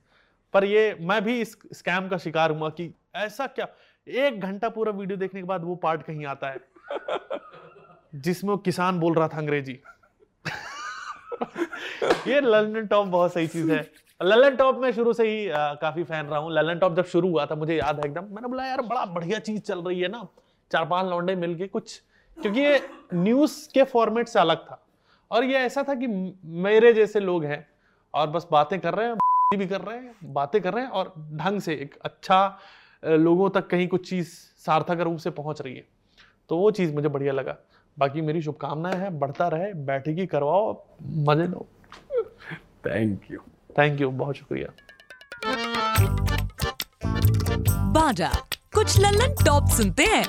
पर 0.54 0.64
ये, 0.64 0.98
मैं 1.02 1.24
भी 1.24 1.42
इस 1.42 1.58
स्कैम 1.74 2.08
का 2.08 2.18
शिकार 2.18 2.52
हुआ 2.52 2.70
कि 2.70 2.94
ऐसा 3.16 3.48
क्या 3.48 3.68
एक 4.08 4.40
घंटा 4.42 4.70
पूरा 4.70 4.92
वीडियो 4.92 5.18
देखने 5.18 5.42
के 5.42 5.48
बाद 5.48 5.64
वो 5.64 5.76
पार्ट 5.76 6.02
कहीं 6.02 6.26
आता 6.26 6.48
है। 6.50 6.60
जिसमें 8.16 8.52
वो 8.52 8.58
किसान 8.58 9.00
बोल 9.00 9.14
रहा 9.14 9.28
था 9.28 9.38
अंग्रेज़ी। 9.38 9.80
ये 12.28 12.42
ललन 12.42 12.88
टॉप 12.88 13.08
बहुत 13.08 13.34
सही 13.34 13.48
चीज़ 13.48 13.72
है। 13.72 13.92
ललन 14.24 14.56
टॉप 14.56 14.78
में 14.78 14.92
शुरू 14.92 15.14
से 15.14 15.30
ही 15.30 15.50
आ, 15.50 15.74
काफ़ी 15.74 16.04
फ़ैन 16.04 16.26
रहा 16.26 16.40
हूँ। 16.40 16.52
ललन 16.52 16.80
टॉप 16.80 16.96
जब 16.96 17.06
शुरू 17.06 17.30
हुआ 17.30 17.46
था 17.46 17.56
मुझे 17.56 17.76
याद 17.76 18.00
है 18.00 18.06
एकदम। 18.06 18.24
मैंने 18.24 18.48
बोला 18.48 18.66
यार 18.66 18.82
बड़ा 18.82 19.06
बढ़िया 19.06 19.40
चीज़ 19.40 19.62
चल 19.62 19.80
रही 19.80 20.00
है 20.00 20.08
ना। 20.08 20.28
चार 20.72 20.86
पाँच 20.86 21.08
लौंडे 21.08 21.36
मिलके 21.36 21.68
कुछ। 21.68 22.02
क्योंकि 22.42 22.60
ये 22.60 22.90
न्यूज़ 23.14 23.70
के 23.74 23.84
फॉर्मेट 23.84 24.28
से 24.28 24.40
अलग 24.40 24.58
था। 24.58 24.88
और 25.32 25.44
ये 25.44 25.58
ऐसा 25.58 25.84
था 25.84 25.96
कि 25.96 26.08
मेरे 26.46 26.94
जैसे 26.94 27.20
लोग 27.20 27.44
हैं 27.44 27.68
और 28.14 28.28
बस 28.28 28.48
बातें 28.52 28.80
कर 28.80 28.94
रहे 28.94 29.08
हैं 29.08 29.16
भी 29.58 29.68
कर 29.68 29.82
रहे 29.82 29.98
हैं 29.98 30.16
बातें 30.24 30.62
कर 30.62 30.74
रहे 30.74 30.84
हैं 30.84 30.92
और 30.92 31.14
ढंग 31.18 31.62
से 31.62 31.74
एक 31.74 31.96
अच्छा 32.02 32.60
लोगों 33.04 33.50
तक 33.50 33.68
कहीं 33.68 33.88
कुछ 33.88 34.10
चीज़ 34.10 34.28
सार्थक 34.66 35.00
रूप 35.00 35.18
से 35.18 35.30
पहुँच 35.30 35.62
रही 35.62 35.76
है। 35.76 35.86
तो 36.50 36.58
वो 36.58 36.72
चीज़ 36.72 36.94
मुझे 36.94 37.08
बढ़िया 37.08 37.34
लगा। 37.34 37.58
बाकी 37.98 38.22
मेरी 38.22 38.42
शुभकामनाएँ 38.42 38.96
हैं 38.96 39.20
बढ़ता 39.20 39.48
रहे 39.48 39.74
बैठकी 39.74 40.26
करवाओ 40.28 40.84
मज़े 41.04 41.48
लो। 41.48 41.68
थैंक 42.88 43.32
यू 43.32 43.40
थैंक 43.80 44.02
यू 44.02 44.10
बहुत 44.12 44.36
शुक्रिया। 44.36 44.74
बाजा 47.94 48.32
कुछ 48.74 49.00
लल्लन 49.00 49.36
टॉप 49.46 49.68
सुनते 49.68 50.04
हैं। 50.04 50.26